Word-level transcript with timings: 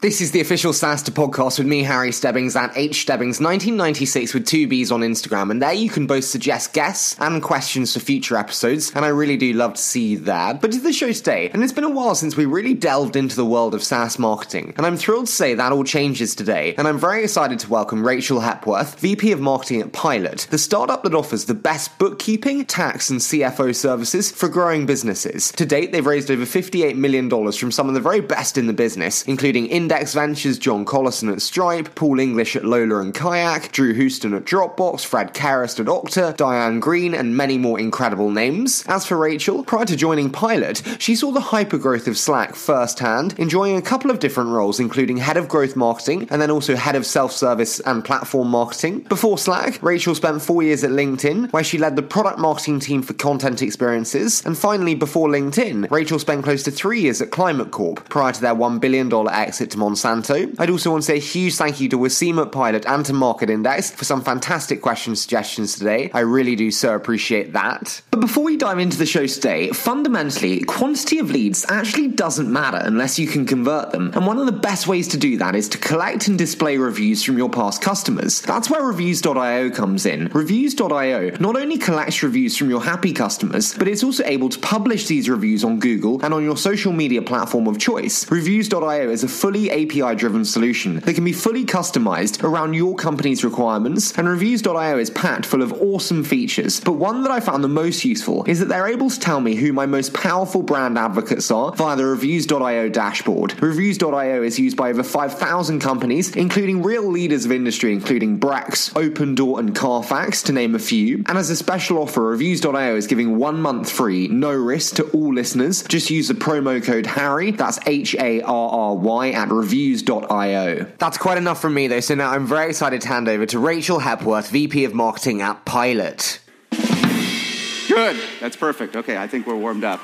This 0.00 0.20
is 0.20 0.30
the 0.30 0.40
official 0.40 0.72
SaaStr 0.72 1.10
podcast 1.10 1.58
with 1.58 1.66
me, 1.66 1.82
Harry 1.82 2.12
Stebbings, 2.12 2.54
at 2.54 2.70
H 2.76 3.02
Stebbings 3.02 3.40
1996 3.40 4.32
with 4.32 4.46
two 4.46 4.68
B's 4.68 4.92
on 4.92 5.00
Instagram. 5.00 5.50
And 5.50 5.60
there 5.60 5.72
you 5.72 5.90
can 5.90 6.06
both 6.06 6.22
suggest 6.22 6.72
guests 6.72 7.16
and 7.18 7.42
questions 7.42 7.94
for 7.94 7.98
future 7.98 8.36
episodes. 8.36 8.92
And 8.94 9.04
I 9.04 9.08
really 9.08 9.36
do 9.36 9.52
love 9.54 9.74
to 9.74 9.82
see 9.82 10.14
that. 10.14 10.60
But 10.60 10.70
to 10.70 10.78
the 10.78 10.92
show 10.92 11.10
today, 11.10 11.50
and 11.50 11.64
it's 11.64 11.72
been 11.72 11.82
a 11.82 11.90
while 11.90 12.14
since 12.14 12.36
we 12.36 12.46
really 12.46 12.74
delved 12.74 13.16
into 13.16 13.34
the 13.34 13.44
world 13.44 13.74
of 13.74 13.82
SaaS 13.82 14.20
marketing. 14.20 14.72
And 14.76 14.86
I'm 14.86 14.96
thrilled 14.96 15.26
to 15.26 15.32
say 15.32 15.54
that 15.54 15.72
all 15.72 15.82
changes 15.82 16.36
today. 16.36 16.76
And 16.78 16.86
I'm 16.86 16.96
very 16.96 17.24
excited 17.24 17.58
to 17.58 17.68
welcome 17.68 18.06
Rachel 18.06 18.38
Hepworth, 18.38 19.00
VP 19.00 19.32
of 19.32 19.40
Marketing 19.40 19.80
at 19.80 19.92
Pilot, 19.92 20.46
the 20.50 20.58
startup 20.58 21.02
that 21.02 21.14
offers 21.16 21.46
the 21.46 21.54
best 21.54 21.98
bookkeeping, 21.98 22.66
tax, 22.66 23.10
and 23.10 23.18
CFO 23.18 23.74
services 23.74 24.30
for 24.30 24.48
growing 24.48 24.86
businesses. 24.86 25.50
To 25.50 25.66
date, 25.66 25.90
they've 25.90 26.06
raised 26.06 26.30
over 26.30 26.44
$58 26.44 26.94
million 26.94 27.28
from 27.28 27.72
some 27.72 27.88
of 27.88 27.94
the 27.94 28.00
very 28.00 28.20
best 28.20 28.56
in 28.56 28.68
the 28.68 28.72
business, 28.72 29.24
including 29.24 29.66
Index 29.88 30.12
Ventures, 30.12 30.58
John 30.58 30.84
Collison 30.84 31.32
at 31.32 31.40
Stripe, 31.40 31.94
Paul 31.94 32.20
English 32.20 32.54
at 32.56 32.62
Lola 32.66 33.00
and 33.00 33.14
Kayak, 33.14 33.72
Drew 33.72 33.94
Houston 33.94 34.34
at 34.34 34.44
Dropbox, 34.44 35.02
Fred 35.02 35.32
Kerrest 35.32 35.80
at 35.80 35.86
Okta, 35.86 36.36
Diane 36.36 36.78
Greene, 36.78 37.14
and 37.14 37.34
many 37.34 37.56
more 37.56 37.80
incredible 37.80 38.30
names. 38.30 38.84
As 38.86 39.06
for 39.06 39.16
Rachel, 39.16 39.64
prior 39.64 39.86
to 39.86 39.96
joining 39.96 40.28
Pilot, 40.28 40.82
she 40.98 41.16
saw 41.16 41.32
the 41.32 41.40
hypergrowth 41.40 42.06
of 42.06 42.18
Slack 42.18 42.54
firsthand, 42.54 43.34
enjoying 43.38 43.78
a 43.78 43.80
couple 43.80 44.10
of 44.10 44.18
different 44.18 44.50
roles, 44.50 44.78
including 44.78 45.16
head 45.16 45.38
of 45.38 45.48
growth 45.48 45.74
marketing 45.74 46.28
and 46.30 46.42
then 46.42 46.50
also 46.50 46.76
head 46.76 46.94
of 46.94 47.06
self 47.06 47.32
service 47.32 47.80
and 47.80 48.04
platform 48.04 48.48
marketing. 48.48 48.98
Before 49.08 49.38
Slack, 49.38 49.82
Rachel 49.82 50.14
spent 50.14 50.42
four 50.42 50.62
years 50.62 50.84
at 50.84 50.90
LinkedIn, 50.90 51.50
where 51.54 51.64
she 51.64 51.78
led 51.78 51.96
the 51.96 52.02
product 52.02 52.38
marketing 52.38 52.80
team 52.80 53.00
for 53.00 53.14
content 53.14 53.62
experiences. 53.62 54.44
And 54.44 54.58
finally, 54.58 54.94
before 54.94 55.28
LinkedIn, 55.28 55.90
Rachel 55.90 56.18
spent 56.18 56.44
close 56.44 56.62
to 56.64 56.70
three 56.70 57.00
years 57.00 57.22
at 57.22 57.30
Climate 57.30 57.70
Corp 57.70 58.06
prior 58.10 58.32
to 58.32 58.40
their 58.42 58.54
$1 58.54 58.80
billion 58.80 59.10
exit 59.30 59.70
to 59.70 59.77
Monsanto. 59.78 60.54
I'd 60.58 60.70
also 60.70 60.90
want 60.90 61.02
to 61.02 61.06
say 61.06 61.16
a 61.16 61.20
huge 61.20 61.54
thank 61.56 61.80
you 61.80 61.88
to 61.90 61.98
Waseem 61.98 62.40
at 62.42 62.52
Pilot 62.52 62.86
and 62.86 63.04
to 63.06 63.12
Market 63.12 63.50
Index 63.50 63.90
for 63.90 64.04
some 64.04 64.22
fantastic 64.22 64.82
question 64.82 65.16
suggestions 65.16 65.78
today. 65.78 66.10
I 66.12 66.20
really 66.20 66.56
do 66.56 66.70
so 66.70 66.94
appreciate 66.94 67.52
that. 67.52 68.02
But 68.10 68.20
before 68.20 68.44
we 68.44 68.56
dive 68.56 68.78
into 68.78 68.98
the 68.98 69.06
show 69.06 69.26
today, 69.26 69.70
fundamentally, 69.70 70.60
quantity 70.64 71.18
of 71.18 71.30
leads 71.30 71.64
actually 71.68 72.08
doesn't 72.08 72.52
matter 72.52 72.80
unless 72.82 73.18
you 73.18 73.26
can 73.26 73.46
convert 73.46 73.92
them. 73.92 74.12
And 74.14 74.26
one 74.26 74.38
of 74.38 74.46
the 74.46 74.52
best 74.52 74.86
ways 74.86 75.08
to 75.08 75.16
do 75.16 75.38
that 75.38 75.54
is 75.54 75.68
to 75.70 75.78
collect 75.78 76.28
and 76.28 76.36
display 76.36 76.78
reviews 76.78 77.22
from 77.22 77.38
your 77.38 77.48
past 77.48 77.80
customers. 77.80 78.40
That's 78.42 78.68
where 78.68 78.82
reviews.io 78.82 79.70
comes 79.70 80.06
in. 80.06 80.28
Reviews.io 80.28 81.36
not 81.40 81.56
only 81.56 81.78
collects 81.78 82.22
reviews 82.22 82.56
from 82.56 82.70
your 82.70 82.82
happy 82.82 83.12
customers, 83.12 83.74
but 83.74 83.88
it's 83.88 84.02
also 84.02 84.24
able 84.24 84.48
to 84.48 84.58
publish 84.58 85.06
these 85.06 85.28
reviews 85.28 85.64
on 85.64 85.78
Google 85.78 86.20
and 86.24 86.34
on 86.34 86.42
your 86.42 86.56
social 86.56 86.92
media 86.92 87.22
platform 87.22 87.66
of 87.66 87.78
choice. 87.78 88.30
Reviews.io 88.30 89.10
is 89.10 89.24
a 89.24 89.28
fully 89.28 89.67
API 89.70 90.14
driven 90.14 90.44
solution 90.44 91.00
that 91.00 91.14
can 91.14 91.24
be 91.24 91.32
fully 91.32 91.64
customized 91.64 92.42
around 92.42 92.74
your 92.74 92.94
company's 92.94 93.44
requirements, 93.44 94.16
and 94.16 94.28
Reviews.io 94.28 94.98
is 94.98 95.10
packed 95.10 95.46
full 95.46 95.62
of 95.62 95.72
awesome 95.72 96.24
features. 96.24 96.80
But 96.80 96.92
one 96.92 97.22
that 97.22 97.32
I 97.32 97.40
found 97.40 97.62
the 97.62 97.68
most 97.68 98.04
useful 98.04 98.44
is 98.44 98.60
that 98.60 98.68
they're 98.68 98.88
able 98.88 99.10
to 99.10 99.20
tell 99.20 99.40
me 99.40 99.54
who 99.54 99.72
my 99.72 99.86
most 99.86 100.14
powerful 100.14 100.62
brand 100.62 100.98
advocates 100.98 101.50
are 101.50 101.72
via 101.72 101.96
the 101.96 102.06
Reviews.io 102.06 102.88
dashboard. 102.88 103.60
Reviews.io 103.62 104.42
is 104.42 104.58
used 104.58 104.76
by 104.76 104.90
over 104.90 105.02
5,000 105.02 105.80
companies, 105.80 106.34
including 106.36 106.82
real 106.82 107.08
leaders 107.08 107.44
of 107.44 107.52
industry, 107.52 107.92
including 107.92 108.38
Brex, 108.38 108.96
Open 108.96 109.34
Door, 109.34 109.60
and 109.60 109.74
Carfax, 109.74 110.42
to 110.44 110.52
name 110.52 110.74
a 110.74 110.78
few. 110.78 111.24
And 111.26 111.38
as 111.38 111.50
a 111.50 111.56
special 111.56 111.98
offer, 111.98 112.22
Reviews.io 112.22 112.96
is 112.96 113.06
giving 113.06 113.38
one 113.38 113.60
month 113.60 113.90
free, 113.90 114.28
no 114.28 114.52
risk 114.52 114.96
to 114.96 115.04
all 115.10 115.34
listeners. 115.34 115.82
Just 115.84 116.10
use 116.10 116.28
the 116.28 116.34
promo 116.34 116.82
code 116.82 117.06
Harry, 117.06 117.50
that's 117.50 117.78
H 117.86 118.14
A 118.16 118.40
R 118.42 118.70
R 118.70 118.94
Y, 118.94 119.30
at 119.30 119.50
reviews.io. 119.58 120.86
That's 120.98 121.18
quite 121.18 121.38
enough 121.38 121.60
from 121.60 121.74
me, 121.74 121.88
though, 121.88 122.00
so 122.00 122.14
now 122.14 122.30
I'm 122.30 122.46
very 122.46 122.68
excited 122.68 123.00
to 123.02 123.08
hand 123.08 123.28
over 123.28 123.44
to 123.46 123.58
Rachel 123.58 123.98
Hepworth, 123.98 124.50
VP 124.50 124.84
of 124.84 124.94
Marketing 124.94 125.42
at 125.42 125.64
Pilot. 125.64 126.40
Good. 126.70 128.20
That's 128.40 128.56
perfect. 128.56 128.96
Okay, 128.96 129.16
I 129.16 129.26
think 129.26 129.46
we're 129.46 129.56
warmed 129.56 129.84
up. 129.84 130.00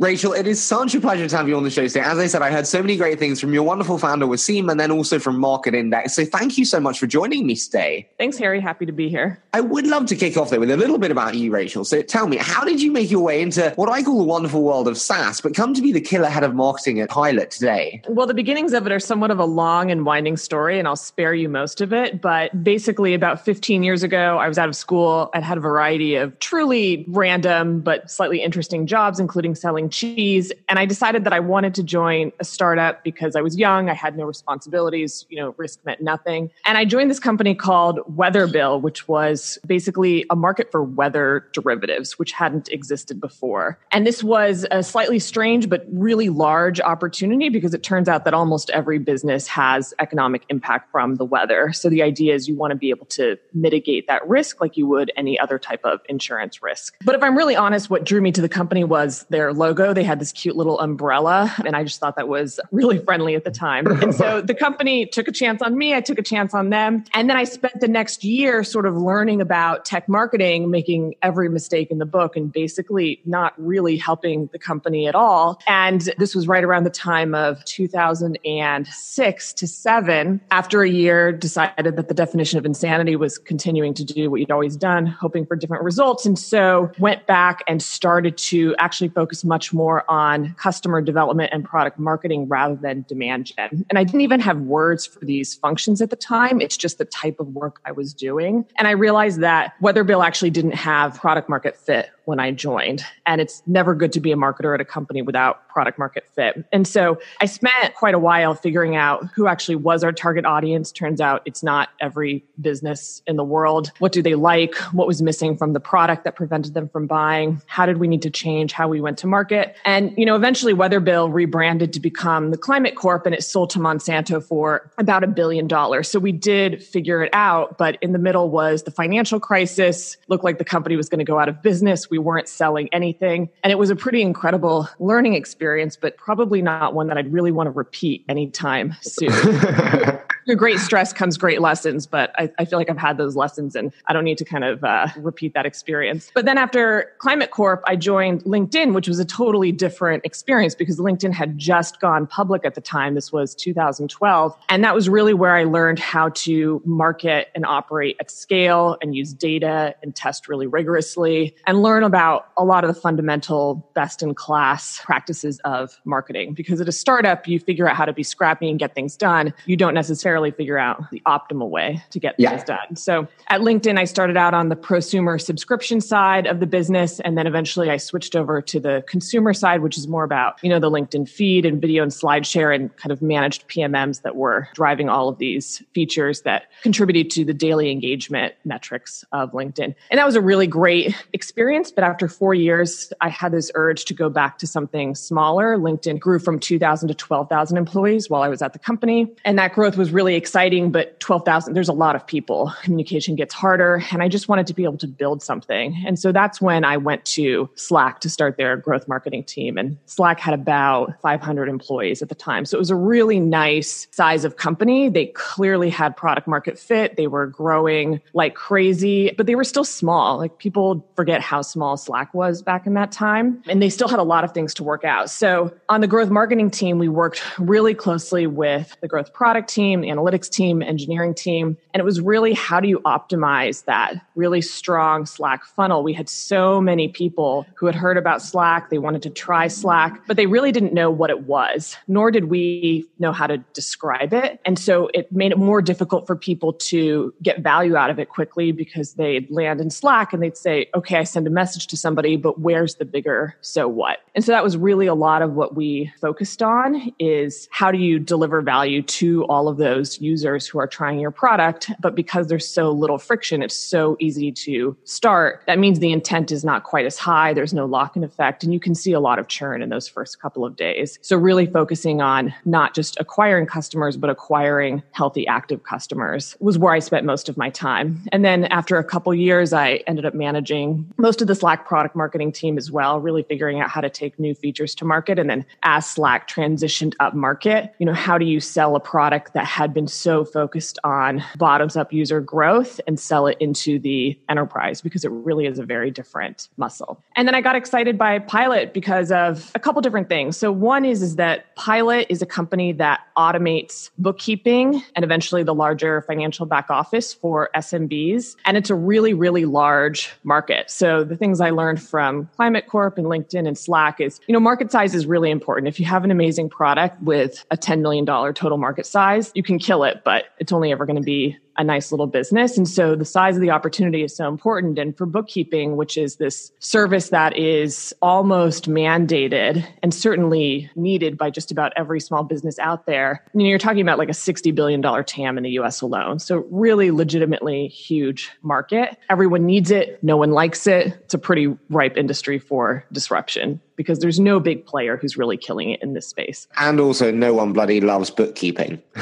Rachel, 0.00 0.32
it 0.32 0.48
is 0.48 0.60
such 0.60 0.96
a 0.96 1.00
pleasure 1.00 1.28
to 1.28 1.36
have 1.36 1.48
you 1.48 1.56
on 1.56 1.62
the 1.62 1.70
show 1.70 1.86
today. 1.86 2.00
As 2.00 2.18
I 2.18 2.26
said, 2.26 2.42
I 2.42 2.50
heard 2.50 2.66
so 2.66 2.80
many 2.80 2.96
great 2.96 3.20
things 3.20 3.40
from 3.40 3.54
your 3.54 3.62
wonderful 3.62 3.96
founder, 3.96 4.26
Waseem, 4.26 4.68
and 4.68 4.80
then 4.80 4.90
also 4.90 5.20
from 5.20 5.38
Market 5.38 5.72
Index. 5.72 6.14
So 6.14 6.24
thank 6.24 6.58
you 6.58 6.64
so 6.64 6.80
much 6.80 6.98
for 6.98 7.06
joining 7.06 7.46
me 7.46 7.54
today. 7.54 8.08
Thanks, 8.18 8.36
Harry. 8.38 8.60
Happy 8.60 8.86
to 8.86 8.92
be 8.92 9.08
here. 9.08 9.40
I 9.52 9.60
would 9.60 9.86
love 9.86 10.06
to 10.06 10.16
kick 10.16 10.36
off 10.36 10.50
though 10.50 10.58
with 10.58 10.72
a 10.72 10.76
little 10.76 10.98
bit 10.98 11.12
about 11.12 11.36
you, 11.36 11.52
Rachel. 11.52 11.84
So 11.84 12.02
tell 12.02 12.26
me, 12.26 12.38
how 12.38 12.64
did 12.64 12.82
you 12.82 12.90
make 12.90 13.08
your 13.08 13.20
way 13.20 13.40
into 13.40 13.70
what 13.76 13.88
I 13.88 14.02
call 14.02 14.18
the 14.18 14.24
wonderful 14.24 14.64
world 14.64 14.88
of 14.88 14.98
SaaS, 14.98 15.40
but 15.40 15.54
come 15.54 15.74
to 15.74 15.80
be 15.80 15.92
the 15.92 16.00
killer 16.00 16.28
head 16.28 16.42
of 16.42 16.56
marketing 16.56 16.98
at 16.98 17.08
Pilot 17.08 17.52
today? 17.52 18.02
Well, 18.08 18.26
the 18.26 18.34
beginnings 18.34 18.72
of 18.72 18.86
it 18.86 18.92
are 18.92 18.98
somewhat 18.98 19.30
of 19.30 19.38
a 19.38 19.44
long 19.44 19.92
and 19.92 20.04
winding 20.04 20.38
story, 20.38 20.80
and 20.80 20.88
I'll 20.88 20.96
spare 20.96 21.34
you 21.34 21.48
most 21.48 21.80
of 21.80 21.92
it. 21.92 22.20
But 22.20 22.64
basically, 22.64 23.14
about 23.14 23.44
15 23.44 23.84
years 23.84 24.02
ago, 24.02 24.38
I 24.38 24.48
was 24.48 24.58
out 24.58 24.68
of 24.68 24.74
school. 24.74 25.30
I'd 25.34 25.44
had 25.44 25.56
a 25.56 25.60
variety 25.60 26.16
of 26.16 26.36
truly 26.40 27.04
random 27.06 27.80
but 27.80 28.10
slightly 28.10 28.42
interesting 28.42 28.88
jobs, 28.88 29.20
including 29.20 29.54
selling 29.54 29.83
cheese. 29.90 30.52
And 30.68 30.78
I 30.78 30.86
decided 30.86 31.24
that 31.24 31.32
I 31.32 31.40
wanted 31.40 31.74
to 31.74 31.82
join 31.82 32.32
a 32.40 32.44
startup 32.44 33.04
because 33.04 33.36
I 33.36 33.40
was 33.40 33.56
young, 33.56 33.88
I 33.88 33.94
had 33.94 34.16
no 34.16 34.24
responsibilities, 34.24 35.26
you 35.28 35.36
know, 35.36 35.54
risk 35.56 35.80
meant 35.84 36.00
nothing. 36.00 36.50
And 36.66 36.78
I 36.78 36.84
joined 36.84 37.10
this 37.10 37.20
company 37.20 37.54
called 37.54 38.00
Weatherbill, 38.16 38.80
which 38.80 39.08
was 39.08 39.58
basically 39.66 40.24
a 40.30 40.36
market 40.36 40.70
for 40.70 40.82
weather 40.82 41.48
derivatives, 41.52 42.18
which 42.18 42.32
hadn't 42.32 42.68
existed 42.70 43.20
before. 43.20 43.78
And 43.92 44.06
this 44.06 44.22
was 44.22 44.66
a 44.70 44.82
slightly 44.82 45.18
strange 45.18 45.68
but 45.68 45.84
really 45.92 46.28
large 46.28 46.80
opportunity 46.80 47.48
because 47.48 47.74
it 47.74 47.82
turns 47.82 48.08
out 48.08 48.24
that 48.24 48.34
almost 48.34 48.70
every 48.70 48.98
business 48.98 49.46
has 49.48 49.94
economic 49.98 50.44
impact 50.48 50.90
from 50.90 51.16
the 51.16 51.24
weather. 51.24 51.72
So 51.72 51.88
the 51.88 52.02
idea 52.02 52.34
is 52.34 52.48
you 52.48 52.56
want 52.56 52.72
to 52.72 52.76
be 52.76 52.90
able 52.90 53.06
to 53.06 53.36
mitigate 53.52 54.06
that 54.06 54.26
risk 54.28 54.60
like 54.60 54.76
you 54.76 54.86
would 54.86 55.12
any 55.16 55.38
other 55.38 55.58
type 55.58 55.80
of 55.84 56.00
insurance 56.08 56.62
risk. 56.62 56.96
But 57.04 57.14
if 57.14 57.22
I'm 57.22 57.36
really 57.36 57.56
honest, 57.56 57.90
what 57.90 58.04
drew 58.04 58.20
me 58.20 58.32
to 58.32 58.40
the 58.40 58.48
company 58.48 58.84
was 58.84 59.24
their 59.30 59.52
logo. 59.74 59.92
They 59.92 60.04
had 60.04 60.20
this 60.20 60.32
cute 60.32 60.56
little 60.56 60.78
umbrella, 60.80 61.52
and 61.64 61.74
I 61.74 61.82
just 61.82 61.98
thought 61.98 62.16
that 62.16 62.28
was 62.28 62.60
really 62.70 62.98
friendly 62.98 63.34
at 63.34 63.44
the 63.44 63.50
time. 63.50 63.86
And 63.86 64.14
so 64.14 64.40
the 64.46 64.54
company 64.54 65.06
took 65.06 65.26
a 65.28 65.32
chance 65.32 65.62
on 65.62 65.76
me, 65.76 65.94
I 65.94 66.00
took 66.00 66.18
a 66.18 66.22
chance 66.22 66.54
on 66.54 66.70
them. 66.70 67.04
And 67.12 67.28
then 67.28 67.36
I 67.36 67.44
spent 67.44 67.80
the 67.80 67.88
next 67.88 68.22
year 68.24 68.62
sort 68.62 68.86
of 68.86 68.96
learning 68.96 69.40
about 69.40 69.84
tech 69.84 70.08
marketing, 70.08 70.70
making 70.70 71.14
every 71.22 71.48
mistake 71.48 71.90
in 71.90 71.98
the 71.98 72.06
book, 72.06 72.36
and 72.36 72.52
basically 72.52 73.20
not 73.24 73.52
really 73.56 73.96
helping 73.96 74.48
the 74.52 74.58
company 74.58 75.08
at 75.08 75.14
all. 75.14 75.60
And 75.66 76.02
this 76.18 76.34
was 76.34 76.46
right 76.46 76.62
around 76.62 76.84
the 76.84 76.90
time 76.90 77.34
of 77.34 77.64
2006 77.64 79.52
to 79.54 79.66
seven. 79.66 80.40
After 80.50 80.82
a 80.82 80.88
year, 80.88 81.32
decided 81.32 81.96
that 81.96 82.08
the 82.08 82.14
definition 82.14 82.58
of 82.58 82.66
insanity 82.66 83.16
was 83.16 83.38
continuing 83.38 83.94
to 83.94 84.04
do 84.04 84.30
what 84.30 84.40
you'd 84.40 84.50
always 84.50 84.76
done, 84.76 85.06
hoping 85.06 85.44
for 85.46 85.56
different 85.56 85.82
results. 85.82 86.24
And 86.26 86.38
so 86.38 86.92
went 86.98 87.26
back 87.26 87.64
and 87.66 87.82
started 87.82 88.36
to 88.38 88.74
actually 88.78 89.08
focus 89.08 89.44
much 89.44 89.63
more 89.72 90.08
on 90.10 90.54
customer 90.54 91.00
development 91.00 91.50
and 91.52 91.64
product 91.64 91.98
marketing 91.98 92.48
rather 92.48 92.74
than 92.74 93.04
demand 93.08 93.46
gen. 93.46 93.84
And 93.90 93.98
I 93.98 94.04
didn't 94.04 94.22
even 94.22 94.40
have 94.40 94.58
words 94.60 95.06
for 95.06 95.24
these 95.24 95.54
functions 95.54 96.00
at 96.02 96.10
the 96.10 96.16
time. 96.16 96.60
It's 96.60 96.76
just 96.76 96.98
the 96.98 97.04
type 97.04 97.40
of 97.40 97.48
work 97.48 97.80
I 97.84 97.92
was 97.92 98.12
doing. 98.12 98.64
And 98.76 98.88
I 98.88 98.92
realized 98.92 99.40
that 99.40 99.74
Weatherbill 99.80 100.24
actually 100.24 100.50
didn't 100.50 100.74
have 100.74 101.18
product 101.20 101.48
market 101.48 101.76
fit 101.76 102.10
when 102.24 102.40
I 102.40 102.50
joined. 102.50 103.04
And 103.26 103.40
it's 103.40 103.62
never 103.66 103.94
good 103.94 104.12
to 104.12 104.20
be 104.20 104.32
a 104.32 104.36
marketer 104.36 104.74
at 104.74 104.80
a 104.80 104.84
company 104.84 105.22
without 105.22 105.68
product 105.68 105.98
market 105.98 106.26
fit. 106.34 106.64
And 106.72 106.86
so 106.86 107.18
I 107.40 107.46
spent 107.46 107.94
quite 107.94 108.14
a 108.14 108.18
while 108.18 108.54
figuring 108.54 108.96
out 108.96 109.26
who 109.34 109.46
actually 109.46 109.76
was 109.76 110.04
our 110.04 110.12
target 110.12 110.44
audience. 110.44 110.92
Turns 110.92 111.20
out 111.20 111.42
it's 111.44 111.62
not 111.62 111.90
every 112.00 112.44
business 112.60 113.22
in 113.26 113.36
the 113.36 113.44
world. 113.44 113.90
What 113.98 114.12
do 114.12 114.22
they 114.22 114.34
like? 114.34 114.74
What 114.92 115.06
was 115.06 115.20
missing 115.20 115.56
from 115.56 115.72
the 115.72 115.80
product 115.80 116.24
that 116.24 116.36
prevented 116.36 116.74
them 116.74 116.88
from 116.88 117.06
buying? 117.06 117.60
How 117.66 117.86
did 117.86 117.98
we 117.98 118.08
need 118.08 118.22
to 118.22 118.30
change 118.30 118.72
how 118.72 118.88
we 118.88 119.00
went 119.00 119.18
to 119.18 119.26
market? 119.26 119.76
And, 119.84 120.14
you 120.16 120.24
know, 120.24 120.36
eventually 120.36 120.74
Weatherbill 120.74 121.32
rebranded 121.32 121.92
to 121.94 122.00
become 122.00 122.50
the 122.50 122.58
Climate 122.58 122.94
Corp 122.94 123.26
and 123.26 123.34
it 123.34 123.42
sold 123.42 123.70
to 123.70 123.78
Monsanto 123.78 124.42
for 124.42 124.90
about 124.98 125.24
a 125.24 125.26
billion 125.26 125.66
dollars. 125.66 126.08
So 126.08 126.18
we 126.18 126.32
did 126.32 126.82
figure 126.82 127.22
it 127.22 127.30
out, 127.32 127.78
but 127.78 127.98
in 128.00 128.12
the 128.12 128.18
middle 128.18 128.50
was 128.50 128.84
the 128.84 128.90
financial 128.90 129.40
crisis. 129.40 130.16
Looked 130.28 130.44
like 130.44 130.58
the 130.58 130.64
company 130.64 130.96
was 130.96 131.08
going 131.08 131.18
to 131.18 131.24
go 131.24 131.38
out 131.38 131.48
of 131.48 131.62
business. 131.62 132.08
We 132.14 132.18
weren't 132.18 132.46
selling 132.46 132.88
anything. 132.92 133.48
And 133.64 133.72
it 133.72 133.74
was 133.74 133.90
a 133.90 133.96
pretty 133.96 134.22
incredible 134.22 134.88
learning 135.00 135.34
experience, 135.34 135.96
but 135.96 136.16
probably 136.16 136.62
not 136.62 136.94
one 136.94 137.08
that 137.08 137.18
I'd 137.18 137.32
really 137.32 137.50
want 137.50 137.66
to 137.66 137.72
repeat 137.72 138.24
anytime 138.28 138.94
soon. 139.02 139.32
great 140.56 140.78
stress 140.78 141.12
comes 141.12 141.38
great 141.38 141.60
lessons, 141.60 142.06
but 142.06 142.32
I, 142.36 142.50
I, 142.58 142.64
feel 142.64 142.78
like 142.78 142.90
I've 142.90 142.98
had 142.98 143.16
those 143.16 143.36
lessons 143.36 143.74
and 143.74 143.92
I 144.06 144.12
don't 144.12 144.24
need 144.24 144.38
to 144.38 144.44
kind 144.44 144.64
of 144.64 144.84
uh, 144.84 145.08
repeat 145.16 145.54
that 145.54 145.64
experience. 145.64 146.30
But 146.34 146.44
then 146.44 146.58
after 146.58 147.12
Climate 147.18 147.50
Corp, 147.50 147.82
I 147.86 147.96
joined 147.96 148.44
LinkedIn, 148.44 148.94
which 148.94 149.08
was 149.08 149.18
a 149.18 149.24
totally 149.24 149.72
different 149.72 150.24
experience 150.24 150.74
because 150.74 150.98
LinkedIn 150.98 151.32
had 151.32 151.58
just 151.58 152.00
gone 152.00 152.26
public 152.26 152.64
at 152.64 152.74
the 152.74 152.80
time. 152.80 153.14
This 153.14 153.32
was 153.32 153.54
2012. 153.54 154.56
And 154.68 154.84
that 154.84 154.94
was 154.94 155.08
really 155.08 155.34
where 155.34 155.54
I 155.54 155.64
learned 155.64 155.98
how 155.98 156.28
to 156.30 156.82
market 156.84 157.48
and 157.54 157.64
operate 157.64 158.16
at 158.20 158.30
scale 158.30 158.98
and 159.00 159.14
use 159.14 159.32
data 159.32 159.94
and 160.02 160.14
test 160.14 160.48
really 160.48 160.66
rigorously 160.66 161.54
and 161.66 161.82
learn 161.82 162.02
about 162.02 162.48
a 162.56 162.64
lot 162.64 162.84
of 162.84 162.94
the 162.94 163.00
fundamental 163.00 163.90
best 163.94 164.22
in 164.22 164.34
class 164.34 165.00
practices 165.02 165.60
of 165.64 166.00
marketing. 166.04 166.52
Because 166.54 166.80
at 166.80 166.88
a 166.88 166.92
startup, 166.92 167.48
you 167.48 167.58
figure 167.58 167.88
out 167.88 167.96
how 167.96 168.04
to 168.04 168.12
be 168.12 168.22
scrappy 168.22 168.68
and 168.68 168.78
get 168.78 168.94
things 168.94 169.16
done. 169.16 169.54
You 169.66 169.76
don't 169.76 169.94
necessarily 169.94 170.33
figure 170.50 170.78
out 170.78 171.10
the 171.10 171.22
optimal 171.26 171.70
way 171.70 172.02
to 172.10 172.18
get 172.18 172.34
yeah. 172.38 172.50
things 172.50 172.64
done. 172.64 172.96
So 172.96 173.28
at 173.48 173.60
LinkedIn, 173.60 173.98
I 173.98 174.04
started 174.04 174.36
out 174.36 174.54
on 174.54 174.68
the 174.68 174.76
prosumer 174.76 175.40
subscription 175.40 176.00
side 176.00 176.46
of 176.46 176.60
the 176.60 176.66
business. 176.66 177.20
And 177.20 177.36
then 177.36 177.46
eventually 177.46 177.90
I 177.90 177.96
switched 177.96 178.34
over 178.36 178.62
to 178.62 178.80
the 178.80 179.04
consumer 179.06 179.52
side, 179.52 179.82
which 179.82 179.98
is 179.98 180.08
more 180.08 180.24
about, 180.24 180.62
you 180.62 180.70
know, 180.70 180.78
the 180.78 180.90
LinkedIn 180.90 181.28
feed 181.28 181.66
and 181.66 181.80
video 181.80 182.02
and 182.02 182.12
SlideShare 182.12 182.74
and 182.74 182.94
kind 182.96 183.12
of 183.12 183.20
managed 183.20 183.68
PMMs 183.68 184.22
that 184.22 184.36
were 184.36 184.68
driving 184.74 185.08
all 185.08 185.28
of 185.28 185.38
these 185.38 185.82
features 185.92 186.42
that 186.42 186.64
contributed 186.82 187.30
to 187.32 187.44
the 187.44 187.54
daily 187.54 187.90
engagement 187.90 188.54
metrics 188.64 189.24
of 189.32 189.52
LinkedIn. 189.52 189.94
And 190.10 190.18
that 190.18 190.26
was 190.26 190.36
a 190.36 190.40
really 190.40 190.66
great 190.66 191.14
experience. 191.32 191.90
But 191.90 192.04
after 192.04 192.28
four 192.28 192.54
years, 192.54 193.12
I 193.20 193.28
had 193.28 193.52
this 193.52 193.70
urge 193.74 194.04
to 194.06 194.14
go 194.14 194.30
back 194.30 194.58
to 194.58 194.66
something 194.66 195.14
smaller. 195.14 195.76
LinkedIn 195.76 196.18
grew 196.18 196.38
from 196.38 196.58
2,000 196.58 197.08
to 197.08 197.14
12,000 197.14 197.76
employees 197.76 198.30
while 198.30 198.42
I 198.42 198.48
was 198.48 198.62
at 198.62 198.72
the 198.72 198.78
company. 198.78 199.30
And 199.44 199.58
that 199.58 199.74
growth 199.74 199.96
was 199.96 200.10
really 200.10 200.23
exciting, 200.32 200.90
but 200.90 201.20
12,000, 201.20 201.74
there's 201.74 201.90
a 201.90 201.92
lot 201.92 202.16
of 202.16 202.26
people. 202.26 202.72
Communication 202.82 203.34
gets 203.34 203.52
harder. 203.52 204.02
And 204.10 204.22
I 204.22 204.28
just 204.28 204.48
wanted 204.48 204.66
to 204.68 204.74
be 204.74 204.84
able 204.84 204.96
to 204.98 205.06
build 205.06 205.42
something. 205.42 206.02
And 206.06 206.18
so 206.18 206.32
that's 206.32 206.60
when 206.62 206.84
I 206.84 206.96
went 206.96 207.24
to 207.26 207.68
Slack 207.74 208.20
to 208.20 208.30
start 208.30 208.56
their 208.56 208.76
growth 208.76 209.06
marketing 209.06 209.44
team. 209.44 209.76
And 209.76 209.98
Slack 210.06 210.40
had 210.40 210.54
about 210.54 211.12
500 211.20 211.68
employees 211.68 212.22
at 212.22 212.30
the 212.30 212.34
time. 212.34 212.64
So 212.64 212.78
it 212.78 212.80
was 212.80 212.90
a 212.90 212.96
really 212.96 213.40
nice 213.40 214.06
size 214.12 214.46
of 214.46 214.56
company. 214.56 215.10
They 215.10 215.26
clearly 215.26 215.90
had 215.90 216.16
product 216.16 216.46
market 216.46 216.78
fit. 216.78 217.16
They 217.16 217.26
were 217.26 217.46
growing 217.46 218.22
like 218.32 218.54
crazy, 218.54 219.32
but 219.36 219.46
they 219.46 219.54
were 219.54 219.64
still 219.64 219.84
small. 219.84 220.38
Like 220.38 220.58
people 220.58 221.06
forget 221.16 221.42
how 221.42 221.60
small 221.60 221.96
Slack 221.96 222.32
was 222.32 222.62
back 222.62 222.86
in 222.86 222.94
that 222.94 223.12
time. 223.12 223.62
And 223.68 223.82
they 223.82 223.90
still 223.90 224.08
had 224.08 224.18
a 224.18 224.24
lot 224.24 224.44
of 224.44 224.52
things 224.52 224.72
to 224.74 224.84
work 224.84 225.04
out. 225.04 225.28
So 225.28 225.74
on 225.88 226.00
the 226.00 226.06
growth 226.06 226.30
marketing 226.30 226.70
team, 226.70 226.98
we 226.98 227.08
worked 227.08 227.42
really 227.58 227.94
closely 227.94 228.46
with 228.46 228.96
the 229.00 229.08
growth 229.08 229.32
product 229.32 229.68
team, 229.68 230.02
the 230.02 230.13
analytics 230.14 230.50
team, 230.50 230.82
engineering 230.82 231.34
team. 231.34 231.76
And 231.92 232.00
it 232.00 232.04
was 232.04 232.20
really 232.20 232.52
how 232.54 232.80
do 232.80 232.88
you 232.88 233.00
optimize 233.00 233.84
that 233.84 234.14
really 234.34 234.60
strong 234.60 235.26
Slack 235.26 235.64
funnel? 235.64 236.02
We 236.02 236.12
had 236.12 236.28
so 236.28 236.80
many 236.80 237.08
people 237.08 237.66
who 237.74 237.86
had 237.86 237.94
heard 237.94 238.16
about 238.16 238.42
Slack. 238.42 238.90
They 238.90 238.98
wanted 238.98 239.22
to 239.22 239.30
try 239.30 239.68
Slack, 239.68 240.26
but 240.26 240.36
they 240.36 240.46
really 240.46 240.72
didn't 240.72 240.94
know 240.94 241.10
what 241.10 241.30
it 241.30 241.44
was, 241.44 241.96
nor 242.08 242.30
did 242.30 242.44
we 242.44 243.06
know 243.18 243.32
how 243.32 243.46
to 243.46 243.58
describe 243.72 244.32
it. 244.32 244.60
And 244.64 244.78
so 244.78 245.08
it 245.14 245.30
made 245.32 245.52
it 245.52 245.58
more 245.58 245.82
difficult 245.82 246.26
for 246.26 246.36
people 246.36 246.72
to 246.72 247.32
get 247.42 247.60
value 247.60 247.96
out 247.96 248.10
of 248.10 248.18
it 248.18 248.28
quickly 248.28 248.72
because 248.72 249.14
they'd 249.14 249.50
land 249.50 249.80
in 249.80 249.90
Slack 249.90 250.32
and 250.32 250.42
they'd 250.42 250.56
say, 250.56 250.88
okay, 250.94 251.18
I 251.18 251.24
send 251.24 251.46
a 251.46 251.50
message 251.50 251.86
to 251.88 251.96
somebody, 251.96 252.36
but 252.36 252.60
where's 252.60 252.96
the 252.96 253.04
bigger 253.04 253.56
so 253.60 253.88
what? 253.88 254.18
And 254.34 254.44
so 254.44 254.52
that 254.52 254.64
was 254.64 254.76
really 254.76 255.06
a 255.06 255.14
lot 255.14 255.42
of 255.42 255.52
what 255.52 255.74
we 255.74 256.12
focused 256.20 256.62
on 256.62 257.12
is 257.18 257.68
how 257.70 257.90
do 257.90 257.98
you 257.98 258.18
deliver 258.18 258.60
value 258.60 259.02
to 259.02 259.44
all 259.44 259.68
of 259.68 259.76
those 259.76 260.03
users 260.20 260.66
who 260.66 260.78
are 260.78 260.86
trying 260.86 261.18
your 261.18 261.30
product? 261.30 261.90
But 262.00 262.14
because 262.14 262.48
there's 262.48 262.66
so 262.66 262.90
little 262.90 263.18
friction, 263.18 263.62
it's 263.62 263.76
so 263.76 264.16
easy 264.20 264.52
to 264.52 264.96
start. 265.04 265.62
That 265.66 265.78
means 265.78 265.98
the 265.98 266.12
intent 266.12 266.52
is 266.52 266.64
not 266.64 266.84
quite 266.84 267.06
as 267.06 267.18
high. 267.18 267.52
There's 267.52 267.74
no 267.74 267.86
lock 267.86 268.16
in 268.16 268.24
effect. 268.24 268.64
And 268.64 268.72
you 268.72 268.80
can 268.80 268.94
see 268.94 269.12
a 269.12 269.20
lot 269.20 269.38
of 269.38 269.48
churn 269.48 269.82
in 269.82 269.88
those 269.88 270.08
first 270.08 270.40
couple 270.40 270.64
of 270.64 270.76
days. 270.76 271.18
So 271.22 271.36
really 271.36 271.66
focusing 271.66 272.20
on 272.20 272.52
not 272.64 272.94
just 272.94 273.18
acquiring 273.18 273.66
customers, 273.66 274.16
but 274.16 274.30
acquiring 274.30 275.02
healthy 275.12 275.46
active 275.46 275.84
customers 275.84 276.56
was 276.60 276.78
where 276.78 276.92
I 276.92 276.98
spent 276.98 277.24
most 277.24 277.48
of 277.48 277.56
my 277.56 277.70
time. 277.70 278.22
And 278.32 278.44
then 278.44 278.64
after 278.66 278.98
a 278.98 279.04
couple 279.04 279.34
years, 279.34 279.72
I 279.72 280.02
ended 280.06 280.26
up 280.26 280.34
managing 280.34 281.10
most 281.16 281.40
of 281.40 281.48
the 281.48 281.54
Slack 281.54 281.86
product 281.86 282.16
marketing 282.16 282.52
team 282.52 282.76
as 282.76 282.90
well, 282.90 283.20
really 283.20 283.42
figuring 283.42 283.80
out 283.80 283.88
how 283.88 284.00
to 284.00 284.10
take 284.10 284.38
new 284.38 284.54
features 284.54 284.94
to 284.96 285.04
market. 285.04 285.38
And 285.38 285.48
then 285.48 285.64
as 285.82 286.06
Slack 286.06 286.48
transitioned 286.48 287.14
up 287.20 287.34
market, 287.34 287.94
you 287.98 288.06
know, 288.06 288.12
how 288.12 288.36
do 288.38 288.44
you 288.44 288.60
sell 288.60 288.96
a 288.96 289.00
product 289.00 289.54
that 289.54 289.64
had 289.64 289.93
been 289.94 290.08
so 290.08 290.44
focused 290.44 290.98
on 291.04 291.42
bottoms 291.56 291.96
up 291.96 292.12
user 292.12 292.40
growth 292.40 293.00
and 293.06 293.18
sell 293.18 293.46
it 293.46 293.56
into 293.60 293.98
the 293.98 294.38
enterprise 294.48 295.00
because 295.00 295.24
it 295.24 295.30
really 295.30 295.66
is 295.66 295.78
a 295.78 295.84
very 295.84 296.10
different 296.10 296.68
muscle. 296.76 297.22
And 297.36 297.48
then 297.48 297.54
I 297.54 297.60
got 297.60 297.76
excited 297.76 298.18
by 298.18 298.38
Pilot 298.38 298.92
because 298.92 299.32
of 299.32 299.70
a 299.74 299.78
couple 299.78 300.02
different 300.02 300.28
things. 300.28 300.56
So 300.56 300.70
one 300.72 301.04
is 301.04 301.22
is 301.22 301.36
that 301.36 301.74
Pilot 301.76 302.26
is 302.28 302.42
a 302.42 302.46
company 302.46 302.92
that 302.92 303.20
automates 303.36 304.10
bookkeeping 304.18 305.02
and 305.14 305.24
eventually 305.24 305.62
the 305.62 305.74
larger 305.74 306.22
financial 306.22 306.66
back 306.66 306.90
office 306.90 307.32
for 307.32 307.70
SMBs. 307.74 308.56
And 308.64 308.76
it's 308.76 308.90
a 308.90 308.94
really, 308.94 309.34
really 309.34 309.64
large 309.64 310.32
market. 310.44 310.90
So 310.90 311.24
the 311.24 311.36
things 311.36 311.60
I 311.60 311.70
learned 311.70 312.02
from 312.02 312.48
Climate 312.56 312.86
Corp 312.86 313.18
and 313.18 313.26
LinkedIn 313.26 313.66
and 313.66 313.76
Slack 313.76 314.20
is, 314.20 314.40
you 314.46 314.52
know, 314.52 314.60
market 314.60 314.90
size 314.90 315.14
is 315.14 315.26
really 315.26 315.50
important. 315.50 315.88
If 315.88 315.98
you 315.98 316.06
have 316.06 316.24
an 316.24 316.30
amazing 316.30 316.68
product 316.68 317.20
with 317.22 317.64
a 317.70 317.76
$10 317.76 318.00
million 318.00 318.24
total 318.26 318.78
market 318.78 319.06
size, 319.06 319.52
you 319.54 319.62
can 319.62 319.73
kill 319.78 320.04
it, 320.04 320.22
but 320.24 320.44
it's 320.58 320.72
only 320.72 320.92
ever 320.92 321.06
going 321.06 321.16
to 321.16 321.22
be 321.22 321.56
a 321.76 321.84
nice 321.84 322.12
little 322.12 322.26
business. 322.26 322.76
And 322.76 322.88
so 322.88 323.14
the 323.14 323.24
size 323.24 323.56
of 323.56 323.60
the 323.60 323.70
opportunity 323.70 324.22
is 324.22 324.34
so 324.34 324.48
important. 324.48 324.98
And 324.98 325.16
for 325.16 325.26
bookkeeping, 325.26 325.96
which 325.96 326.16
is 326.16 326.36
this 326.36 326.72
service 326.78 327.30
that 327.30 327.56
is 327.56 328.14
almost 328.22 328.88
mandated 328.88 329.86
and 330.02 330.14
certainly 330.14 330.90
needed 330.96 331.36
by 331.36 331.50
just 331.50 331.70
about 331.70 331.92
every 331.96 332.20
small 332.20 332.44
business 332.44 332.78
out 332.78 333.06
there, 333.06 333.44
you 333.54 333.62
know, 333.62 333.68
you're 333.68 333.78
talking 333.78 334.02
about 334.02 334.18
like 334.18 334.28
a 334.28 334.32
$60 334.32 334.74
billion 334.74 335.02
TAM 335.24 335.56
in 335.56 335.64
the 335.64 335.70
US 335.70 336.00
alone. 336.00 336.38
So 336.38 336.66
really 336.70 337.10
legitimately 337.10 337.88
huge 337.88 338.50
market. 338.62 339.16
Everyone 339.30 339.66
needs 339.66 339.90
it. 339.90 340.22
No 340.22 340.36
one 340.36 340.52
likes 340.52 340.86
it. 340.86 341.18
It's 341.24 341.34
a 341.34 341.38
pretty 341.38 341.74
ripe 341.88 342.16
industry 342.16 342.58
for 342.58 343.04
disruption 343.12 343.80
because 343.96 344.18
there's 344.18 344.40
no 344.40 344.60
big 344.60 344.84
player 344.86 345.16
who's 345.16 345.36
really 345.36 345.56
killing 345.56 345.90
it 345.90 346.02
in 346.02 346.14
this 346.14 346.26
space. 346.26 346.66
And 346.76 347.00
also, 347.00 347.30
no 347.30 347.54
one 347.54 347.72
bloody 347.72 348.00
loves 348.00 348.30
bookkeeping. 348.30 349.00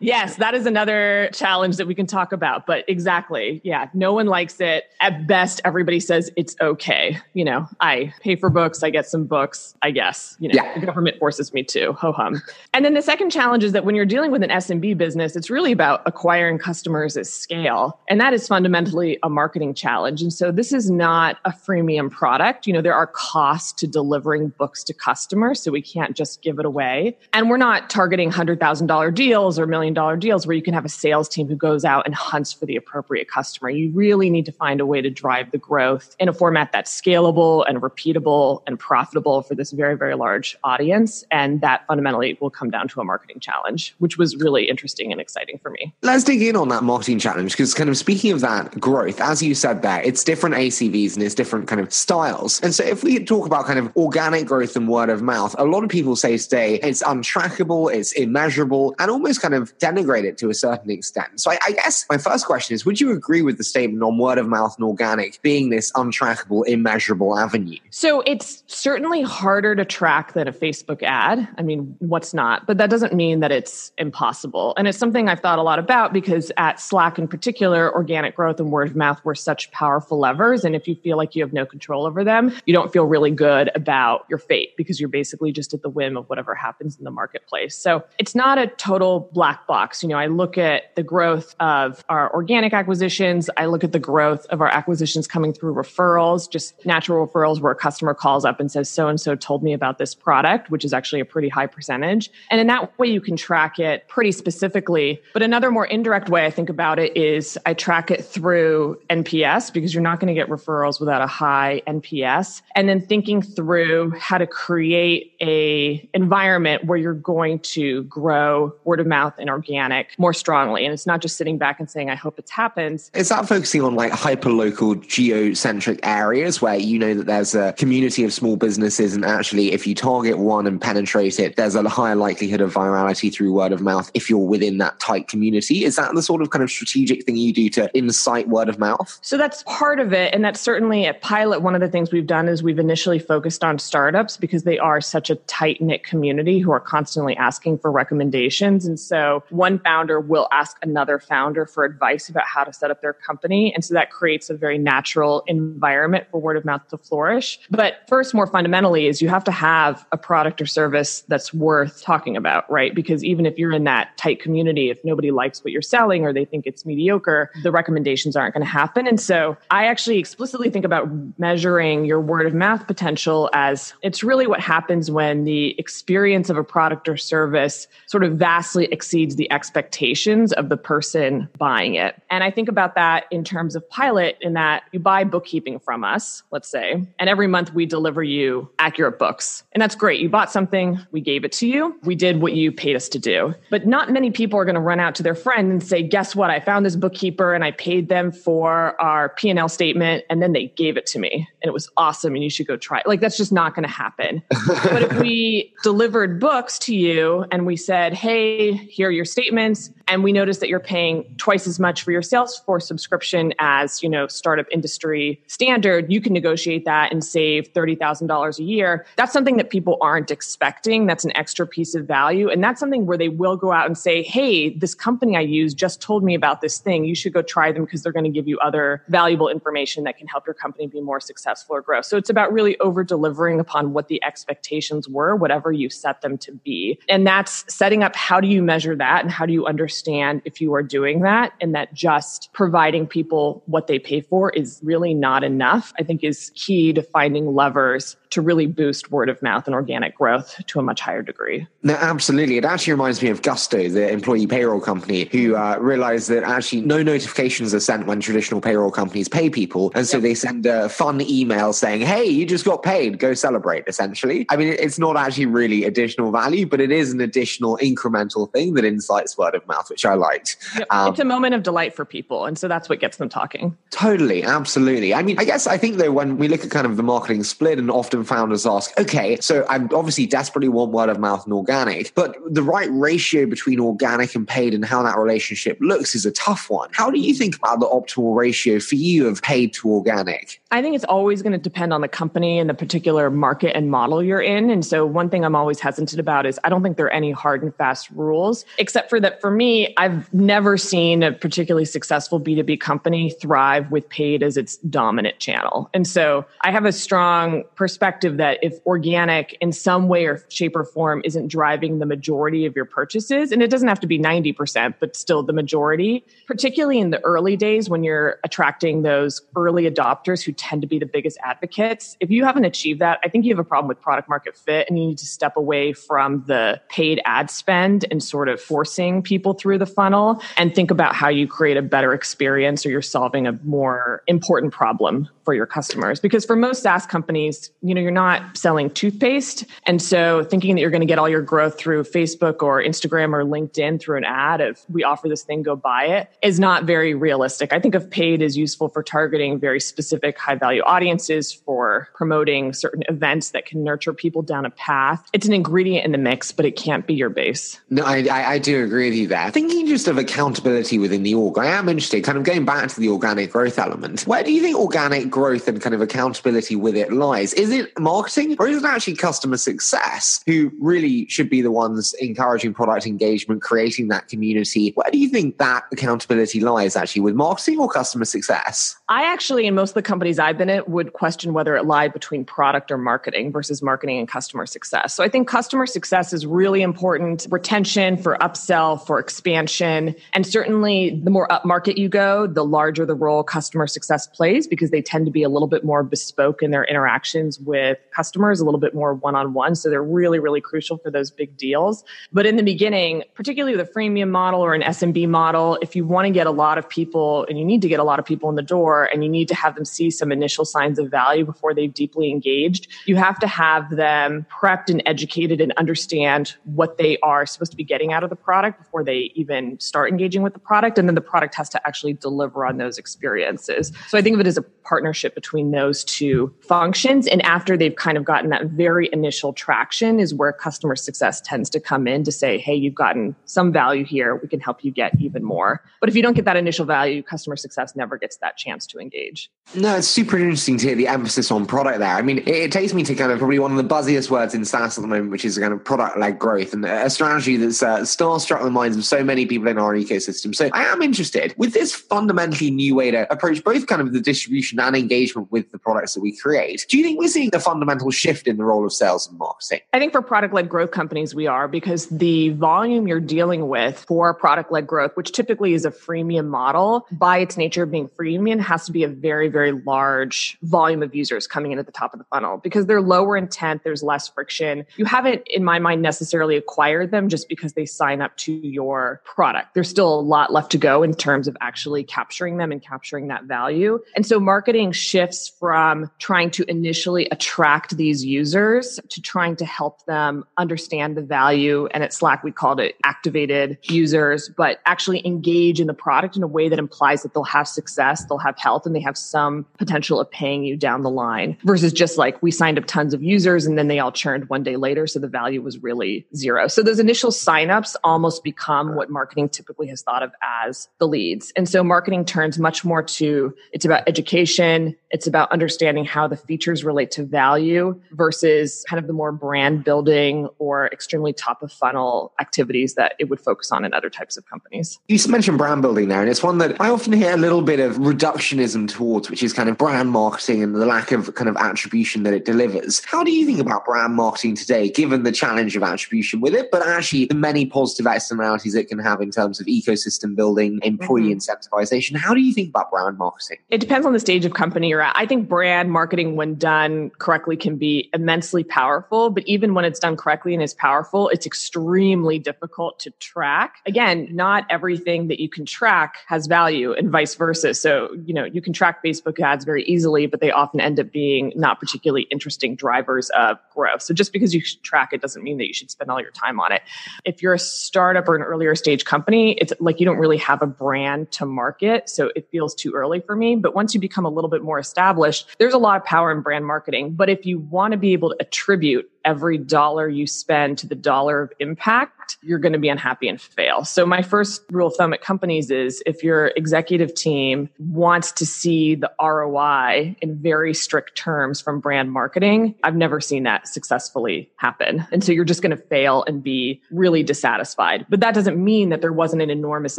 yes, 0.00 0.36
that 0.36 0.52
is 0.54 0.66
another 0.66 1.28
challenge 1.36 1.76
that 1.76 1.86
we 1.86 1.94
can 1.94 2.06
talk 2.06 2.32
about. 2.32 2.66
But 2.66 2.84
exactly, 2.88 3.60
yeah, 3.64 3.88
no 3.94 4.12
one 4.12 4.26
likes 4.26 4.60
it. 4.60 4.84
At 5.00 5.26
best, 5.26 5.60
everybody 5.64 6.00
says 6.00 6.30
it's 6.36 6.56
okay. 6.60 7.18
You 7.34 7.44
know, 7.44 7.68
I 7.80 8.12
pay 8.20 8.36
for 8.36 8.50
books, 8.50 8.82
I 8.82 8.90
get 8.90 9.06
some 9.06 9.24
books, 9.24 9.74
I 9.82 9.90
guess. 9.90 10.36
You 10.40 10.48
know, 10.48 10.54
yeah. 10.56 10.78
the 10.78 10.86
government 10.86 11.18
forces 11.18 11.52
me 11.52 11.62
to. 11.64 11.92
Ho 11.92 12.12
hum. 12.12 12.42
And 12.72 12.84
then 12.84 12.94
the 12.94 13.02
second 13.02 13.30
challenge 13.30 13.64
is 13.64 13.72
that 13.72 13.84
when 13.84 13.94
you're 13.94 14.06
dealing 14.06 14.30
with 14.30 14.42
an 14.42 14.50
SMB 14.50 14.96
business, 14.96 15.36
it's 15.36 15.50
really 15.50 15.72
about 15.72 16.02
acquiring 16.06 16.58
customers 16.58 17.16
at 17.16 17.26
scale. 17.26 18.00
And 18.08 18.20
that 18.20 18.32
is 18.32 18.48
fundamentally 18.48 19.18
a 19.22 19.28
marketing 19.28 19.74
challenge. 19.74 20.22
And 20.22 20.32
so 20.32 20.50
this 20.50 20.72
is 20.72 20.90
not 20.90 21.38
a 21.44 21.50
freemium 21.50 22.10
product. 22.10 22.66
You 22.66 22.72
know, 22.72 22.82
there 22.82 22.94
are 22.94 23.06
costs 23.06 23.72
to 23.80 23.86
delivering 23.86 24.48
books 24.58 24.82
to 24.84 24.94
customers. 24.94 25.62
So 25.62 25.70
we 25.70 25.82
can't 25.82 26.16
just 26.16 26.42
give 26.42 26.58
it 26.58 26.64
away. 26.64 27.16
And 27.32 27.50
we're 27.50 27.56
not 27.56 27.90
targeting 27.90 28.30
$100,000 28.30 29.14
deals 29.14 29.58
or 29.58 29.66
million 29.66 29.94
dollar 29.94 30.16
deals 30.16 30.46
where 30.46 30.56
you 30.56 30.62
can 30.62 30.74
have 30.74 30.84
a 30.84 30.88
sales 30.88 31.25
team 31.28 31.48
who 31.48 31.56
goes 31.56 31.84
out 31.84 32.06
and 32.06 32.14
hunts 32.14 32.52
for 32.52 32.66
the 32.66 32.76
appropriate 32.76 33.28
customer. 33.28 33.70
You 33.70 33.90
really 33.90 34.30
need 34.30 34.46
to 34.46 34.52
find 34.52 34.80
a 34.80 34.86
way 34.86 35.00
to 35.00 35.10
drive 35.10 35.50
the 35.50 35.58
growth 35.58 36.14
in 36.18 36.28
a 36.28 36.32
format 36.32 36.72
that's 36.72 37.00
scalable 37.00 37.64
and 37.68 37.80
repeatable 37.80 38.62
and 38.66 38.78
profitable 38.78 39.42
for 39.42 39.54
this 39.54 39.72
very, 39.72 39.96
very 39.96 40.14
large 40.14 40.56
audience. 40.64 41.24
And 41.30 41.60
that 41.60 41.86
fundamentally 41.86 42.36
will 42.40 42.50
come 42.50 42.70
down 42.70 42.88
to 42.88 43.00
a 43.00 43.04
marketing 43.04 43.40
challenge, 43.40 43.94
which 43.98 44.18
was 44.18 44.36
really 44.36 44.68
interesting 44.68 45.12
and 45.12 45.20
exciting 45.20 45.58
for 45.58 45.70
me. 45.70 45.94
Let's 46.02 46.24
dig 46.24 46.42
in 46.42 46.56
on 46.56 46.68
that 46.68 46.82
marketing 46.82 47.18
challenge 47.18 47.52
because, 47.52 47.74
kind 47.74 47.90
of 47.90 47.96
speaking 47.96 48.32
of 48.32 48.40
that 48.40 48.78
growth, 48.78 49.20
as 49.20 49.42
you 49.42 49.54
said 49.54 49.82
there, 49.82 50.02
it's 50.02 50.24
different 50.24 50.54
ACVs 50.56 51.14
and 51.14 51.22
it's 51.22 51.34
different 51.34 51.68
kind 51.68 51.80
of 51.80 51.92
styles. 51.92 52.60
And 52.60 52.74
so 52.74 52.84
if 52.84 53.02
we 53.02 53.24
talk 53.24 53.46
about 53.46 53.66
kind 53.66 53.78
of 53.78 53.94
organic 53.96 54.46
growth 54.46 54.76
and 54.76 54.88
word 54.88 55.10
of 55.10 55.22
mouth, 55.22 55.54
a 55.58 55.64
lot 55.64 55.84
of 55.84 55.90
people 55.90 56.16
say 56.16 56.36
today 56.36 56.78
it's 56.82 57.02
untrackable, 57.02 57.92
it's 57.92 58.12
immeasurable, 58.12 58.94
and 58.98 59.10
almost 59.10 59.40
kind 59.40 59.54
of 59.54 59.76
denigrate 59.78 60.24
it 60.24 60.38
to 60.38 60.50
a 60.50 60.54
certain 60.54 60.90
extent 60.90 61.15
extent. 61.16 61.40
So 61.40 61.50
I, 61.50 61.58
I 61.66 61.72
guess 61.72 62.06
my 62.10 62.18
first 62.18 62.46
question 62.46 62.74
is 62.74 62.84
would 62.84 63.00
you 63.00 63.12
agree 63.12 63.42
with 63.42 63.58
the 63.58 63.64
statement 63.64 64.02
on 64.02 64.18
word 64.18 64.38
of 64.38 64.48
mouth 64.48 64.74
and 64.76 64.84
organic 64.84 65.40
being 65.42 65.70
this 65.70 65.92
untrackable, 65.92 66.66
immeasurable 66.66 67.38
avenue? 67.38 67.78
So 67.90 68.22
it's 68.22 68.62
certainly 68.66 69.22
harder 69.22 69.74
to 69.74 69.84
track 69.84 70.34
than 70.34 70.48
a 70.48 70.52
Facebook 70.52 71.02
ad. 71.02 71.48
I 71.58 71.62
mean, 71.62 71.96
what's 72.00 72.34
not? 72.34 72.66
But 72.66 72.78
that 72.78 72.90
doesn't 72.90 73.14
mean 73.14 73.40
that 73.40 73.52
it's 73.52 73.92
impossible. 73.98 74.74
And 74.76 74.86
it's 74.86 74.98
something 74.98 75.28
I've 75.28 75.40
thought 75.40 75.58
a 75.58 75.62
lot 75.62 75.78
about 75.78 76.12
because 76.12 76.52
at 76.56 76.80
Slack 76.80 77.18
in 77.18 77.28
particular, 77.28 77.92
organic 77.92 78.36
growth 78.36 78.60
and 78.60 78.70
word 78.70 78.88
of 78.88 78.96
mouth 78.96 79.24
were 79.24 79.34
such 79.34 79.70
powerful 79.70 80.18
levers. 80.18 80.64
And 80.64 80.74
if 80.74 80.86
you 80.86 80.94
feel 80.96 81.16
like 81.16 81.34
you 81.34 81.42
have 81.42 81.52
no 81.52 81.66
control 81.66 82.06
over 82.06 82.24
them, 82.24 82.52
you 82.66 82.74
don't 82.74 82.92
feel 82.92 83.04
really 83.04 83.30
good 83.30 83.70
about 83.74 84.26
your 84.28 84.38
fate 84.38 84.76
because 84.76 85.00
you're 85.00 85.08
basically 85.08 85.52
just 85.52 85.72
at 85.74 85.82
the 85.82 85.88
whim 85.88 86.16
of 86.16 86.28
whatever 86.28 86.54
happens 86.54 86.98
in 86.98 87.04
the 87.04 87.10
marketplace. 87.10 87.76
So 87.76 88.04
it's 88.18 88.34
not 88.34 88.58
a 88.58 88.66
total 88.66 89.30
black 89.32 89.66
box. 89.66 90.02
You 90.02 90.08
know, 90.08 90.18
I 90.18 90.26
look 90.26 90.58
at 90.58 90.94
the 90.96 91.02
growth 91.06 91.54
of 91.60 92.04
our 92.08 92.32
organic 92.34 92.72
acquisitions. 92.72 93.48
I 93.56 93.66
look 93.66 93.84
at 93.84 93.92
the 93.92 93.98
growth 93.98 94.46
of 94.46 94.60
our 94.60 94.68
acquisitions 94.68 95.26
coming 95.26 95.52
through 95.52 95.74
referrals, 95.74 96.50
just 96.50 96.84
natural 96.84 97.26
referrals 97.26 97.60
where 97.60 97.72
a 97.72 97.76
customer 97.76 98.14
calls 98.14 98.44
up 98.44 98.60
and 98.60 98.70
says, 98.70 98.88
so 98.88 99.08
and 99.08 99.20
so 99.20 99.34
told 99.34 99.62
me 99.62 99.72
about 99.72 99.98
this 99.98 100.14
product, 100.14 100.70
which 100.70 100.84
is 100.84 100.92
actually 100.92 101.20
a 101.20 101.24
pretty 101.24 101.48
high 101.48 101.66
percentage. 101.66 102.30
And 102.50 102.60
in 102.60 102.66
that 102.66 102.98
way, 102.98 103.08
you 103.08 103.20
can 103.20 103.36
track 103.36 103.78
it 103.78 104.06
pretty 104.08 104.32
specifically. 104.32 105.20
But 105.32 105.42
another 105.42 105.70
more 105.70 105.86
indirect 105.86 106.28
way 106.28 106.46
I 106.46 106.50
think 106.50 106.68
about 106.68 106.98
it 106.98 107.16
is 107.16 107.58
I 107.66 107.74
track 107.74 108.10
it 108.10 108.24
through 108.24 109.00
NPS 109.08 109.72
because 109.72 109.94
you're 109.94 110.02
not 110.02 110.20
going 110.20 110.34
to 110.34 110.34
get 110.34 110.48
referrals 110.48 111.00
without 111.00 111.22
a 111.22 111.26
high 111.26 111.82
NPS. 111.86 112.62
And 112.74 112.88
then 112.88 113.00
thinking 113.00 113.42
through 113.42 114.12
how 114.18 114.38
to 114.38 114.46
create 114.46 115.34
a 115.40 116.08
environment 116.14 116.84
where 116.84 116.98
you're 116.98 117.14
going 117.14 117.58
to 117.60 118.02
grow 118.04 118.74
word 118.84 119.00
of 119.00 119.06
mouth 119.06 119.34
and 119.38 119.48
organic 119.50 120.14
more 120.18 120.32
strongly. 120.32 120.84
And 120.84 120.92
it's 120.96 121.06
not 121.06 121.20
just 121.20 121.36
sitting 121.36 121.58
back 121.58 121.78
and 121.78 121.90
saying, 121.90 122.10
I 122.10 122.14
hope 122.14 122.38
it's 122.38 122.50
happens. 122.50 123.10
Is 123.14 123.28
that 123.28 123.46
focusing 123.46 123.82
on 123.82 123.94
like 123.94 124.12
hyper 124.12 124.50
local 124.50 124.94
geocentric 124.94 126.00
areas 126.02 126.62
where 126.62 126.76
you 126.76 126.98
know 126.98 127.12
that 127.12 127.26
there's 127.26 127.54
a 127.54 127.74
community 127.74 128.24
of 128.24 128.32
small 128.32 128.56
businesses 128.56 129.14
and 129.14 129.24
actually 129.24 129.72
if 129.72 129.86
you 129.86 129.94
target 129.94 130.38
one 130.38 130.66
and 130.66 130.80
penetrate 130.80 131.38
it, 131.38 131.56
there's 131.56 131.74
a 131.74 131.86
higher 131.86 132.16
likelihood 132.16 132.62
of 132.62 132.72
virality 132.72 133.32
through 133.32 133.52
word 133.52 133.72
of 133.72 133.82
mouth 133.82 134.10
if 134.14 134.30
you're 134.30 134.38
within 134.38 134.78
that 134.78 134.98
tight 135.00 135.28
community? 135.28 135.84
Is 135.84 135.96
that 135.96 136.14
the 136.14 136.22
sort 136.22 136.40
of 136.40 136.48
kind 136.48 136.62
of 136.62 136.70
strategic 136.70 137.24
thing 137.24 137.36
you 137.36 137.52
do 137.52 137.68
to 137.70 137.90
incite 137.96 138.48
word 138.48 138.70
of 138.70 138.78
mouth? 138.78 139.18
So 139.20 139.36
that's 139.36 139.62
part 139.64 140.00
of 140.00 140.14
it. 140.14 140.32
And 140.32 140.42
that's 140.42 140.60
certainly 140.60 141.04
at 141.04 141.20
Pilot, 141.20 141.60
one 141.60 141.74
of 141.74 141.82
the 141.82 141.88
things 141.88 142.10
we've 142.10 142.26
done 142.26 142.48
is 142.48 142.62
we've 142.62 142.78
initially 142.78 143.18
focused 143.18 143.62
on 143.62 143.78
startups 143.78 144.38
because 144.38 144.62
they 144.62 144.78
are 144.78 145.00
such 145.02 145.28
a 145.28 145.34
tight 145.34 145.80
knit 145.82 146.04
community 146.04 146.58
who 146.58 146.70
are 146.70 146.80
constantly 146.80 147.36
asking 147.36 147.78
for 147.78 147.92
recommendations. 147.92 148.86
And 148.86 148.98
so 148.98 149.44
one 149.50 149.78
founder 149.80 150.20
will 150.20 150.48
ask 150.52 150.78
another 150.86 151.18
founder 151.18 151.66
for 151.66 151.84
advice 151.84 152.28
about 152.28 152.46
how 152.46 152.64
to 152.64 152.72
set 152.72 152.90
up 152.90 153.02
their 153.02 153.12
company. 153.12 153.72
And 153.74 153.84
so 153.84 153.94
that 153.94 154.10
creates 154.10 154.48
a 154.48 154.56
very 154.56 154.78
natural 154.78 155.42
environment 155.46 156.26
for 156.30 156.40
word 156.40 156.56
of 156.56 156.64
mouth 156.64 156.86
to 156.88 156.98
flourish. 156.98 157.58
But 157.70 157.94
first, 158.08 158.34
more 158.34 158.46
fundamentally, 158.46 159.06
is 159.06 159.20
you 159.20 159.28
have 159.28 159.44
to 159.44 159.52
have 159.52 160.06
a 160.12 160.16
product 160.16 160.60
or 160.62 160.66
service 160.66 161.24
that's 161.28 161.52
worth 161.52 162.02
talking 162.02 162.36
about, 162.36 162.70
right? 162.70 162.94
Because 162.94 163.24
even 163.24 163.46
if 163.46 163.58
you're 163.58 163.72
in 163.72 163.84
that 163.84 164.16
tight 164.16 164.40
community, 164.40 164.90
if 164.90 165.04
nobody 165.04 165.30
likes 165.30 165.62
what 165.62 165.72
you're 165.72 165.82
selling 165.82 166.24
or 166.24 166.32
they 166.32 166.44
think 166.44 166.66
it's 166.66 166.86
mediocre, 166.86 167.50
the 167.62 167.72
recommendations 167.72 168.36
aren't 168.36 168.54
going 168.54 168.64
to 168.64 168.70
happen. 168.70 169.06
And 169.06 169.20
so 169.20 169.56
I 169.70 169.86
actually 169.86 170.18
explicitly 170.18 170.70
think 170.70 170.84
about 170.84 171.08
measuring 171.38 172.04
your 172.04 172.20
word 172.20 172.46
of 172.46 172.54
mouth 172.54 172.86
potential 172.86 173.50
as 173.52 173.92
it's 174.02 174.22
really 174.22 174.46
what 174.46 174.60
happens 174.60 175.10
when 175.10 175.44
the 175.44 175.78
experience 175.78 176.50
of 176.50 176.56
a 176.56 176.64
product 176.64 177.08
or 177.08 177.16
service 177.16 177.88
sort 178.06 178.24
of 178.24 178.34
vastly 178.34 178.86
exceeds 178.86 179.36
the 179.36 179.50
expectations 179.50 180.52
of 180.52 180.65
the 180.68 180.76
person 180.76 181.48
buying 181.58 181.94
it. 181.94 182.20
And 182.30 182.44
I 182.44 182.50
think 182.50 182.68
about 182.68 182.94
that 182.94 183.24
in 183.30 183.44
terms 183.44 183.76
of 183.76 183.88
pilot, 183.88 184.36
in 184.40 184.54
that 184.54 184.84
you 184.92 184.98
buy 184.98 185.24
bookkeeping 185.24 185.78
from 185.78 186.04
us, 186.04 186.42
let's 186.50 186.68
say, 186.68 187.04
and 187.18 187.28
every 187.28 187.46
month 187.46 187.72
we 187.74 187.86
deliver 187.86 188.22
you 188.22 188.68
accurate 188.78 189.18
books. 189.18 189.64
And 189.72 189.82
that's 189.82 189.94
great. 189.94 190.20
You 190.20 190.28
bought 190.28 190.50
something, 190.50 190.98
we 191.12 191.20
gave 191.20 191.44
it 191.44 191.52
to 191.52 191.66
you, 191.66 191.98
we 192.02 192.14
did 192.14 192.40
what 192.40 192.52
you 192.54 192.72
paid 192.72 192.96
us 192.96 193.08
to 193.10 193.18
do. 193.18 193.54
But 193.70 193.86
not 193.86 194.10
many 194.10 194.30
people 194.30 194.58
are 194.58 194.64
going 194.64 194.74
to 194.74 194.80
run 194.80 195.00
out 195.00 195.14
to 195.16 195.22
their 195.22 195.34
friend 195.34 195.70
and 195.70 195.82
say, 195.82 196.02
guess 196.02 196.34
what? 196.34 196.50
I 196.50 196.60
found 196.60 196.84
this 196.86 196.96
bookkeeper 196.96 197.54
and 197.54 197.64
I 197.64 197.72
paid 197.72 198.08
them 198.08 198.32
for 198.32 199.00
our 199.00 199.30
P&L 199.30 199.68
statement 199.68 200.24
and 200.30 200.42
then 200.42 200.52
they 200.52 200.66
gave 200.76 200.96
it 200.96 201.06
to 201.06 201.18
me 201.18 201.48
and 201.62 201.68
it 201.68 201.72
was 201.72 201.90
awesome 201.96 202.34
and 202.34 202.42
you 202.42 202.50
should 202.50 202.66
go 202.66 202.76
try 202.76 202.98
it. 203.00 203.06
Like 203.06 203.20
that's 203.20 203.36
just 203.36 203.52
not 203.52 203.74
going 203.74 203.84
to 203.84 203.92
happen. 203.92 204.42
but 204.48 205.02
if 205.02 205.18
we 205.18 205.72
delivered 205.82 206.40
books 206.40 206.78
to 206.80 206.94
you 206.94 207.44
and 207.50 207.66
we 207.66 207.76
said, 207.76 208.14
hey, 208.14 208.72
here 208.72 209.08
are 209.08 209.12
your 209.12 209.24
statements, 209.24 209.90
and 210.08 210.22
we 210.22 210.32
noticed 210.32 210.60
that 210.60 210.68
you're 210.68 210.78
paying 210.78 211.24
twice 211.36 211.66
as 211.66 211.80
much 211.80 212.02
for 212.02 212.12
your 212.12 212.22
Salesforce 212.22 212.82
subscription 212.82 213.52
as, 213.58 214.02
you 214.02 214.08
know, 214.08 214.28
startup 214.28 214.66
industry 214.70 215.42
standard, 215.48 216.12
you 216.12 216.20
can 216.20 216.32
negotiate 216.32 216.84
that 216.84 217.12
and 217.12 217.24
save 217.24 217.72
$30,000 217.72 218.58
a 218.58 218.62
year. 218.62 219.04
That's 219.16 219.32
something 219.32 219.56
that 219.56 219.70
people 219.70 219.98
aren't 220.00 220.30
expecting. 220.30 221.06
That's 221.06 221.24
an 221.24 221.36
extra 221.36 221.66
piece 221.66 221.94
of 221.94 222.06
value. 222.06 222.48
And 222.48 222.62
that's 222.62 222.78
something 222.78 223.06
where 223.06 223.18
they 223.18 223.28
will 223.28 223.56
go 223.56 223.72
out 223.72 223.86
and 223.86 223.98
say, 223.98 224.22
hey, 224.22 224.70
this 224.70 224.94
company 224.94 225.36
I 225.36 225.40
use 225.40 225.74
just 225.74 226.00
told 226.00 226.22
me 226.22 226.34
about 226.34 226.60
this 226.60 226.78
thing. 226.78 227.04
You 227.04 227.16
should 227.16 227.32
go 227.32 227.42
try 227.42 227.72
them 227.72 227.84
because 227.84 228.02
they're 228.02 228.12
going 228.12 228.24
to 228.24 228.30
give 228.30 228.46
you 228.46 228.58
other 228.58 229.02
valuable 229.08 229.48
information 229.48 230.04
that 230.04 230.18
can 230.18 230.28
help 230.28 230.46
your 230.46 230.54
company 230.54 230.86
be 230.86 231.00
more 231.00 231.18
successful 231.18 231.74
or 231.74 231.82
grow. 231.82 232.00
So 232.00 232.16
it's 232.16 232.30
about 232.30 232.52
really 232.52 232.78
over 232.78 233.02
delivering 233.02 233.58
upon 233.58 233.92
what 233.92 234.06
the 234.06 234.22
expectations 234.22 235.08
were, 235.08 235.34
whatever 235.34 235.72
you 235.72 235.90
set 235.90 236.20
them 236.20 236.38
to 236.38 236.52
be. 236.52 236.98
And 237.08 237.26
that's 237.26 237.64
setting 237.72 238.04
up 238.04 238.14
how 238.14 238.40
do 238.40 238.46
you 238.46 238.62
measure 238.62 238.94
that 238.94 239.22
and 239.22 239.30
how 239.30 239.46
do 239.46 239.52
you 239.52 239.66
understand 239.66 239.95
if 240.44 240.60
you 240.60 240.74
are 240.74 240.82
doing 240.82 241.20
that 241.20 241.52
and 241.60 241.74
that 241.74 241.94
just 241.94 242.50
providing 242.52 243.06
people 243.06 243.62
what 243.66 243.86
they 243.86 243.98
pay 243.98 244.20
for 244.20 244.50
is 244.50 244.80
really 244.82 245.14
not 245.14 245.44
enough, 245.44 245.92
I 245.98 246.02
think 246.02 246.22
is 246.24 246.52
key 246.54 246.92
to 246.92 247.02
finding 247.02 247.54
levers 247.54 248.16
to 248.30 248.40
really 248.40 248.66
boost 248.66 249.10
word 249.10 249.28
of 249.28 249.40
mouth 249.42 249.66
and 249.66 249.74
organic 249.74 250.16
growth 250.16 250.60
to 250.66 250.78
a 250.78 250.82
much 250.82 251.00
higher 251.00 251.22
degree. 251.22 251.66
No, 251.82 251.94
absolutely. 251.94 252.56
It 252.56 252.64
actually 252.64 252.92
reminds 252.92 253.22
me 253.22 253.28
of 253.28 253.42
Gusto, 253.42 253.88
the 253.88 254.10
employee 254.10 254.46
payroll 254.46 254.80
company, 254.80 255.28
who 255.32 255.56
uh, 255.56 255.78
realized 255.80 256.28
that 256.30 256.42
actually 256.42 256.80
no 256.82 257.02
notifications 257.02 257.74
are 257.74 257.80
sent 257.80 258.06
when 258.06 258.20
traditional 258.20 258.60
payroll 258.60 258.90
companies 258.90 259.28
pay 259.28 259.50
people. 259.50 259.92
And 259.94 260.06
so 260.06 260.16
yep. 260.16 260.22
they 260.22 260.34
send 260.34 260.66
a 260.66 260.88
fun 260.88 261.20
email 261.20 261.72
saying, 261.72 262.00
hey, 262.00 262.24
you 262.24 262.46
just 262.46 262.64
got 262.64 262.82
paid, 262.82 263.18
go 263.18 263.34
celebrate, 263.34 263.84
essentially. 263.86 264.46
I 264.50 264.56
mean, 264.56 264.68
it's 264.68 264.98
not 264.98 265.16
actually 265.16 265.46
really 265.46 265.84
additional 265.84 266.32
value, 266.32 266.66
but 266.66 266.80
it 266.80 266.90
is 266.90 267.12
an 267.12 267.20
additional 267.20 267.78
incremental 267.78 268.50
thing 268.52 268.74
that 268.74 268.84
incites 268.84 269.38
word 269.38 269.54
of 269.54 269.66
mouth, 269.66 269.88
which 269.88 270.04
I 270.04 270.14
liked. 270.14 270.56
Yep. 270.76 270.86
Um, 270.90 271.10
it's 271.12 271.20
a 271.20 271.24
moment 271.24 271.54
of 271.54 271.62
delight 271.62 271.94
for 271.94 272.04
people. 272.04 272.46
And 272.46 272.58
so 272.58 272.66
that's 272.68 272.88
what 272.88 273.00
gets 273.00 273.18
them 273.18 273.28
talking. 273.28 273.76
Totally. 273.90 274.42
Absolutely. 274.42 275.14
I 275.14 275.22
mean, 275.22 275.38
I 275.38 275.44
guess 275.44 275.66
I 275.66 275.76
think, 275.78 275.96
though, 275.96 276.12
when 276.12 276.38
we 276.38 276.48
look 276.48 276.64
at 276.64 276.70
kind 276.70 276.86
of 276.86 276.96
the 276.96 277.02
marketing 277.02 277.44
split 277.44 277.78
and 277.78 277.90
often 277.90 278.15
founders 278.24 278.66
ask, 278.66 278.98
okay, 278.98 279.38
so 279.40 279.66
I'm 279.68 279.88
obviously 279.94 280.26
desperately 280.26 280.68
want 280.68 280.92
word 280.92 281.08
of 281.08 281.18
mouth 281.18 281.44
and 281.44 281.52
organic, 281.52 282.14
but 282.14 282.36
the 282.48 282.62
right 282.62 282.88
ratio 282.90 283.46
between 283.46 283.80
organic 283.80 284.34
and 284.34 284.46
paid 284.46 284.74
and 284.74 284.84
how 284.84 285.02
that 285.02 285.18
relationship 285.18 285.78
looks 285.80 286.14
is 286.14 286.26
a 286.26 286.32
tough 286.32 286.70
one. 286.70 286.88
How 286.92 287.10
do 287.10 287.18
you 287.18 287.34
think 287.34 287.56
about 287.56 287.80
the 287.80 287.86
optimal 287.86 288.34
ratio 288.34 288.80
for 288.80 288.94
you 288.94 289.28
of 289.28 289.42
paid 289.42 289.72
to 289.74 289.90
organic? 289.90 290.60
I 290.70 290.82
think 290.82 290.96
it's 290.96 291.04
always 291.04 291.42
going 291.42 291.52
to 291.52 291.58
depend 291.58 291.92
on 291.92 292.00
the 292.00 292.08
company 292.08 292.58
and 292.58 292.68
the 292.68 292.74
particular 292.74 293.30
market 293.30 293.76
and 293.76 293.90
model 293.90 294.22
you're 294.22 294.40
in. 294.40 294.70
And 294.70 294.84
so, 294.84 295.06
one 295.06 295.30
thing 295.30 295.44
I'm 295.44 295.54
always 295.54 295.80
hesitant 295.80 296.18
about 296.18 296.46
is 296.46 296.58
I 296.64 296.68
don't 296.68 296.82
think 296.82 296.96
there 296.96 297.06
are 297.06 297.10
any 297.10 297.30
hard 297.30 297.62
and 297.62 297.74
fast 297.76 298.10
rules, 298.10 298.64
except 298.78 299.08
for 299.08 299.20
that 299.20 299.40
for 299.40 299.50
me, 299.50 299.94
I've 299.96 300.32
never 300.34 300.76
seen 300.76 301.22
a 301.22 301.32
particularly 301.32 301.84
successful 301.84 302.40
B2B 302.40 302.80
company 302.80 303.30
thrive 303.30 303.90
with 303.90 304.08
paid 304.08 304.42
as 304.42 304.56
its 304.56 304.76
dominant 304.78 305.38
channel. 305.38 305.88
And 305.94 306.06
so, 306.06 306.44
I 306.62 306.72
have 306.72 306.84
a 306.84 306.92
strong 306.92 307.62
perspective 307.76 308.05
that 308.38 308.58
if 308.62 308.74
organic 308.86 309.56
in 309.60 309.72
some 309.72 310.08
way 310.08 310.26
or 310.26 310.44
shape 310.48 310.76
or 310.76 310.84
form 310.84 311.20
isn't 311.24 311.48
driving 311.48 311.98
the 311.98 312.06
majority 312.06 312.66
of 312.66 312.74
your 312.76 312.84
purchases, 312.84 313.52
and 313.52 313.62
it 313.62 313.70
doesn't 313.70 313.88
have 313.88 314.00
to 314.00 314.06
be 314.06 314.18
90%, 314.18 314.94
but 315.00 315.16
still 315.16 315.42
the 315.42 315.52
majority, 315.52 316.24
particularly 316.46 316.98
in 316.98 317.10
the 317.10 317.20
early 317.24 317.56
days 317.56 317.88
when 317.88 318.04
you're 318.04 318.38
attracting 318.44 319.02
those 319.02 319.42
early 319.56 319.90
adopters 319.90 320.42
who 320.42 320.52
tend 320.52 320.82
to 320.82 320.88
be 320.88 320.98
the 320.98 321.06
biggest 321.06 321.38
advocates. 321.44 322.16
If 322.20 322.30
you 322.30 322.44
haven't 322.44 322.64
achieved 322.64 323.00
that, 323.00 323.18
I 323.24 323.28
think 323.28 323.44
you 323.44 323.52
have 323.54 323.58
a 323.58 323.68
problem 323.68 323.88
with 323.88 324.00
product 324.00 324.28
market 324.28 324.56
fit 324.56 324.88
and 324.88 324.98
you 324.98 325.08
need 325.08 325.18
to 325.18 325.26
step 325.26 325.56
away 325.56 325.92
from 325.92 326.44
the 326.46 326.80
paid 326.88 327.20
ad 327.24 327.50
spend 327.50 328.04
and 328.10 328.22
sort 328.22 328.48
of 328.48 328.60
forcing 328.60 329.22
people 329.22 329.54
through 329.54 329.78
the 329.78 329.86
funnel 329.86 330.40
and 330.56 330.74
think 330.74 330.90
about 330.90 331.14
how 331.14 331.28
you 331.28 331.46
create 331.48 331.76
a 331.76 331.82
better 331.82 332.12
experience 332.12 332.86
or 332.86 332.90
you're 332.90 333.02
solving 333.02 333.46
a 333.46 333.52
more 333.64 334.22
important 334.26 334.72
problem 334.72 335.28
for 335.44 335.54
your 335.54 335.66
customers. 335.66 336.20
Because 336.20 336.44
for 336.44 336.56
most 336.56 336.82
SaaS 336.82 337.06
companies, 337.06 337.70
you 337.82 337.94
know, 337.96 338.02
you're 338.02 338.10
not 338.12 338.56
selling 338.56 338.90
toothpaste. 338.90 339.64
And 339.84 340.00
so 340.00 340.44
thinking 340.44 340.74
that 340.74 340.80
you're 340.80 340.90
going 340.90 341.00
to 341.00 341.06
get 341.06 341.18
all 341.18 341.28
your 341.28 341.42
growth 341.42 341.76
through 341.78 342.04
Facebook 342.04 342.62
or 342.62 342.82
Instagram 342.82 343.32
or 343.32 343.44
LinkedIn 343.44 344.00
through 344.00 344.18
an 344.18 344.24
ad 344.24 344.60
of 344.60 344.80
we 344.88 345.02
offer 345.02 345.28
this 345.28 345.42
thing, 345.42 345.62
go 345.62 345.74
buy 345.74 346.04
it 346.04 346.30
is 346.42 346.60
not 346.60 346.84
very 346.84 347.14
realistic. 347.14 347.72
I 347.72 347.80
think 347.80 347.94
of 347.94 348.08
paid 348.08 348.42
is 348.42 348.56
useful 348.56 348.88
for 348.88 349.02
targeting 349.02 349.58
very 349.58 349.80
specific 349.80 350.38
high 350.38 350.54
value 350.54 350.82
audiences 350.82 351.52
for 351.52 352.08
promoting 352.14 352.72
certain 352.72 353.02
events 353.08 353.50
that 353.50 353.66
can 353.66 353.82
nurture 353.82 354.12
people 354.12 354.42
down 354.42 354.64
a 354.64 354.70
path. 354.70 355.28
It's 355.32 355.46
an 355.46 355.52
ingredient 355.52 356.04
in 356.04 356.12
the 356.12 356.18
mix, 356.18 356.52
but 356.52 356.64
it 356.64 356.76
can't 356.76 357.06
be 357.06 357.14
your 357.14 357.30
base. 357.30 357.80
No, 357.90 358.04
I, 358.04 358.26
I, 358.30 358.52
I 358.52 358.58
do 358.58 358.84
agree 358.84 359.10
with 359.10 359.18
you 359.18 359.26
there. 359.26 359.50
Thinking 359.50 359.86
just 359.86 360.08
of 360.08 360.18
accountability 360.18 360.98
within 360.98 361.22
the 361.22 361.34
org, 361.34 361.58
I 361.58 361.66
am 361.66 361.88
interested, 361.88 362.22
kind 362.24 362.38
of 362.38 362.44
going 362.44 362.64
back 362.64 362.88
to 362.90 363.00
the 363.00 363.08
organic 363.08 363.52
growth 363.52 363.78
element. 363.78 364.22
Where 364.22 364.42
do 364.42 364.52
you 364.52 364.60
think 364.60 364.76
organic 364.76 365.30
growth 365.30 365.68
and 365.68 365.80
kind 365.80 365.94
of 365.94 366.00
accountability 366.00 366.76
with 366.76 366.96
it 366.96 367.12
lies? 367.12 367.54
Is 367.54 367.70
it 367.70 367.85
marketing 367.98 368.56
or 368.58 368.68
is 368.68 368.78
it 368.78 368.84
actually 368.84 369.16
customer 369.16 369.56
success 369.56 370.42
who 370.46 370.70
really 370.80 371.26
should 371.28 371.50
be 371.50 371.62
the 371.62 371.70
ones 371.70 372.14
encouraging 372.14 372.74
product 372.74 373.06
engagement, 373.06 373.62
creating 373.62 374.08
that 374.08 374.28
community? 374.28 374.92
Where 374.94 375.10
do 375.10 375.18
you 375.18 375.28
think 375.28 375.58
that 375.58 375.84
accountability 375.92 376.60
lies 376.60 376.96
actually 376.96 377.22
with 377.22 377.34
marketing 377.34 377.78
or 377.78 377.88
customer 377.88 378.24
success? 378.24 378.96
I 379.08 379.24
actually, 379.24 379.66
in 379.66 379.74
most 379.74 379.90
of 379.90 379.94
the 379.94 380.02
companies 380.02 380.38
I've 380.38 380.58
been 380.58 380.70
at, 380.70 380.88
would 380.88 381.12
question 381.12 381.52
whether 381.52 381.76
it 381.76 381.84
lied 381.84 382.12
between 382.12 382.44
product 382.44 382.90
or 382.90 382.98
marketing 382.98 383.52
versus 383.52 383.82
marketing 383.82 384.18
and 384.18 384.28
customer 384.28 384.66
success. 384.66 385.14
So 385.14 385.22
I 385.22 385.28
think 385.28 385.48
customer 385.48 385.86
success 385.86 386.32
is 386.32 386.46
really 386.46 386.82
important 386.82 387.46
retention, 387.50 388.16
for 388.16 388.36
upsell, 388.40 389.04
for 389.06 389.18
expansion. 389.18 390.14
And 390.32 390.46
certainly 390.46 391.20
the 391.22 391.30
more 391.30 391.48
upmarket 391.48 391.96
you 391.96 392.08
go, 392.08 392.46
the 392.46 392.64
larger 392.64 393.06
the 393.06 393.14
role 393.14 393.42
customer 393.42 393.86
success 393.86 394.26
plays 394.26 394.66
because 394.66 394.90
they 394.90 395.02
tend 395.02 395.26
to 395.26 395.32
be 395.32 395.42
a 395.42 395.48
little 395.48 395.68
bit 395.68 395.84
more 395.84 396.02
bespoke 396.02 396.62
in 396.62 396.70
their 396.70 396.84
interactions 396.84 397.58
with 397.60 397.75
customers, 398.14 398.60
a 398.60 398.64
little 398.64 398.80
bit 398.80 398.94
more 398.94 399.14
one 399.14 399.34
on 399.34 399.52
one. 399.52 399.74
So 399.74 399.90
they're 399.90 400.02
really, 400.02 400.38
really 400.38 400.60
crucial 400.60 400.98
for 400.98 401.10
those 401.10 401.30
big 401.30 401.56
deals. 401.56 402.04
But 402.32 402.46
in 402.46 402.56
the 402.56 402.62
beginning, 402.62 403.24
particularly 403.34 403.76
with 403.76 403.88
a 403.88 403.92
freemium 403.92 404.30
model 404.30 404.60
or 404.60 404.74
an 404.74 404.82
SMB 404.82 405.28
model, 405.28 405.78
if 405.82 405.96
you 405.96 406.04
want 406.04 406.26
to 406.26 406.30
get 406.30 406.46
a 406.46 406.50
lot 406.50 406.78
of 406.78 406.88
people 406.88 407.46
and 407.48 407.58
you 407.58 407.64
need 407.64 407.82
to 407.82 407.88
get 407.88 408.00
a 408.00 408.04
lot 408.04 408.18
of 408.18 408.24
people 408.24 408.48
in 408.48 408.56
the 408.56 408.62
door 408.62 409.08
and 409.12 409.22
you 409.22 409.30
need 409.30 409.48
to 409.48 409.54
have 409.54 409.74
them 409.74 409.84
see 409.84 410.10
some 410.10 410.32
initial 410.32 410.64
signs 410.64 410.98
of 410.98 411.10
value 411.10 411.44
before 411.44 411.74
they've 411.74 411.92
deeply 411.92 412.30
engaged, 412.30 412.88
you 413.06 413.16
have 413.16 413.38
to 413.38 413.46
have 413.46 413.90
them 413.90 414.46
prepped 414.50 414.90
and 414.90 415.02
educated 415.06 415.60
and 415.60 415.72
understand 415.76 416.54
what 416.64 416.98
they 416.98 417.18
are 417.22 417.46
supposed 417.46 417.70
to 417.70 417.76
be 417.76 417.84
getting 417.84 418.12
out 418.12 418.22
of 418.22 418.30
the 418.30 418.36
product 418.36 418.82
before 418.82 419.04
they 419.04 419.30
even 419.34 419.78
start 419.80 420.10
engaging 420.10 420.42
with 420.42 420.52
the 420.52 420.58
product. 420.58 420.98
And 420.98 421.08
then 421.08 421.14
the 421.14 421.20
product 421.20 421.54
has 421.54 421.68
to 421.70 421.86
actually 421.86 422.14
deliver 422.14 422.66
on 422.66 422.78
those 422.78 422.98
experiences. 422.98 423.92
So 424.08 424.18
I 424.18 424.22
think 424.22 424.34
of 424.34 424.40
it 424.40 424.46
as 424.46 424.56
a 424.56 424.62
partnership 424.62 425.34
between 425.34 425.70
those 425.70 426.04
two 426.04 426.54
functions. 426.60 427.26
And 427.26 427.42
after 427.42 427.65
they've 427.74 427.96
kind 427.96 428.18
of 428.18 428.24
gotten 428.26 428.50
that 428.50 428.66
very 428.66 429.08
initial 429.14 429.54
traction 429.54 430.20
is 430.20 430.34
where 430.34 430.52
customer 430.52 430.94
success 430.94 431.40
tends 431.40 431.70
to 431.70 431.80
come 431.80 432.06
in 432.06 432.22
to 432.24 432.32
say, 432.32 432.58
hey, 432.58 432.74
you've 432.74 432.94
gotten 432.94 433.34
some 433.46 433.72
value 433.72 434.04
here. 434.04 434.36
We 434.36 434.48
can 434.48 434.60
help 434.60 434.84
you 434.84 434.90
get 434.90 435.18
even 435.18 435.42
more. 435.42 435.82
But 436.00 436.10
if 436.10 436.16
you 436.16 436.20
don't 436.20 436.34
get 436.34 436.44
that 436.44 436.58
initial 436.58 436.84
value, 436.84 437.22
customer 437.22 437.56
success 437.56 437.96
never 437.96 438.18
gets 438.18 438.36
that 438.38 438.58
chance 438.58 438.86
to 438.88 438.98
engage. 438.98 439.50
No, 439.74 439.96
it's 439.96 440.06
super 440.06 440.36
interesting 440.36 440.76
to 440.76 440.86
hear 440.88 440.96
the 440.96 441.08
emphasis 441.08 441.50
on 441.50 441.64
product 441.64 441.98
there. 441.98 442.14
I 442.14 442.20
mean, 442.20 442.38
it, 442.38 442.48
it 442.48 442.72
takes 442.72 442.92
me 442.92 443.02
to 443.04 443.14
kind 443.14 443.32
of 443.32 443.38
probably 443.38 443.58
one 443.58 443.70
of 443.70 443.78
the 443.78 443.94
buzziest 443.94 444.30
words 444.30 444.54
in 444.54 444.66
SaaS 444.66 444.98
at 444.98 445.02
the 445.02 445.08
moment, 445.08 445.30
which 445.30 445.46
is 445.46 445.58
kind 445.58 445.72
of 445.72 445.82
product 445.82 446.18
led 446.18 446.38
growth 446.38 446.74
and 446.74 446.84
a 446.84 447.08
strategy 447.08 447.56
that's 447.56 447.82
uh, 447.82 448.00
starstruck 448.00 448.62
the 448.62 448.70
minds 448.70 448.96
of 448.96 449.04
so 449.04 449.24
many 449.24 449.46
people 449.46 449.68
in 449.68 449.78
our 449.78 449.94
ecosystem. 449.94 450.54
So 450.54 450.68
I 450.72 450.84
am 450.84 451.00
interested 451.00 451.54
with 451.56 451.72
this 451.72 451.94
fundamentally 451.94 452.70
new 452.70 452.94
way 452.94 453.10
to 453.10 453.30
approach 453.32 453.64
both 453.64 453.86
kind 453.86 454.02
of 454.02 454.12
the 454.12 454.20
distribution 454.20 454.78
and 454.80 454.96
engagement 454.96 455.50
with 455.50 455.70
the 455.70 455.78
products 455.78 456.14
that 456.14 456.20
we 456.20 456.36
create. 456.36 456.84
Do 456.88 456.98
you 456.98 457.04
think 457.04 457.18
we're 457.18 457.28
seeing 457.28 457.50
a 457.56 457.60
fundamental 457.60 458.10
shift 458.10 458.46
in 458.46 458.56
the 458.56 458.64
role 458.64 458.84
of 458.84 458.92
sales 458.92 459.28
and 459.28 459.38
marketing? 459.38 459.80
I 459.92 459.98
think 459.98 460.12
for 460.12 460.22
product 460.22 460.54
led 460.54 460.68
growth 460.68 460.90
companies, 460.90 461.34
we 461.34 461.46
are 461.46 461.66
because 461.66 462.06
the 462.06 462.50
volume 462.50 463.08
you're 463.08 463.20
dealing 463.20 463.68
with 463.68 464.04
for 464.06 464.32
product 464.34 464.70
led 464.70 464.86
growth, 464.86 465.12
which 465.16 465.32
typically 465.32 465.72
is 465.72 465.84
a 465.84 465.90
freemium 465.90 466.46
model, 466.48 467.06
by 467.12 467.38
its 467.38 467.56
nature 467.56 467.82
of 467.84 467.90
being 467.90 468.08
freemium, 468.08 468.60
has 468.60 468.84
to 468.86 468.92
be 468.92 469.02
a 469.02 469.08
very, 469.08 469.48
very 469.48 469.72
large 469.72 470.58
volume 470.62 471.02
of 471.02 471.14
users 471.14 471.46
coming 471.46 471.72
in 471.72 471.78
at 471.78 471.86
the 471.86 471.92
top 471.92 472.12
of 472.12 472.18
the 472.18 472.26
funnel 472.26 472.58
because 472.58 472.86
they're 472.86 473.00
lower 473.00 473.36
intent, 473.36 473.82
there's 473.84 474.02
less 474.02 474.28
friction. 474.28 474.84
You 474.96 475.04
haven't, 475.04 475.42
in 475.46 475.64
my 475.64 475.78
mind, 475.78 476.02
necessarily 476.02 476.56
acquired 476.56 477.10
them 477.10 477.28
just 477.28 477.48
because 477.48 477.72
they 477.72 477.86
sign 477.86 478.20
up 478.20 478.36
to 478.38 478.52
your 478.52 479.22
product. 479.24 479.74
There's 479.74 479.88
still 479.88 480.12
a 480.12 480.20
lot 480.20 480.52
left 480.52 480.70
to 480.72 480.78
go 480.78 481.02
in 481.02 481.14
terms 481.14 481.48
of 481.48 481.56
actually 481.60 482.04
capturing 482.04 482.58
them 482.58 482.72
and 482.72 482.82
capturing 482.82 483.28
that 483.28 483.44
value. 483.44 483.98
And 484.14 484.26
so 484.26 484.38
marketing 484.38 484.92
shifts 484.92 485.48
from 485.48 486.10
trying 486.18 486.50
to 486.52 486.68
initially 486.70 487.28
attract 487.46 487.96
these 487.96 488.24
users 488.24 488.98
to 489.08 489.22
trying 489.22 489.54
to 489.54 489.64
help 489.64 490.04
them 490.06 490.44
understand 490.56 491.16
the 491.16 491.22
value. 491.22 491.86
And 491.92 492.02
at 492.02 492.12
Slack, 492.12 492.42
we 492.42 492.50
called 492.50 492.80
it 492.80 492.96
activated 493.04 493.78
users, 493.84 494.50
but 494.56 494.80
actually 494.84 495.24
engage 495.24 495.80
in 495.80 495.86
the 495.86 495.94
product 495.94 496.36
in 496.36 496.42
a 496.42 496.46
way 496.48 496.68
that 496.68 496.78
implies 496.78 497.22
that 497.22 497.34
they'll 497.34 497.44
have 497.44 497.68
success, 497.68 498.24
they'll 498.24 498.38
have 498.38 498.58
health, 498.58 498.84
and 498.84 498.96
they 498.96 499.00
have 499.00 499.16
some 499.16 499.64
potential 499.78 500.18
of 500.20 500.28
paying 500.30 500.64
you 500.64 500.76
down 500.76 501.02
the 501.02 501.10
line 501.10 501.56
versus 501.62 501.92
just 501.92 502.18
like 502.18 502.42
we 502.42 502.50
signed 502.50 502.78
up 502.78 502.86
tons 502.86 503.14
of 503.14 503.22
users 503.22 503.64
and 503.64 503.78
then 503.78 503.86
they 503.86 504.00
all 504.00 504.12
churned 504.12 504.48
one 504.48 504.64
day 504.64 504.76
later. 504.76 505.06
So 505.06 505.20
the 505.20 505.28
value 505.28 505.62
was 505.62 505.80
really 505.80 506.26
zero. 506.34 506.66
So 506.66 506.82
those 506.82 506.98
initial 506.98 507.30
signups 507.30 507.94
almost 508.02 508.42
become 508.42 508.96
what 508.96 509.08
marketing 509.08 509.50
typically 509.50 509.86
has 509.86 510.02
thought 510.02 510.24
of 510.24 510.32
as 510.42 510.88
the 510.98 511.06
leads. 511.06 511.52
And 511.54 511.68
so 511.68 511.84
marketing 511.84 512.24
turns 512.24 512.58
much 512.58 512.84
more 512.84 513.04
to 513.04 513.54
it's 513.72 513.84
about 513.84 514.02
education, 514.08 514.96
it's 515.10 515.28
about 515.28 515.52
understanding 515.52 516.04
how 516.04 516.26
the 516.26 516.36
features 516.36 516.82
relate 516.84 517.12
to 517.12 517.24
value 517.36 518.00
versus 518.12 518.82
kind 518.88 518.98
of 518.98 519.06
the 519.06 519.12
more 519.12 519.30
brand 519.30 519.84
building 519.84 520.48
or 520.58 520.86
extremely 520.86 521.34
top 521.34 521.62
of 521.62 521.70
funnel 521.70 522.32
activities 522.40 522.94
that 522.94 523.12
it 523.18 523.24
would 523.28 523.38
focus 523.38 523.70
on 523.70 523.84
in 523.84 523.92
other 523.92 524.08
types 524.08 524.38
of 524.38 524.46
companies. 524.46 524.98
You 525.08 525.18
mentioned 525.28 525.58
brand 525.58 525.82
building 525.82 526.08
there, 526.08 526.22
and 526.22 526.30
it's 526.30 526.42
one 526.42 526.56
that 526.58 526.80
I 526.80 526.88
often 526.88 527.12
hear 527.12 527.34
a 527.34 527.36
little 527.36 527.60
bit 527.60 527.78
of 527.78 527.96
reductionism 527.96 528.88
towards, 528.88 529.28
which 529.28 529.42
is 529.42 529.52
kind 529.52 529.68
of 529.68 529.76
brand 529.76 530.08
marketing 530.10 530.62
and 530.62 530.74
the 530.74 530.86
lack 530.86 531.12
of 531.12 531.34
kind 531.34 531.50
of 531.50 531.56
attribution 531.56 532.22
that 532.22 532.32
it 532.32 532.46
delivers. 532.46 533.04
How 533.04 533.22
do 533.22 533.30
you 533.30 533.44
think 533.44 533.60
about 533.60 533.84
brand 533.84 534.14
marketing 534.14 534.54
today, 534.54 534.88
given 534.88 535.22
the 535.24 535.32
challenge 535.32 535.76
of 535.76 535.82
attribution 535.82 536.40
with 536.40 536.54
it, 536.54 536.70
but 536.72 536.86
actually 536.86 537.26
the 537.26 537.34
many 537.34 537.66
positive 537.66 538.06
externalities 538.06 538.74
it 538.74 538.88
can 538.88 538.98
have 538.98 539.20
in 539.20 539.30
terms 539.30 539.60
of 539.60 539.66
ecosystem 539.66 540.34
building, 540.34 540.80
employee 540.82 541.34
mm-hmm. 541.34 541.38
incentivization? 541.38 542.16
How 542.16 542.32
do 542.32 542.40
you 542.40 542.54
think 542.54 542.70
about 542.70 542.90
brand 542.90 543.18
marketing? 543.18 543.58
It 543.68 543.80
depends 543.80 544.06
on 544.06 544.14
the 544.14 544.20
stage 544.20 544.44
of 544.46 544.54
company 544.54 544.88
you're 544.88 545.02
at. 545.02 545.14
I 545.16 545.26
think 545.26 545.48
brand 545.48 545.90
marketing, 545.90 546.36
when 546.36 546.54
done 546.54 547.10
correctly, 547.18 547.56
can 547.56 547.76
be 547.76 548.10
immensely 548.12 548.64
powerful, 548.64 549.30
but 549.30 549.46
even 549.46 549.74
when 549.74 549.84
it's 549.84 549.98
done 549.98 550.16
correctly 550.16 550.54
and 550.54 550.62
is 550.62 550.74
powerful, 550.74 551.28
it's 551.30 551.46
extremely 551.46 552.38
difficult 552.38 552.98
to 553.00 553.10
track. 553.20 553.76
Again, 553.86 554.28
not 554.30 554.64
everything 554.70 555.28
that 555.28 555.40
you 555.40 555.48
can 555.48 555.64
track 555.64 556.16
has 556.26 556.46
value 556.46 556.92
and 556.92 557.10
vice 557.10 557.34
versa. 557.34 557.74
So, 557.74 558.14
you 558.24 558.34
know, 558.34 558.44
you 558.44 558.60
can 558.60 558.72
track 558.72 559.02
Facebook 559.04 559.40
ads 559.40 559.64
very 559.64 559.84
easily, 559.84 560.26
but 560.26 560.40
they 560.40 560.50
often 560.50 560.80
end 560.80 561.00
up 561.00 561.12
being 561.12 561.52
not 561.56 561.80
particularly 561.80 562.22
interesting 562.30 562.76
drivers 562.76 563.30
of 563.30 563.58
growth. 563.74 564.02
So 564.02 564.14
just 564.14 564.32
because 564.32 564.54
you 564.54 564.62
track 564.82 565.10
it 565.12 565.20
doesn't 565.20 565.42
mean 565.42 565.58
that 565.58 565.66
you 565.66 565.74
should 565.74 565.90
spend 565.90 566.10
all 566.10 566.20
your 566.20 566.30
time 566.30 566.60
on 566.60 566.72
it. 566.72 566.82
If 567.24 567.42
you're 567.42 567.54
a 567.54 567.58
startup 567.58 568.28
or 568.28 568.36
an 568.36 568.42
earlier 568.42 568.74
stage 568.74 569.04
company, 569.04 569.52
it's 569.60 569.72
like 569.80 570.00
you 570.00 570.06
don't 570.06 570.18
really 570.18 570.38
have 570.38 570.62
a 570.62 570.66
brand 570.66 571.30
to 571.32 571.46
market. 571.46 572.08
So 572.08 572.30
it 572.34 572.48
feels 572.50 572.74
too 572.74 572.92
early 572.92 573.20
for 573.20 573.36
me. 573.36 573.56
But 573.56 573.74
once 573.74 573.94
you 573.94 574.00
become 574.00 574.24
a 574.24 574.30
little 574.30 574.50
bit 574.50 574.62
more 574.62 574.78
established, 574.78 575.48
there's 575.58 575.74
a 575.74 575.78
lot 575.78 575.96
of 575.96 576.04
power 576.04 576.32
in 576.32 576.40
brand 576.40 576.66
marketing. 576.66 577.05
But 577.10 577.28
if 577.30 577.46
you 577.46 577.58
want 577.58 577.92
to 577.92 577.98
be 577.98 578.12
able 578.12 578.30
to 578.30 578.36
attribute 578.40 579.10
every 579.26 579.58
dollar 579.58 580.08
you 580.08 580.26
spend 580.26 580.78
to 580.78 580.86
the 580.86 580.94
dollar 580.94 581.42
of 581.42 581.52
impact, 581.58 582.38
you're 582.42 582.58
going 582.58 582.72
to 582.72 582.78
be 582.78 582.88
unhappy 582.88 583.28
and 583.28 583.40
fail. 583.40 583.84
So 583.84 584.06
my 584.06 584.22
first 584.22 584.62
rule 584.70 584.86
of 584.86 584.94
thumb 584.94 585.12
at 585.12 585.20
companies 585.20 585.70
is 585.70 586.02
if 586.06 586.22
your 586.22 586.52
executive 586.56 587.12
team 587.14 587.68
wants 587.78 588.32
to 588.32 588.46
see 588.46 588.94
the 588.94 589.10
ROI 589.20 590.16
in 590.22 590.38
very 590.40 590.72
strict 590.72 591.16
terms 591.16 591.60
from 591.60 591.80
brand 591.80 592.12
marketing, 592.12 592.74
I've 592.84 592.96
never 592.96 593.20
seen 593.20 593.42
that 593.42 593.68
successfully 593.68 594.50
happen. 594.56 595.06
And 595.10 595.22
so 595.22 595.32
you're 595.32 595.44
just 595.44 595.60
going 595.60 595.76
to 595.76 595.82
fail 595.82 596.24
and 596.26 596.42
be 596.42 596.80
really 596.90 597.22
dissatisfied. 597.22 598.06
But 598.08 598.20
that 598.20 598.34
doesn't 598.34 598.62
mean 598.62 598.90
that 598.90 599.00
there 599.00 599.12
wasn't 599.12 599.42
an 599.42 599.50
enormous 599.50 599.98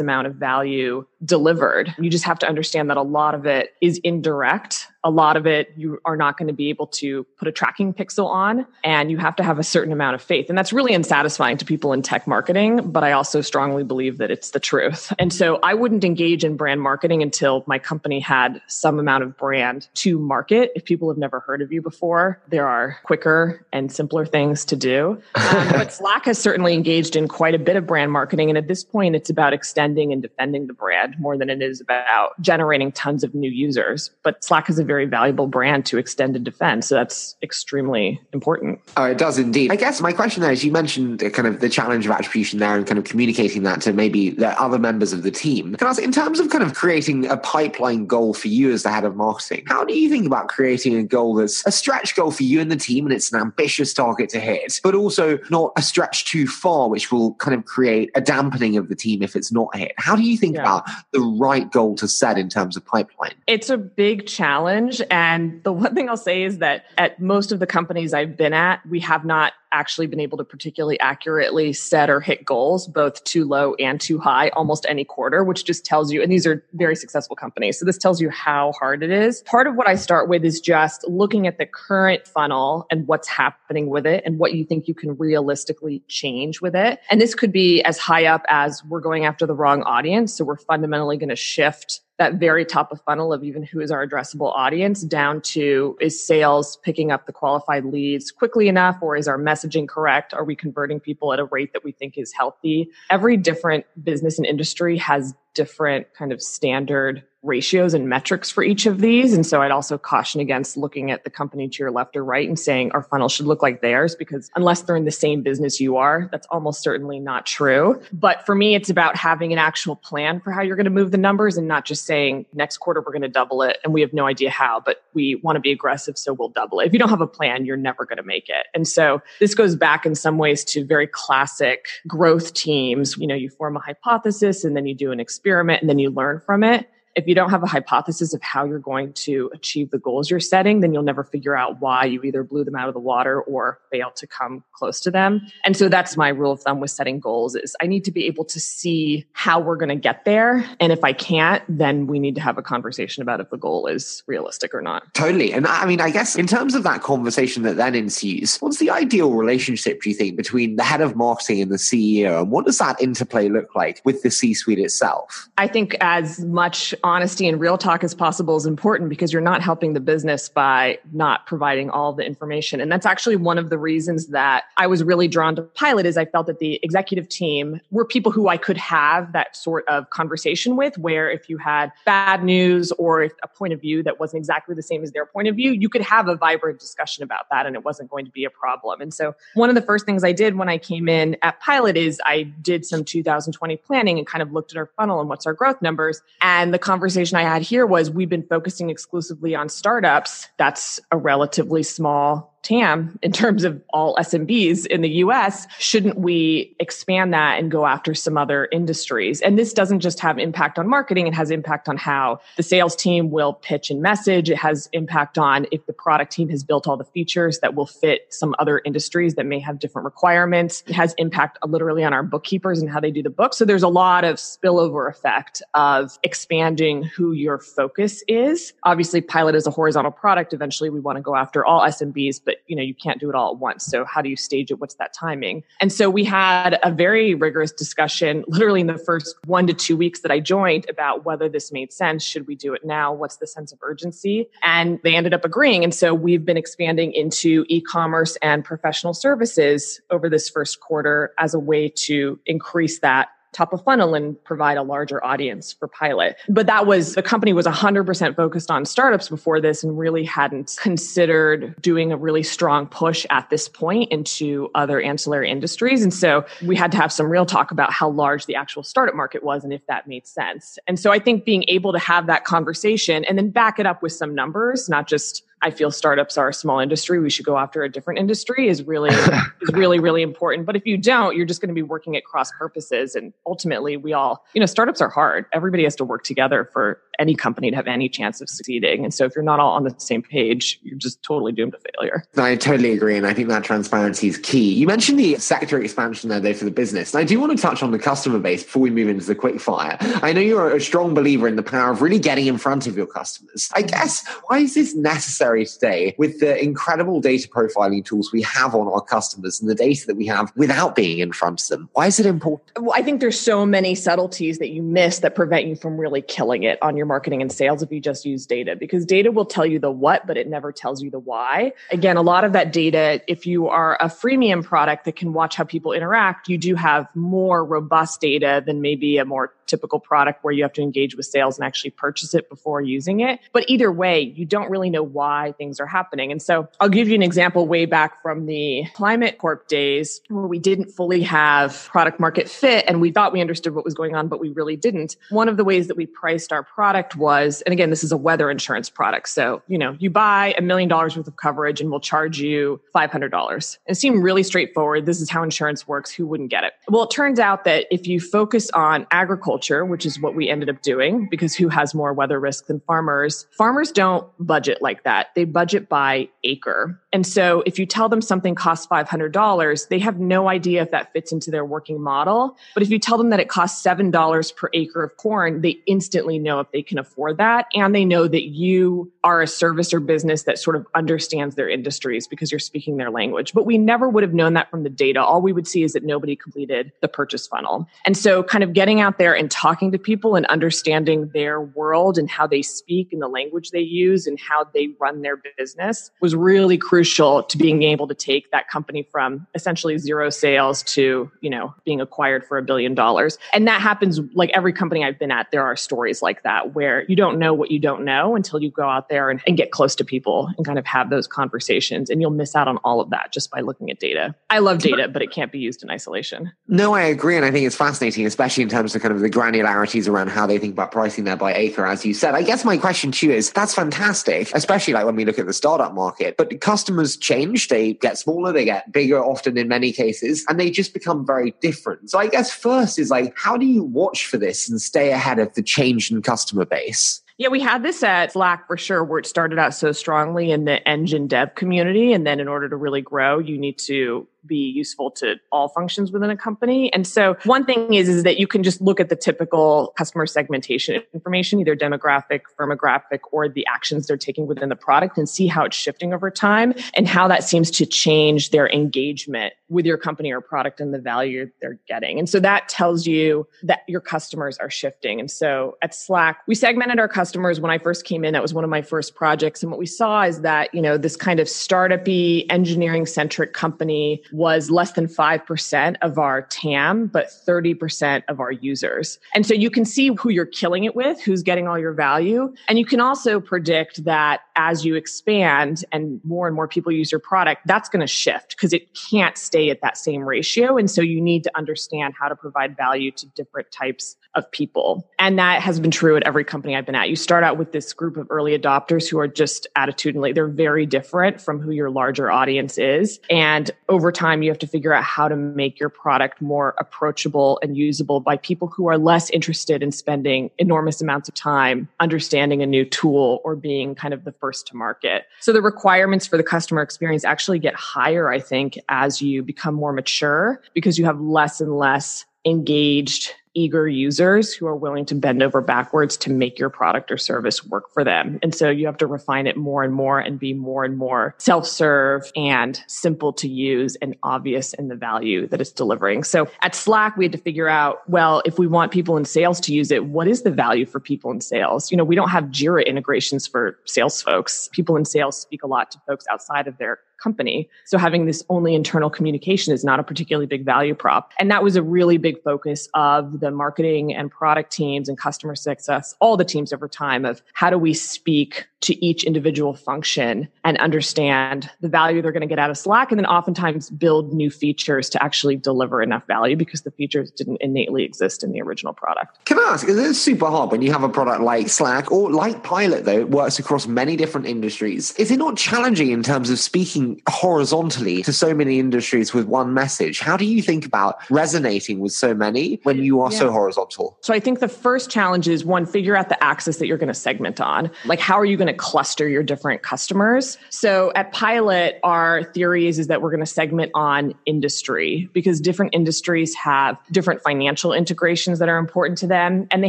amount 0.00 0.26
of 0.26 0.34
value 0.34 1.06
delivered. 1.24 1.94
You 1.98 2.08
just 2.08 2.24
have 2.24 2.38
to 2.40 2.48
understand 2.48 2.88
that 2.88 2.96
a 2.96 3.02
lot 3.02 3.34
of 3.34 3.44
it 3.44 3.74
is 3.82 3.98
indirect 3.98 4.88
a 5.04 5.10
lot 5.10 5.36
of 5.36 5.46
it 5.46 5.72
you 5.76 5.98
are 6.04 6.16
not 6.16 6.36
going 6.36 6.48
to 6.48 6.54
be 6.54 6.68
able 6.68 6.86
to 6.86 7.24
put 7.38 7.48
a 7.48 7.52
tracking 7.52 7.94
pixel 7.94 8.26
on 8.26 8.66
and 8.84 9.10
you 9.10 9.16
have 9.18 9.36
to 9.36 9.42
have 9.42 9.58
a 9.58 9.64
certain 9.64 9.92
amount 9.92 10.14
of 10.14 10.22
faith. 10.22 10.48
And 10.48 10.56
that's 10.56 10.72
really 10.72 10.94
unsatisfying 10.94 11.56
to 11.58 11.64
people 11.64 11.92
in 11.92 12.02
tech 12.02 12.26
marketing 12.26 12.78
but 12.90 13.04
i 13.04 13.12
also 13.12 13.40
strongly 13.40 13.84
believe 13.84 14.18
that 14.18 14.30
it's 14.30 14.50
the 14.50 14.60
truth. 14.60 15.12
And 15.18 15.32
so 15.32 15.58
i 15.62 15.74
wouldn't 15.74 16.04
engage 16.04 16.44
in 16.44 16.56
brand 16.56 16.80
marketing 16.80 17.22
until 17.22 17.64
my 17.66 17.78
company 17.78 18.20
had 18.20 18.60
some 18.66 18.98
amount 18.98 19.24
of 19.24 19.36
brand 19.36 19.88
to 19.94 20.18
market. 20.18 20.72
If 20.74 20.84
people 20.84 21.08
have 21.08 21.18
never 21.18 21.40
heard 21.40 21.62
of 21.62 21.72
you 21.72 21.82
before 21.82 22.40
there 22.48 22.66
are 22.66 22.98
quicker 23.04 23.64
and 23.72 23.92
simpler 23.92 24.24
things 24.24 24.64
to 24.66 24.76
do. 24.76 25.20
Um, 25.34 25.68
but 25.70 25.92
slack 25.92 26.24
has 26.24 26.38
certainly 26.38 26.74
engaged 26.74 27.16
in 27.16 27.28
quite 27.28 27.54
a 27.54 27.58
bit 27.58 27.76
of 27.76 27.86
brand 27.86 28.12
marketing. 28.12 28.48
And 28.48 28.58
at 28.58 28.68
this 28.68 28.84
point 28.84 29.16
it's 29.16 29.30
about 29.30 29.52
extending 29.52 30.12
and 30.12 30.22
defending 30.22 30.66
the 30.66 30.72
brand 30.72 31.16
more 31.18 31.36
than 31.36 31.50
it 31.50 31.62
is 31.62 31.80
about 31.80 32.40
generating 32.40 32.92
tons 32.92 33.24
of 33.24 33.34
new 33.34 33.50
users. 33.50 34.10
But 34.22 34.42
slack 34.42 34.70
is 34.70 34.78
a 34.78 34.84
very 34.84 35.06
valuable 35.06 35.46
brand 35.46 35.86
to 35.86 35.98
extend 35.98 36.36
and 36.36 36.44
defend. 36.44 36.84
So 36.84 36.94
that's 36.94 37.36
extremely 37.42 38.20
important. 38.32 38.80
Oh, 38.98 39.04
it 39.04 39.16
does 39.16 39.38
indeed. 39.38 39.70
I 39.70 39.76
guess 39.76 40.00
my 40.00 40.12
question 40.12 40.42
there 40.42 40.50
is 40.50 40.64
you 40.64 40.72
mentioned 40.72 41.20
kind 41.32 41.46
of 41.46 41.60
the 41.60 41.68
challenge 41.68 42.04
of 42.04 42.10
attribution 42.10 42.58
there 42.58 42.74
and 42.74 42.84
kind 42.84 42.98
of 42.98 43.04
communicating 43.04 43.62
that 43.62 43.80
to 43.82 43.92
maybe 43.92 44.30
the 44.30 44.60
other 44.60 44.76
members 44.76 45.12
of 45.12 45.22
the 45.22 45.30
team. 45.30 45.76
Can 45.76 45.86
I 45.86 45.90
ask, 45.90 46.02
in 46.02 46.10
terms 46.10 46.40
of 46.40 46.50
kind 46.50 46.64
of 46.64 46.74
creating 46.74 47.24
a 47.26 47.36
pipeline 47.36 48.06
goal 48.06 48.34
for 48.34 48.48
you 48.48 48.72
as 48.72 48.82
the 48.82 48.90
head 48.90 49.04
of 49.04 49.14
marketing, 49.14 49.62
how 49.68 49.84
do 49.84 49.94
you 49.94 50.10
think 50.10 50.26
about 50.26 50.48
creating 50.48 50.96
a 50.96 51.04
goal 51.04 51.36
that's 51.36 51.64
a 51.64 51.70
stretch 51.70 52.16
goal 52.16 52.32
for 52.32 52.42
you 52.42 52.60
and 52.60 52.72
the 52.72 52.76
team 52.76 53.06
and 53.06 53.12
it's 53.12 53.32
an 53.32 53.40
ambitious 53.40 53.94
target 53.94 54.30
to 54.30 54.40
hit, 54.40 54.80
but 54.82 54.96
also 54.96 55.38
not 55.48 55.70
a 55.76 55.82
stretch 55.82 56.24
too 56.24 56.48
far, 56.48 56.88
which 56.88 57.12
will 57.12 57.34
kind 57.34 57.56
of 57.56 57.66
create 57.66 58.10
a 58.16 58.20
dampening 58.20 58.76
of 58.76 58.88
the 58.88 58.96
team 58.96 59.22
if 59.22 59.36
it's 59.36 59.52
not 59.52 59.76
hit? 59.76 59.92
How 59.96 60.16
do 60.16 60.22
you 60.22 60.36
think 60.36 60.56
yeah. 60.56 60.62
about 60.62 60.90
the 61.12 61.20
right 61.20 61.70
goal 61.70 61.94
to 61.94 62.08
set 62.08 62.36
in 62.36 62.48
terms 62.48 62.76
of 62.76 62.84
pipeline? 62.84 63.34
It's 63.46 63.70
a 63.70 63.78
big 63.78 64.26
challenge. 64.26 65.00
And 65.08 65.62
the 65.62 65.72
one 65.72 65.94
thing 65.94 66.08
I'll 66.08 66.16
say 66.16 66.42
is 66.42 66.58
that 66.58 66.86
at 66.98 67.20
most 67.20 67.52
of 67.52 67.60
the 67.60 67.66
companies 67.66 68.12
I've 68.12 68.36
been 68.36 68.52
at, 68.52 68.80
we 68.88 69.00
have 69.00 69.24
not 69.24 69.52
actually 69.72 70.06
been 70.06 70.20
able 70.20 70.38
to 70.38 70.44
particularly 70.44 70.98
accurately 71.00 71.72
set 71.72 72.10
or 72.10 72.20
hit 72.20 72.44
goals, 72.44 72.86
both 72.88 73.22
too 73.24 73.44
low 73.44 73.74
and 73.74 74.00
too 74.00 74.18
high, 74.18 74.48
almost 74.50 74.86
any 74.88 75.04
quarter, 75.04 75.44
which 75.44 75.64
just 75.64 75.84
tells 75.84 76.12
you, 76.12 76.22
and 76.22 76.30
these 76.30 76.46
are 76.46 76.64
very 76.74 76.96
successful 76.96 77.36
companies. 77.36 77.78
So 77.78 77.84
this 77.84 77.98
tells 77.98 78.20
you 78.20 78.30
how 78.30 78.72
hard 78.78 79.02
it 79.02 79.10
is. 79.10 79.42
Part 79.42 79.66
of 79.66 79.74
what 79.76 79.88
I 79.88 79.94
start 79.94 80.28
with 80.28 80.44
is 80.44 80.60
just 80.60 81.06
looking 81.08 81.46
at 81.46 81.58
the 81.58 81.66
current 81.66 82.26
funnel 82.26 82.86
and 82.90 83.06
what's 83.06 83.28
happening 83.28 83.88
with 83.88 84.06
it 84.06 84.22
and 84.24 84.38
what 84.38 84.54
you 84.54 84.64
think 84.64 84.88
you 84.88 84.94
can 84.94 85.16
realistically 85.16 86.02
change 86.08 86.60
with 86.60 86.74
it. 86.74 87.00
And 87.10 87.20
this 87.20 87.34
could 87.34 87.52
be 87.52 87.82
as 87.82 87.98
high 87.98 88.26
up 88.26 88.44
as 88.48 88.84
we're 88.84 89.00
going 89.00 89.24
after 89.24 89.46
the 89.46 89.54
wrong 89.54 89.82
audience. 89.82 90.34
So 90.34 90.44
we're 90.44 90.56
fundamentally 90.56 91.16
going 91.16 91.28
to 91.28 91.36
shift 91.36 92.00
that 92.18 92.34
very 92.34 92.64
top 92.64 92.90
of 92.92 93.00
funnel 93.02 93.32
of 93.32 93.44
even 93.44 93.62
who 93.62 93.80
is 93.80 93.90
our 93.90 94.06
addressable 94.06 94.52
audience 94.54 95.02
down 95.02 95.40
to 95.40 95.96
is 96.00 96.22
sales 96.22 96.76
picking 96.82 97.12
up 97.12 97.26
the 97.26 97.32
qualified 97.32 97.84
leads 97.84 98.30
quickly 98.32 98.68
enough 98.68 98.98
or 99.00 99.16
is 99.16 99.28
our 99.28 99.38
messaging 99.58 99.88
correct? 99.88 100.34
Are 100.34 100.44
we 100.44 100.54
converting 100.54 101.00
people 101.00 101.32
at 101.32 101.38
a 101.38 101.44
rate 101.44 101.72
that 101.72 101.84
we 101.84 101.92
think 101.92 102.16
is 102.16 102.32
healthy? 102.32 102.90
Every 103.10 103.36
different 103.36 103.84
business 104.02 104.38
and 104.38 104.46
industry 104.46 104.96
has 104.98 105.34
different 105.54 106.06
kind 106.14 106.32
of 106.32 106.40
standard 106.40 107.24
ratios 107.48 107.94
and 107.94 108.08
metrics 108.08 108.50
for 108.50 108.62
each 108.62 108.86
of 108.86 109.00
these. 109.00 109.32
And 109.32 109.44
so 109.44 109.62
I'd 109.62 109.70
also 109.70 109.98
caution 109.98 110.40
against 110.40 110.76
looking 110.76 111.10
at 111.10 111.24
the 111.24 111.30
company 111.30 111.68
to 111.68 111.78
your 111.78 111.90
left 111.90 112.16
or 112.16 112.24
right 112.24 112.46
and 112.46 112.58
saying 112.58 112.92
our 112.92 113.02
funnel 113.02 113.28
should 113.28 113.46
look 113.46 113.62
like 113.62 113.80
theirs 113.80 114.14
because 114.14 114.50
unless 114.54 114.82
they're 114.82 114.96
in 114.96 115.04
the 115.04 115.10
same 115.10 115.42
business 115.42 115.80
you 115.80 115.96
are, 115.96 116.28
that's 116.30 116.46
almost 116.50 116.82
certainly 116.82 117.18
not 117.18 117.46
true. 117.46 118.00
But 118.12 118.44
for 118.44 118.54
me, 118.54 118.74
it's 118.74 118.90
about 118.90 119.16
having 119.16 119.52
an 119.52 119.58
actual 119.58 119.96
plan 119.96 120.40
for 120.40 120.52
how 120.52 120.62
you're 120.62 120.76
going 120.76 120.84
to 120.84 120.90
move 120.90 121.10
the 121.10 121.18
numbers 121.18 121.56
and 121.56 121.66
not 121.66 121.84
just 121.84 122.04
saying 122.04 122.46
next 122.52 122.78
quarter 122.78 123.00
we're 123.00 123.12
going 123.12 123.22
to 123.22 123.28
double 123.28 123.62
it 123.62 123.78
and 123.82 123.92
we 123.92 124.00
have 124.02 124.12
no 124.12 124.26
idea 124.26 124.50
how, 124.50 124.80
but 124.84 125.02
we 125.14 125.36
want 125.36 125.56
to 125.56 125.60
be 125.60 125.72
aggressive, 125.72 126.18
so 126.18 126.34
we'll 126.34 126.50
double 126.50 126.80
it. 126.80 126.86
If 126.86 126.92
you 126.92 126.98
don't 126.98 127.08
have 127.08 127.20
a 127.20 127.26
plan, 127.26 127.64
you're 127.64 127.76
never 127.76 128.04
going 128.04 128.18
to 128.18 128.22
make 128.22 128.48
it. 128.48 128.66
And 128.74 128.86
so 128.86 129.22
this 129.40 129.54
goes 129.54 129.74
back 129.74 130.04
in 130.04 130.14
some 130.14 130.38
ways 130.38 130.64
to 130.64 130.84
very 130.84 131.06
classic 131.06 131.86
growth 132.06 132.54
teams. 132.54 133.16
You 133.16 133.26
know, 133.26 133.34
you 133.34 133.48
form 133.48 133.76
a 133.76 133.80
hypothesis 133.80 134.64
and 134.64 134.76
then 134.76 134.86
you 134.86 134.94
do 134.94 135.12
an 135.12 135.20
experiment 135.20 135.80
and 135.80 135.88
then 135.88 135.98
you 135.98 136.10
learn 136.10 136.40
from 136.40 136.62
it 136.62 136.88
if 137.18 137.26
you 137.26 137.34
don't 137.34 137.50
have 137.50 137.64
a 137.64 137.66
hypothesis 137.66 138.32
of 138.32 138.40
how 138.42 138.64
you're 138.64 138.78
going 138.78 139.12
to 139.12 139.50
achieve 139.52 139.90
the 139.90 139.98
goals 139.98 140.30
you're 140.30 140.38
setting, 140.38 140.78
then 140.78 140.92
you'll 140.94 141.02
never 141.02 141.24
figure 141.24 141.56
out 141.56 141.80
why 141.80 142.04
you 142.04 142.22
either 142.22 142.44
blew 142.44 142.62
them 142.62 142.76
out 142.76 142.86
of 142.86 142.94
the 142.94 143.00
water 143.00 143.42
or 143.42 143.80
failed 143.90 144.14
to 144.14 144.26
come 144.26 144.62
close 144.72 145.00
to 145.00 145.10
them. 145.10 145.44
And 145.64 145.76
so 145.76 145.88
that's 145.88 146.16
my 146.16 146.28
rule 146.28 146.52
of 146.52 146.60
thumb 146.62 146.78
with 146.78 146.92
setting 146.92 147.18
goals 147.18 147.56
is 147.56 147.74
I 147.82 147.86
need 147.86 148.04
to 148.04 148.12
be 148.12 148.26
able 148.26 148.44
to 148.44 148.60
see 148.60 149.26
how 149.32 149.58
we're 149.58 149.76
going 149.76 149.88
to 149.88 149.96
get 149.96 150.24
there. 150.24 150.64
And 150.78 150.92
if 150.92 151.02
I 151.02 151.12
can't, 151.12 151.64
then 151.68 152.06
we 152.06 152.20
need 152.20 152.36
to 152.36 152.40
have 152.40 152.56
a 152.56 152.62
conversation 152.62 153.20
about 153.20 153.40
if 153.40 153.50
the 153.50 153.56
goal 153.56 153.88
is 153.88 154.22
realistic 154.28 154.72
or 154.72 154.80
not. 154.80 155.12
Totally. 155.14 155.52
And 155.52 155.66
I 155.66 155.86
mean, 155.86 156.00
I 156.00 156.10
guess 156.10 156.36
in 156.36 156.46
terms 156.46 156.76
of 156.76 156.84
that 156.84 157.02
conversation 157.02 157.64
that 157.64 157.76
then 157.76 157.96
ensues, 157.96 158.58
what's 158.58 158.78
the 158.78 158.90
ideal 158.90 159.32
relationship, 159.32 160.02
do 160.02 160.10
you 160.10 160.14
think, 160.14 160.36
between 160.36 160.76
the 160.76 160.84
head 160.84 161.00
of 161.00 161.16
marketing 161.16 161.62
and 161.62 161.72
the 161.72 161.78
CEO? 161.78 162.42
And 162.42 162.52
what 162.52 162.64
does 162.64 162.78
that 162.78 163.00
interplay 163.02 163.48
look 163.48 163.74
like 163.74 164.00
with 164.04 164.22
the 164.22 164.30
C 164.30 164.54
suite 164.54 164.78
itself? 164.78 165.48
I 165.58 165.66
think 165.66 165.96
as 166.00 166.44
much 166.44 166.94
honesty 167.08 167.48
and 167.48 167.60
real 167.60 167.78
talk 167.78 168.04
as 168.04 168.14
possible 168.14 168.56
is 168.56 168.66
important 168.66 169.08
because 169.08 169.32
you're 169.32 169.42
not 169.42 169.62
helping 169.62 169.94
the 169.94 170.00
business 170.00 170.48
by 170.48 170.98
not 171.12 171.46
providing 171.46 171.90
all 171.90 172.12
the 172.12 172.24
information. 172.24 172.80
And 172.80 172.92
that's 172.92 173.06
actually 173.06 173.36
one 173.36 173.58
of 173.58 173.70
the 173.70 173.78
reasons 173.78 174.28
that 174.28 174.64
I 174.76 174.86
was 174.86 175.02
really 175.02 175.26
drawn 175.26 175.56
to 175.56 175.62
Pilot 175.62 176.06
is 176.06 176.16
I 176.16 176.24
felt 176.24 176.46
that 176.46 176.58
the 176.58 176.78
executive 176.82 177.28
team 177.28 177.80
were 177.90 178.04
people 178.04 178.30
who 178.30 178.48
I 178.48 178.56
could 178.56 178.76
have 178.76 179.32
that 179.32 179.56
sort 179.56 179.86
of 179.88 180.10
conversation 180.10 180.76
with 180.76 180.96
where 180.98 181.30
if 181.30 181.48
you 181.48 181.56
had 181.56 181.90
bad 182.04 182.44
news 182.44 182.92
or 182.92 183.22
a 183.22 183.48
point 183.48 183.72
of 183.72 183.80
view 183.80 184.02
that 184.02 184.20
wasn't 184.20 184.38
exactly 184.38 184.74
the 184.74 184.82
same 184.82 185.02
as 185.02 185.12
their 185.12 185.26
point 185.26 185.48
of 185.48 185.56
view, 185.56 185.72
you 185.72 185.88
could 185.88 186.02
have 186.02 186.28
a 186.28 186.36
vibrant 186.36 186.78
discussion 186.78 187.24
about 187.24 187.46
that 187.50 187.66
and 187.66 187.74
it 187.74 187.84
wasn't 187.84 188.10
going 188.10 188.24
to 188.24 188.30
be 188.30 188.44
a 188.44 188.50
problem. 188.50 189.00
And 189.00 189.12
so 189.12 189.34
one 189.54 189.68
of 189.68 189.74
the 189.74 189.82
first 189.82 190.04
things 190.06 190.22
I 190.22 190.32
did 190.32 190.56
when 190.56 190.68
I 190.68 190.78
came 190.78 191.08
in 191.08 191.36
at 191.42 191.58
Pilot 191.60 191.96
is 191.96 192.20
I 192.24 192.42
did 192.42 192.84
some 192.84 193.04
2020 193.04 193.76
planning 193.78 194.18
and 194.18 194.26
kind 194.26 194.42
of 194.42 194.52
looked 194.52 194.72
at 194.72 194.78
our 194.78 194.90
funnel 194.96 195.20
and 195.20 195.28
what's 195.28 195.46
our 195.46 195.54
growth 195.54 195.80
numbers. 195.82 196.22
And 196.40 196.72
the 196.74 196.78
conversation 196.78 196.97
I 197.36 197.42
had 197.42 197.62
here 197.62 197.86
was 197.86 198.10
we've 198.10 198.28
been 198.28 198.46
focusing 198.46 198.90
exclusively 198.90 199.54
on 199.54 199.68
startups. 199.68 200.48
That's 200.58 201.00
a 201.10 201.16
relatively 201.16 201.82
small 201.82 202.47
TAM 202.68 203.18
in 203.22 203.32
terms 203.32 203.64
of 203.64 203.80
all 203.94 204.14
SMBs 204.16 204.86
in 204.86 205.00
the 205.00 205.08
US, 205.08 205.66
shouldn't 205.78 206.18
we 206.18 206.76
expand 206.78 207.32
that 207.32 207.58
and 207.58 207.70
go 207.70 207.86
after 207.86 208.14
some 208.14 208.36
other 208.36 208.68
industries? 208.70 209.40
And 209.40 209.58
this 209.58 209.72
doesn't 209.72 210.00
just 210.00 210.20
have 210.20 210.38
impact 210.38 210.78
on 210.78 210.86
marketing, 210.86 211.26
it 211.26 211.34
has 211.34 211.50
impact 211.50 211.88
on 211.88 211.96
how 211.96 212.40
the 212.56 212.62
sales 212.62 212.94
team 212.94 213.30
will 213.30 213.54
pitch 213.54 213.90
and 213.90 214.02
message. 214.02 214.50
It 214.50 214.58
has 214.58 214.88
impact 214.92 215.38
on 215.38 215.66
if 215.72 215.86
the 215.86 215.94
product 215.94 216.30
team 216.30 216.50
has 216.50 216.62
built 216.62 216.86
all 216.86 216.98
the 216.98 217.04
features 217.04 217.60
that 217.60 217.74
will 217.74 217.86
fit 217.86 218.26
some 218.28 218.54
other 218.58 218.82
industries 218.84 219.34
that 219.36 219.46
may 219.46 219.60
have 219.60 219.78
different 219.78 220.04
requirements. 220.04 220.84
It 220.86 220.94
has 220.94 221.14
impact 221.16 221.58
literally 221.66 222.04
on 222.04 222.12
our 222.12 222.22
bookkeepers 222.22 222.80
and 222.80 222.90
how 222.90 223.00
they 223.00 223.10
do 223.10 223.22
the 223.22 223.30
book. 223.30 223.54
So 223.54 223.64
there's 223.64 223.82
a 223.82 223.88
lot 223.88 224.24
of 224.24 224.36
spillover 224.36 225.08
effect 225.08 225.62
of 225.72 226.18
expanding 226.22 227.02
who 227.02 227.32
your 227.32 227.58
focus 227.58 228.22
is. 228.28 228.74
Obviously, 228.82 229.22
Pilot 229.22 229.54
is 229.54 229.66
a 229.66 229.70
horizontal 229.70 230.12
product. 230.12 230.52
Eventually, 230.52 230.90
we 230.90 231.00
want 231.00 231.16
to 231.16 231.22
go 231.22 231.34
after 231.34 231.64
all 231.64 231.80
SMBs, 231.80 232.42
but 232.44 232.57
you 232.66 232.76
know 232.76 232.82
you 232.82 232.94
can't 232.94 233.20
do 233.20 233.28
it 233.28 233.34
all 233.34 233.52
at 233.52 233.58
once. 233.58 233.84
So 233.84 234.04
how 234.04 234.22
do 234.22 234.28
you 234.28 234.36
stage 234.36 234.70
it? 234.70 234.80
What's 234.80 234.94
that 234.96 235.12
timing? 235.12 235.62
And 235.80 235.92
so 235.92 236.10
we 236.10 236.24
had 236.24 236.78
a 236.82 236.90
very 236.90 237.34
rigorous 237.34 237.72
discussion 237.72 238.44
literally 238.48 238.80
in 238.80 238.86
the 238.86 238.98
first 238.98 239.36
one 239.46 239.66
to 239.66 239.74
two 239.74 239.96
weeks 239.96 240.20
that 240.20 240.30
i 240.30 240.40
joined 240.40 240.88
about 240.88 241.24
whether 241.24 241.48
this 241.48 241.72
made 241.72 241.92
sense. 241.92 242.22
Should 242.22 242.46
we 242.46 242.54
do 242.54 242.74
it 242.74 242.84
now? 242.84 243.12
What's 243.12 243.36
the 243.36 243.46
sense 243.46 243.72
of 243.72 243.78
urgency? 243.82 244.48
And 244.62 244.98
they 245.04 245.14
ended 245.14 245.34
up 245.34 245.44
agreeing. 245.44 245.84
And 245.84 245.94
so 245.94 246.14
we've 246.14 246.44
been 246.44 246.56
expanding 246.56 247.12
into 247.12 247.64
e-commerce 247.68 248.36
and 248.42 248.64
professional 248.64 249.14
services 249.14 250.00
over 250.10 250.28
this 250.28 250.48
first 250.48 250.80
quarter 250.80 251.32
as 251.38 251.54
a 251.54 251.58
way 251.58 251.88
to 251.88 252.38
increase 252.46 253.00
that 253.00 253.28
top 253.52 253.72
of 253.72 253.82
funnel 253.84 254.14
and 254.14 254.42
provide 254.44 254.76
a 254.76 254.82
larger 254.82 255.24
audience 255.24 255.72
for 255.72 255.88
pilot. 255.88 256.36
But 256.48 256.66
that 256.66 256.86
was 256.86 257.14
the 257.14 257.22
company 257.22 257.52
was 257.52 257.66
100% 257.66 258.36
focused 258.36 258.70
on 258.70 258.84
startups 258.84 259.28
before 259.28 259.60
this 259.60 259.82
and 259.82 259.98
really 259.98 260.24
hadn't 260.24 260.76
considered 260.80 261.74
doing 261.80 262.12
a 262.12 262.16
really 262.16 262.42
strong 262.42 262.86
push 262.86 263.26
at 263.30 263.48
this 263.50 263.68
point 263.68 264.10
into 264.12 264.70
other 264.74 265.00
ancillary 265.00 265.50
industries. 265.50 266.02
And 266.02 266.12
so 266.12 266.44
we 266.64 266.76
had 266.76 266.92
to 266.92 266.98
have 266.98 267.12
some 267.12 267.30
real 267.30 267.46
talk 267.46 267.70
about 267.70 267.92
how 267.92 268.10
large 268.10 268.46
the 268.46 268.54
actual 268.54 268.82
startup 268.82 269.14
market 269.14 269.42
was 269.42 269.64
and 269.64 269.72
if 269.72 269.86
that 269.86 270.06
made 270.06 270.26
sense. 270.26 270.78
And 270.86 270.98
so 270.98 271.10
I 271.10 271.18
think 271.18 271.44
being 271.44 271.64
able 271.68 271.92
to 271.92 271.98
have 271.98 272.26
that 272.26 272.44
conversation 272.44 273.24
and 273.24 273.38
then 273.38 273.50
back 273.50 273.78
it 273.78 273.86
up 273.86 274.02
with 274.02 274.12
some 274.12 274.34
numbers, 274.34 274.88
not 274.88 275.08
just 275.08 275.42
I 275.62 275.70
feel 275.70 275.90
startups 275.90 276.38
are 276.38 276.48
a 276.48 276.54
small 276.54 276.78
industry. 276.78 277.18
We 277.18 277.30
should 277.30 277.46
go 277.46 277.58
after 277.58 277.82
a 277.82 277.90
different 277.90 278.20
industry 278.20 278.68
is 278.68 278.82
really 278.82 279.10
is 279.60 279.72
really 279.72 279.98
really 279.98 280.22
important. 280.22 280.66
But 280.66 280.76
if 280.76 280.86
you 280.86 280.96
don't, 280.96 281.36
you're 281.36 281.46
just 281.46 281.60
going 281.60 281.68
to 281.68 281.74
be 281.74 281.82
working 281.82 282.16
at 282.16 282.24
cross 282.24 282.50
purposes, 282.52 283.14
and 283.14 283.32
ultimately, 283.46 283.96
we 283.96 284.12
all 284.12 284.44
you 284.54 284.60
know 284.60 284.66
startups 284.66 285.00
are 285.00 285.08
hard. 285.08 285.46
Everybody 285.52 285.84
has 285.84 285.96
to 285.96 286.04
work 286.04 286.24
together 286.24 286.68
for 286.72 287.00
any 287.18 287.34
company 287.34 287.70
to 287.70 287.76
have 287.76 287.86
any 287.86 288.08
chance 288.08 288.40
of 288.40 288.48
succeeding. 288.48 289.04
And 289.04 289.12
so 289.12 289.24
if 289.24 289.34
you're 289.34 289.44
not 289.44 289.58
all 289.58 289.72
on 289.72 289.84
the 289.84 289.94
same 289.98 290.22
page, 290.22 290.78
you're 290.82 290.98
just 290.98 291.22
totally 291.22 291.52
doomed 291.52 291.72
to 291.72 291.78
failure. 291.96 292.24
I 292.36 292.54
totally 292.56 292.92
agree. 292.92 293.16
And 293.16 293.26
I 293.26 293.34
think 293.34 293.48
that 293.48 293.64
transparency 293.64 294.28
is 294.28 294.38
key. 294.38 294.72
You 294.72 294.86
mentioned 294.86 295.18
the 295.18 295.36
sector 295.36 295.80
expansion 295.80 296.30
there, 296.30 296.40
though, 296.40 296.54
for 296.54 296.64
the 296.64 296.70
business. 296.70 297.14
And 297.14 297.20
I 297.20 297.24
do 297.24 297.40
want 297.40 297.56
to 297.56 297.60
touch 297.60 297.82
on 297.82 297.90
the 297.90 297.98
customer 297.98 298.38
base 298.38 298.62
before 298.62 298.82
we 298.82 298.90
move 298.90 299.08
into 299.08 299.26
the 299.26 299.34
quick 299.34 299.60
fire. 299.60 299.96
I 300.00 300.32
know 300.32 300.40
you're 300.40 300.76
a 300.76 300.80
strong 300.80 301.14
believer 301.14 301.48
in 301.48 301.56
the 301.56 301.62
power 301.62 301.90
of 301.90 302.02
really 302.02 302.20
getting 302.20 302.46
in 302.46 302.58
front 302.58 302.86
of 302.86 302.96
your 302.96 303.06
customers. 303.06 303.68
I 303.74 303.82
guess, 303.82 304.26
why 304.46 304.58
is 304.58 304.74
this 304.74 304.94
necessary 304.94 305.47
today 305.56 306.14
with 306.18 306.40
the 306.40 306.62
incredible 306.62 307.20
data 307.20 307.48
profiling 307.48 308.04
tools 308.04 308.32
we 308.32 308.42
have 308.42 308.74
on 308.74 308.88
our 308.88 309.00
customers 309.00 309.60
and 309.60 309.68
the 309.68 309.74
data 309.74 310.06
that 310.06 310.16
we 310.16 310.26
have 310.26 310.52
without 310.56 310.94
being 310.94 311.18
in 311.18 311.32
front 311.32 311.60
of 311.60 311.66
them? 311.68 311.88
Why 311.92 312.06
is 312.06 312.20
it 312.20 312.26
important? 312.26 312.70
Well, 312.78 312.94
I 312.94 313.02
think 313.02 313.20
there's 313.20 313.38
so 313.38 313.64
many 313.64 313.94
subtleties 313.94 314.58
that 314.58 314.70
you 314.70 314.82
miss 314.82 315.20
that 315.20 315.34
prevent 315.34 315.66
you 315.66 315.76
from 315.76 315.98
really 315.98 316.22
killing 316.22 316.62
it 316.62 316.78
on 316.82 316.96
your 316.96 317.06
marketing 317.06 317.42
and 317.42 317.50
sales 317.50 317.82
if 317.82 317.90
you 317.90 318.00
just 318.00 318.24
use 318.24 318.46
data 318.46 318.76
because 318.76 319.04
data 319.04 319.30
will 319.30 319.46
tell 319.46 319.66
you 319.66 319.78
the 319.78 319.90
what, 319.90 320.26
but 320.26 320.36
it 320.36 320.48
never 320.48 320.72
tells 320.72 321.02
you 321.02 321.10
the 321.10 321.18
why. 321.18 321.72
Again, 321.90 322.16
a 322.16 322.22
lot 322.22 322.44
of 322.44 322.52
that 322.52 322.72
data, 322.72 323.20
if 323.26 323.46
you 323.46 323.68
are 323.68 323.96
a 324.00 324.06
freemium 324.06 324.64
product 324.64 325.04
that 325.04 325.16
can 325.16 325.32
watch 325.32 325.56
how 325.56 325.64
people 325.64 325.92
interact, 325.92 326.48
you 326.48 326.58
do 326.58 326.74
have 326.74 327.08
more 327.14 327.64
robust 327.64 328.20
data 328.20 328.62
than 328.64 328.80
maybe 328.80 329.18
a 329.18 329.24
more 329.24 329.52
typical 329.68 330.00
product 330.00 330.42
where 330.42 330.52
you 330.52 330.62
have 330.62 330.72
to 330.74 330.82
engage 330.82 331.16
with 331.16 331.26
sales 331.26 331.58
and 331.58 331.66
actually 331.66 331.90
purchase 331.90 332.34
it 332.34 332.48
before 332.48 332.80
using 332.80 333.20
it. 333.20 333.40
But 333.52 333.64
either 333.68 333.92
way, 333.92 334.20
you 334.20 334.44
don't 334.44 334.70
really 334.70 334.90
know 334.90 335.02
why 335.02 335.54
things 335.58 335.78
are 335.80 335.86
happening. 335.86 336.32
And 336.32 336.42
so 336.42 336.68
I'll 336.80 336.88
give 336.88 337.08
you 337.08 337.14
an 337.14 337.22
example 337.22 337.66
way 337.66 337.84
back 337.84 338.20
from 338.22 338.46
the 338.46 338.84
Climate 338.94 339.38
Corp 339.38 339.68
days 339.68 340.20
where 340.28 340.46
we 340.46 340.58
didn't 340.58 340.90
fully 340.90 341.22
have 341.22 341.88
product 341.90 342.18
market 342.18 342.48
fit 342.48 342.84
and 342.88 343.00
we 343.00 343.10
thought 343.10 343.32
we 343.32 343.40
understood 343.40 343.74
what 343.74 343.84
was 343.84 343.94
going 343.94 344.14
on, 344.14 344.28
but 344.28 344.40
we 344.40 344.48
really 344.50 344.76
didn't. 344.76 345.16
One 345.30 345.48
of 345.48 345.56
the 345.56 345.64
ways 345.64 345.88
that 345.88 345.96
we 345.96 346.06
priced 346.06 346.52
our 346.52 346.62
product 346.62 347.16
was, 347.16 347.62
and 347.62 347.72
again, 347.72 347.90
this 347.90 348.02
is 348.02 348.12
a 348.12 348.16
weather 348.16 348.50
insurance 348.50 348.88
product. 348.90 349.28
So, 349.28 349.62
you 349.68 349.78
know, 349.78 349.96
you 349.98 350.10
buy 350.10 350.54
a 350.56 350.62
million 350.62 350.88
dollars 350.88 351.16
worth 351.16 351.28
of 351.28 351.36
coverage 351.36 351.80
and 351.80 351.90
we'll 351.90 352.00
charge 352.00 352.40
you 352.40 352.80
$500. 352.94 353.78
It 353.86 353.94
seemed 353.96 354.22
really 354.22 354.42
straightforward. 354.42 355.06
This 355.06 355.20
is 355.20 355.30
how 355.30 355.42
insurance 355.42 355.86
works. 355.86 356.10
Who 356.10 356.26
wouldn't 356.26 356.50
get 356.50 356.64
it? 356.64 356.72
Well, 356.88 357.04
it 357.04 357.10
turns 357.10 357.38
out 357.38 357.64
that 357.64 357.86
if 357.90 358.06
you 358.06 358.20
focus 358.20 358.70
on 358.70 359.06
agriculture, 359.10 359.57
which 359.84 360.06
is 360.06 360.20
what 360.20 360.34
we 360.34 360.48
ended 360.48 360.68
up 360.68 360.82
doing, 360.82 361.28
because 361.30 361.54
who 361.54 361.68
has 361.68 361.94
more 361.94 362.12
weather 362.12 362.38
risk 362.38 362.66
than 362.66 362.80
farmers? 362.80 363.46
Farmers 363.56 363.90
don't 363.90 364.26
budget 364.38 364.78
like 364.80 365.04
that. 365.04 365.28
They 365.34 365.44
budget 365.44 365.88
by 365.88 366.28
acre. 366.44 367.00
And 367.12 367.26
so 367.26 367.62
if 367.66 367.78
you 367.78 367.86
tell 367.86 368.08
them 368.08 368.20
something 368.20 368.54
costs 368.54 368.86
$500, 368.86 369.88
they 369.88 369.98
have 369.98 370.18
no 370.18 370.48
idea 370.48 370.82
if 370.82 370.90
that 370.90 371.12
fits 371.12 371.32
into 371.32 371.50
their 371.50 371.64
working 371.64 372.00
model. 372.02 372.56
But 372.74 372.82
if 372.82 372.90
you 372.90 372.98
tell 372.98 373.18
them 373.18 373.30
that 373.30 373.40
it 373.40 373.48
costs 373.48 373.84
$7 373.84 374.56
per 374.56 374.68
acre 374.74 375.02
of 375.02 375.16
corn, 375.16 375.62
they 375.62 375.78
instantly 375.86 376.38
know 376.38 376.60
if 376.60 376.70
they 376.72 376.82
can 376.82 376.98
afford 376.98 377.38
that. 377.38 377.66
And 377.74 377.94
they 377.94 378.04
know 378.04 378.28
that 378.28 378.44
you 378.44 379.10
are 379.24 379.42
a 379.42 379.46
service 379.46 379.92
or 379.92 380.00
business 380.00 380.42
that 380.44 380.58
sort 380.58 380.76
of 380.76 380.86
understands 380.94 381.54
their 381.54 381.68
industries 381.68 382.26
because 382.26 382.52
you're 382.52 382.58
speaking 382.58 382.98
their 382.98 383.10
language. 383.10 383.52
But 383.54 383.66
we 383.66 383.78
never 383.78 384.08
would 384.08 384.22
have 384.22 384.34
known 384.34 384.54
that 384.54 384.70
from 384.70 384.82
the 384.82 384.90
data. 384.90 385.22
All 385.22 385.40
we 385.40 385.52
would 385.52 385.66
see 385.66 385.82
is 385.82 385.94
that 385.94 386.04
nobody 386.04 386.36
completed 386.36 386.92
the 387.00 387.08
purchase 387.08 387.46
funnel. 387.46 387.88
And 388.04 388.16
so 388.16 388.42
kind 388.42 388.62
of 388.62 388.72
getting 388.72 389.00
out 389.00 389.18
there 389.18 389.34
and 389.34 389.47
talking 389.50 389.92
to 389.92 389.98
people 389.98 390.36
and 390.36 390.46
understanding 390.46 391.30
their 391.34 391.60
world 391.60 392.18
and 392.18 392.30
how 392.30 392.46
they 392.46 392.62
speak 392.62 393.12
and 393.12 393.22
the 393.22 393.28
language 393.28 393.70
they 393.70 393.80
use 393.80 394.26
and 394.26 394.38
how 394.38 394.64
they 394.74 394.88
run 395.00 395.22
their 395.22 395.40
business 395.56 396.10
was 396.20 396.34
really 396.34 396.78
crucial 396.78 397.42
to 397.42 397.56
being 397.58 397.82
able 397.82 398.06
to 398.08 398.14
take 398.14 398.50
that 398.50 398.68
company 398.68 399.06
from 399.10 399.46
essentially 399.54 399.98
zero 399.98 400.30
sales 400.30 400.82
to, 400.82 401.30
you 401.40 401.50
know, 401.50 401.74
being 401.84 402.00
acquired 402.00 402.44
for 402.44 402.58
a 402.58 402.62
billion 402.62 402.94
dollars. 402.94 403.38
And 403.52 403.66
that 403.66 403.80
happens 403.80 404.20
like 404.34 404.50
every 404.50 404.72
company 404.72 405.04
I've 405.04 405.18
been 405.18 405.30
at, 405.30 405.50
there 405.50 405.62
are 405.62 405.76
stories 405.76 406.22
like 406.22 406.42
that 406.42 406.74
where 406.74 407.04
you 407.08 407.16
don't 407.16 407.38
know 407.38 407.54
what 407.54 407.70
you 407.70 407.78
don't 407.78 408.04
know 408.04 408.36
until 408.36 408.62
you 408.62 408.70
go 408.70 408.88
out 408.88 409.08
there 409.08 409.30
and, 409.30 409.40
and 409.46 409.56
get 409.56 409.70
close 409.70 409.94
to 409.96 410.04
people 410.04 410.50
and 410.56 410.66
kind 410.66 410.78
of 410.78 410.86
have 410.86 411.10
those 411.10 411.26
conversations. 411.26 412.10
And 412.10 412.20
you'll 412.20 412.30
miss 412.30 412.54
out 412.54 412.68
on 412.68 412.78
all 412.78 413.00
of 413.00 413.10
that 413.10 413.32
just 413.32 413.50
by 413.50 413.60
looking 413.60 413.90
at 413.90 413.98
data. 413.98 414.34
I 414.50 414.58
love 414.58 414.78
data, 414.78 415.08
but 415.08 415.22
it 415.22 415.30
can't 415.30 415.52
be 415.52 415.58
used 415.58 415.82
in 415.82 415.90
isolation. 415.90 416.52
No, 416.66 416.94
I 416.94 417.02
agree. 417.02 417.36
And 417.36 417.44
I 417.44 417.50
think 417.50 417.66
it's 417.66 417.76
fascinating, 417.76 418.26
especially 418.26 418.62
in 418.62 418.68
terms 418.68 418.94
of 418.94 419.02
kind 419.02 419.14
of 419.14 419.20
the 419.20 419.28
granularities 419.38 420.08
around 420.08 420.28
how 420.28 420.46
they 420.46 420.58
think 420.58 420.72
about 420.72 420.90
pricing 420.90 421.24
there 421.24 421.36
by 421.36 421.54
acre, 421.54 421.86
as 421.86 422.04
you 422.04 422.12
said. 422.12 422.34
I 422.34 422.42
guess 422.42 422.64
my 422.64 422.76
question 422.76 423.12
to 423.12 423.26
you 423.26 423.32
is 423.32 423.52
that's 423.52 423.74
fantastic, 423.74 424.50
especially 424.52 424.94
like 424.94 425.06
when 425.06 425.14
we 425.14 425.24
look 425.24 425.38
at 425.38 425.46
the 425.46 425.52
startup 425.52 425.94
market. 425.94 426.36
But 426.36 426.60
customers 426.60 427.16
change, 427.16 427.68
they 427.68 427.94
get 427.94 428.18
smaller, 428.18 428.52
they 428.52 428.64
get 428.64 428.90
bigger 428.90 429.22
often 429.22 429.56
in 429.56 429.68
many 429.68 429.92
cases, 429.92 430.44
and 430.48 430.58
they 430.58 430.70
just 430.70 430.92
become 430.92 431.24
very 431.24 431.54
different. 431.60 432.10
So 432.10 432.18
I 432.18 432.26
guess 432.26 432.50
first 432.52 432.98
is 432.98 433.10
like, 433.10 433.32
how 433.36 433.56
do 433.56 433.66
you 433.66 433.84
watch 433.84 434.26
for 434.26 434.38
this 434.38 434.68
and 434.68 434.80
stay 434.80 435.12
ahead 435.12 435.38
of 435.38 435.54
the 435.54 435.62
change 435.62 436.10
in 436.10 436.20
customer 436.20 436.64
base? 436.64 437.22
Yeah, 437.38 437.50
we 437.50 437.60
had 437.60 437.84
this 437.84 438.02
at 438.02 438.32
Slack 438.32 438.66
for 438.66 438.76
sure, 438.76 439.04
where 439.04 439.20
it 439.20 439.26
started 439.26 439.60
out 439.60 439.72
so 439.72 439.92
strongly 439.92 440.50
in 440.50 440.64
the 440.64 440.86
engine 440.88 441.28
dev 441.28 441.54
community. 441.54 442.12
And 442.12 442.26
then 442.26 442.40
in 442.40 442.48
order 442.48 442.68
to 442.68 442.74
really 442.74 443.00
grow, 443.00 443.38
you 443.38 443.56
need 443.56 443.78
to 443.86 444.26
be 444.46 444.56
useful 444.56 445.10
to 445.10 445.36
all 445.52 445.68
functions 445.68 446.12
within 446.12 446.30
a 446.30 446.36
company. 446.36 446.92
And 446.92 447.06
so 447.06 447.36
one 447.44 447.64
thing 447.64 447.94
is, 447.94 448.08
is 448.08 448.22
that 448.22 448.38
you 448.38 448.46
can 448.46 448.62
just 448.62 448.80
look 448.80 449.00
at 449.00 449.08
the 449.08 449.16
typical 449.16 449.92
customer 449.96 450.26
segmentation 450.26 451.02
information, 451.12 451.60
either 451.60 451.76
demographic, 451.76 452.42
firmographic, 452.58 453.20
or 453.32 453.48
the 453.48 453.66
actions 453.66 454.06
they're 454.06 454.16
taking 454.16 454.46
within 454.46 454.68
the 454.68 454.76
product 454.76 455.18
and 455.18 455.28
see 455.28 455.46
how 455.46 455.64
it's 455.64 455.76
shifting 455.76 456.12
over 456.12 456.30
time 456.30 456.74
and 456.94 457.08
how 457.08 457.28
that 457.28 457.44
seems 457.44 457.70
to 457.72 457.86
change 457.86 458.50
their 458.50 458.68
engagement 458.70 459.52
with 459.68 459.84
your 459.84 459.98
company 459.98 460.32
or 460.32 460.40
product 460.40 460.80
and 460.80 460.94
the 460.94 460.98
value 460.98 461.50
they're 461.60 461.78
getting. 461.86 462.18
And 462.18 462.28
so 462.28 462.40
that 462.40 462.68
tells 462.68 463.06
you 463.06 463.46
that 463.62 463.80
your 463.86 464.00
customers 464.00 464.56
are 464.58 464.70
shifting. 464.70 465.20
And 465.20 465.30
so 465.30 465.76
at 465.82 465.94
Slack, 465.94 466.38
we 466.46 466.54
segmented 466.54 466.98
our 466.98 467.08
customers 467.08 467.60
when 467.60 467.70
I 467.70 467.78
first 467.78 468.04
came 468.04 468.24
in. 468.24 468.32
That 468.32 468.42
was 468.42 468.54
one 468.54 468.64
of 468.64 468.70
my 468.70 468.82
first 468.82 469.14
projects. 469.14 469.62
And 469.62 469.70
what 469.70 469.78
we 469.78 469.86
saw 469.86 470.22
is 470.22 470.40
that, 470.40 470.72
you 470.74 470.80
know, 470.80 470.96
this 470.96 471.16
kind 471.16 471.40
of 471.40 471.48
startup-y 471.48 472.44
engineering 472.48 473.04
centric 473.04 473.52
company 473.52 474.22
was 474.32 474.70
less 474.70 474.92
than 474.92 475.06
5% 475.06 475.96
of 476.02 476.18
our 476.18 476.42
TAM, 476.42 477.06
but 477.06 477.28
30% 477.46 478.22
of 478.28 478.40
our 478.40 478.52
users. 478.52 479.18
And 479.34 479.46
so 479.46 479.54
you 479.54 479.70
can 479.70 479.84
see 479.84 480.14
who 480.14 480.30
you're 480.30 480.46
killing 480.46 480.84
it 480.84 480.94
with, 480.94 481.20
who's 481.20 481.42
getting 481.42 481.68
all 481.68 481.78
your 481.78 481.92
value. 481.92 482.52
And 482.68 482.78
you 482.78 482.84
can 482.84 483.00
also 483.00 483.40
predict 483.40 484.04
that 484.04 484.40
as 484.56 484.84
you 484.84 484.96
expand 484.96 485.84
and 485.92 486.20
more 486.24 486.46
and 486.46 486.56
more 486.56 486.68
people 486.68 486.92
use 486.92 487.12
your 487.12 487.20
product, 487.20 487.62
that's 487.66 487.88
going 487.88 488.00
to 488.00 488.06
shift 488.06 488.56
because 488.56 488.72
it 488.72 488.94
can't 488.94 489.38
stay 489.38 489.70
at 489.70 489.80
that 489.82 489.96
same 489.96 490.22
ratio. 490.22 490.76
And 490.76 490.90
so 490.90 491.00
you 491.00 491.20
need 491.20 491.44
to 491.44 491.56
understand 491.56 492.14
how 492.18 492.28
to 492.28 492.36
provide 492.36 492.76
value 492.76 493.10
to 493.12 493.26
different 493.26 493.70
types 493.70 494.16
of 494.34 494.50
people. 494.50 495.08
And 495.18 495.38
that 495.38 495.62
has 495.62 495.80
been 495.80 495.90
true 495.90 496.16
at 496.16 496.22
every 496.24 496.44
company 496.44 496.76
I've 496.76 496.86
been 496.86 496.94
at. 496.94 497.08
You 497.08 497.16
start 497.16 497.44
out 497.44 497.56
with 497.56 497.72
this 497.72 497.92
group 497.92 498.16
of 498.16 498.26
early 498.30 498.58
adopters 498.58 499.08
who 499.08 499.18
are 499.18 499.28
just 499.28 499.66
attitudinally, 499.76 500.34
they're 500.34 500.48
very 500.48 500.86
different 500.86 501.40
from 501.40 501.60
who 501.60 501.70
your 501.70 501.90
larger 501.90 502.30
audience 502.30 502.78
is. 502.78 503.20
And 503.30 503.70
over 503.88 504.12
time, 504.18 504.42
you 504.42 504.50
have 504.50 504.58
to 504.58 504.66
figure 504.66 504.92
out 504.92 505.04
how 505.04 505.28
to 505.28 505.36
make 505.36 505.78
your 505.78 505.88
product 505.88 506.40
more 506.40 506.74
approachable 506.78 507.58
and 507.62 507.76
usable 507.76 508.20
by 508.20 508.36
people 508.36 508.68
who 508.68 508.88
are 508.88 508.98
less 508.98 509.30
interested 509.30 509.82
in 509.82 509.92
spending 509.92 510.50
enormous 510.58 511.00
amounts 511.00 511.28
of 511.28 511.34
time 511.34 511.88
understanding 512.00 512.62
a 512.62 512.66
new 512.66 512.84
tool 512.84 513.40
or 513.44 513.54
being 513.54 513.94
kind 513.94 514.12
of 514.12 514.24
the 514.24 514.32
first 514.32 514.66
to 514.66 514.76
market. 514.76 515.24
So 515.40 515.52
the 515.52 515.62
requirements 515.62 516.26
for 516.26 516.36
the 516.36 516.42
customer 516.42 516.82
experience 516.82 517.24
actually 517.24 517.58
get 517.58 517.74
higher, 517.74 518.30
I 518.30 518.40
think, 518.40 518.78
as 518.88 519.22
you 519.22 519.42
become 519.42 519.74
more 519.74 519.92
mature 519.92 520.60
because 520.74 520.98
you 520.98 521.04
have 521.04 521.20
less 521.20 521.60
and 521.60 521.78
less 521.78 522.24
engaged 522.44 523.32
eager 523.54 523.88
users 523.88 524.52
who 524.52 524.66
are 524.66 524.76
willing 524.76 525.04
to 525.06 525.14
bend 525.14 525.42
over 525.42 525.60
backwards 525.60 526.16
to 526.18 526.30
make 526.30 526.58
your 526.58 526.70
product 526.70 527.10
or 527.10 527.16
service 527.16 527.64
work 527.64 527.92
for 527.92 528.04
them. 528.04 528.38
And 528.42 528.54
so 528.54 528.70
you 528.70 528.86
have 528.86 528.96
to 528.98 529.06
refine 529.06 529.46
it 529.46 529.56
more 529.56 529.82
and 529.82 529.92
more 529.92 530.18
and 530.18 530.38
be 530.38 530.52
more 530.52 530.84
and 530.84 530.96
more 530.96 531.34
self 531.38 531.66
serve 531.66 532.30
and 532.36 532.82
simple 532.86 533.32
to 533.34 533.48
use 533.48 533.96
and 533.96 534.16
obvious 534.22 534.74
in 534.74 534.88
the 534.88 534.96
value 534.96 535.46
that 535.48 535.60
it's 535.60 535.72
delivering. 535.72 536.24
So 536.24 536.48
at 536.62 536.74
Slack, 536.74 537.16
we 537.16 537.24
had 537.24 537.32
to 537.32 537.38
figure 537.38 537.68
out, 537.68 538.08
well, 538.08 538.42
if 538.44 538.58
we 538.58 538.66
want 538.66 538.92
people 538.92 539.16
in 539.16 539.24
sales 539.24 539.60
to 539.60 539.74
use 539.74 539.90
it, 539.90 540.06
what 540.06 540.28
is 540.28 540.42
the 540.42 540.50
value 540.50 540.86
for 540.86 541.00
people 541.00 541.30
in 541.30 541.40
sales? 541.40 541.90
You 541.90 541.96
know, 541.96 542.04
we 542.04 542.14
don't 542.14 542.30
have 542.30 542.44
Jira 542.44 542.86
integrations 542.86 543.46
for 543.46 543.78
sales 543.84 544.22
folks. 544.22 544.68
People 544.72 544.96
in 544.96 545.04
sales 545.04 545.40
speak 545.40 545.62
a 545.62 545.66
lot 545.66 545.90
to 545.92 546.00
folks 546.06 546.24
outside 546.30 546.66
of 546.66 546.78
their 546.78 546.98
company. 547.22 547.68
So 547.84 547.98
having 547.98 548.26
this 548.26 548.44
only 548.48 548.74
internal 548.74 549.10
communication 549.10 549.72
is 549.72 549.84
not 549.84 550.00
a 550.00 550.02
particularly 550.02 550.46
big 550.46 550.64
value 550.64 550.94
prop. 550.94 551.32
And 551.38 551.50
that 551.50 551.62
was 551.62 551.76
a 551.76 551.82
really 551.82 552.16
big 552.16 552.42
focus 552.42 552.88
of 552.94 553.37
the 553.40 553.50
marketing 553.50 554.14
and 554.14 554.30
product 554.30 554.72
teams 554.72 555.08
and 555.08 555.18
customer 555.18 555.54
success, 555.54 556.14
all 556.20 556.36
the 556.36 556.44
teams 556.44 556.72
over 556.72 556.88
time 556.88 557.24
of 557.24 557.42
how 557.52 557.70
do 557.70 557.78
we 557.78 557.94
speak 557.94 558.66
to 558.80 559.04
each 559.04 559.24
individual 559.24 559.74
function 559.74 560.48
and 560.64 560.78
understand 560.78 561.70
the 561.80 561.88
value 561.88 562.22
they're 562.22 562.32
going 562.32 562.40
to 562.40 562.46
get 562.46 562.58
out 562.58 562.70
of 562.70 562.78
Slack 562.78 563.10
and 563.10 563.18
then 563.18 563.26
oftentimes 563.26 563.90
build 563.90 564.32
new 564.32 564.50
features 564.50 565.10
to 565.10 565.22
actually 565.22 565.56
deliver 565.56 566.00
enough 566.00 566.26
value 566.26 566.56
because 566.56 566.82
the 566.82 566.90
features 566.92 567.30
didn't 567.30 567.58
innately 567.60 568.04
exist 568.04 568.44
in 568.44 568.52
the 568.52 568.60
original 568.60 568.92
product. 568.92 569.44
Can 569.44 569.58
I 569.58 569.70
ask, 569.72 569.88
is 569.88 569.96
it 569.98 570.14
super 570.14 570.46
hard 570.46 570.70
when 570.70 570.82
you 570.82 570.92
have 570.92 571.02
a 571.02 571.08
product 571.08 571.42
like 571.42 571.68
Slack 571.68 572.12
or 572.12 572.30
like 572.30 572.62
Pilot 572.62 573.04
though, 573.04 573.18
it 573.18 573.30
works 573.30 573.58
across 573.58 573.86
many 573.86 574.16
different 574.16 574.46
industries? 574.46 575.12
Is 575.16 575.30
it 575.30 575.38
not 575.38 575.56
challenging 575.56 576.10
in 576.10 576.22
terms 576.22 576.50
of 576.50 576.58
speaking 576.58 577.20
horizontally 577.28 578.22
to 578.22 578.32
so 578.32 578.54
many 578.54 578.78
industries 578.78 579.34
with 579.34 579.46
one 579.46 579.74
message? 579.74 580.20
How 580.20 580.36
do 580.36 580.44
you 580.44 580.62
think 580.62 580.86
about 580.86 581.18
resonating 581.30 581.98
with 581.98 582.12
so 582.12 582.32
many 582.32 582.80
when 582.84 583.02
you 583.02 583.20
are 583.20 583.32
yeah. 583.32 583.38
so 583.38 583.50
horizontal? 583.50 584.18
So 584.20 584.32
I 584.32 584.40
think 584.40 584.60
the 584.60 584.68
first 584.68 585.10
challenge 585.10 585.48
is 585.48 585.64
one, 585.64 585.84
figure 585.84 586.16
out 586.16 586.28
the 586.28 586.42
axis 586.42 586.76
that 586.76 586.86
you're 586.86 586.98
going 586.98 587.08
to 587.08 587.14
segment 587.14 587.60
on. 587.60 587.90
Like 588.04 588.20
how 588.20 588.38
are 588.38 588.44
you 588.44 588.56
going 588.56 588.67
going 588.68 588.76
to 588.76 588.78
cluster 588.78 589.28
your 589.28 589.42
different 589.42 589.82
customers. 589.82 590.58
So 590.70 591.12
at 591.14 591.32
Pilot, 591.32 591.98
our 592.02 592.44
theory 592.52 592.86
is, 592.86 592.98
is 592.98 593.06
that 593.06 593.22
we're 593.22 593.30
going 593.30 593.40
to 593.40 593.46
segment 593.46 593.90
on 593.94 594.34
industry 594.46 595.28
because 595.32 595.60
different 595.60 595.94
industries 595.94 596.54
have 596.54 596.98
different 597.10 597.42
financial 597.42 597.92
integrations 597.92 598.58
that 598.58 598.68
are 598.68 598.78
important 598.78 599.18
to 599.18 599.26
them 599.26 599.66
and 599.70 599.82
they 599.82 599.88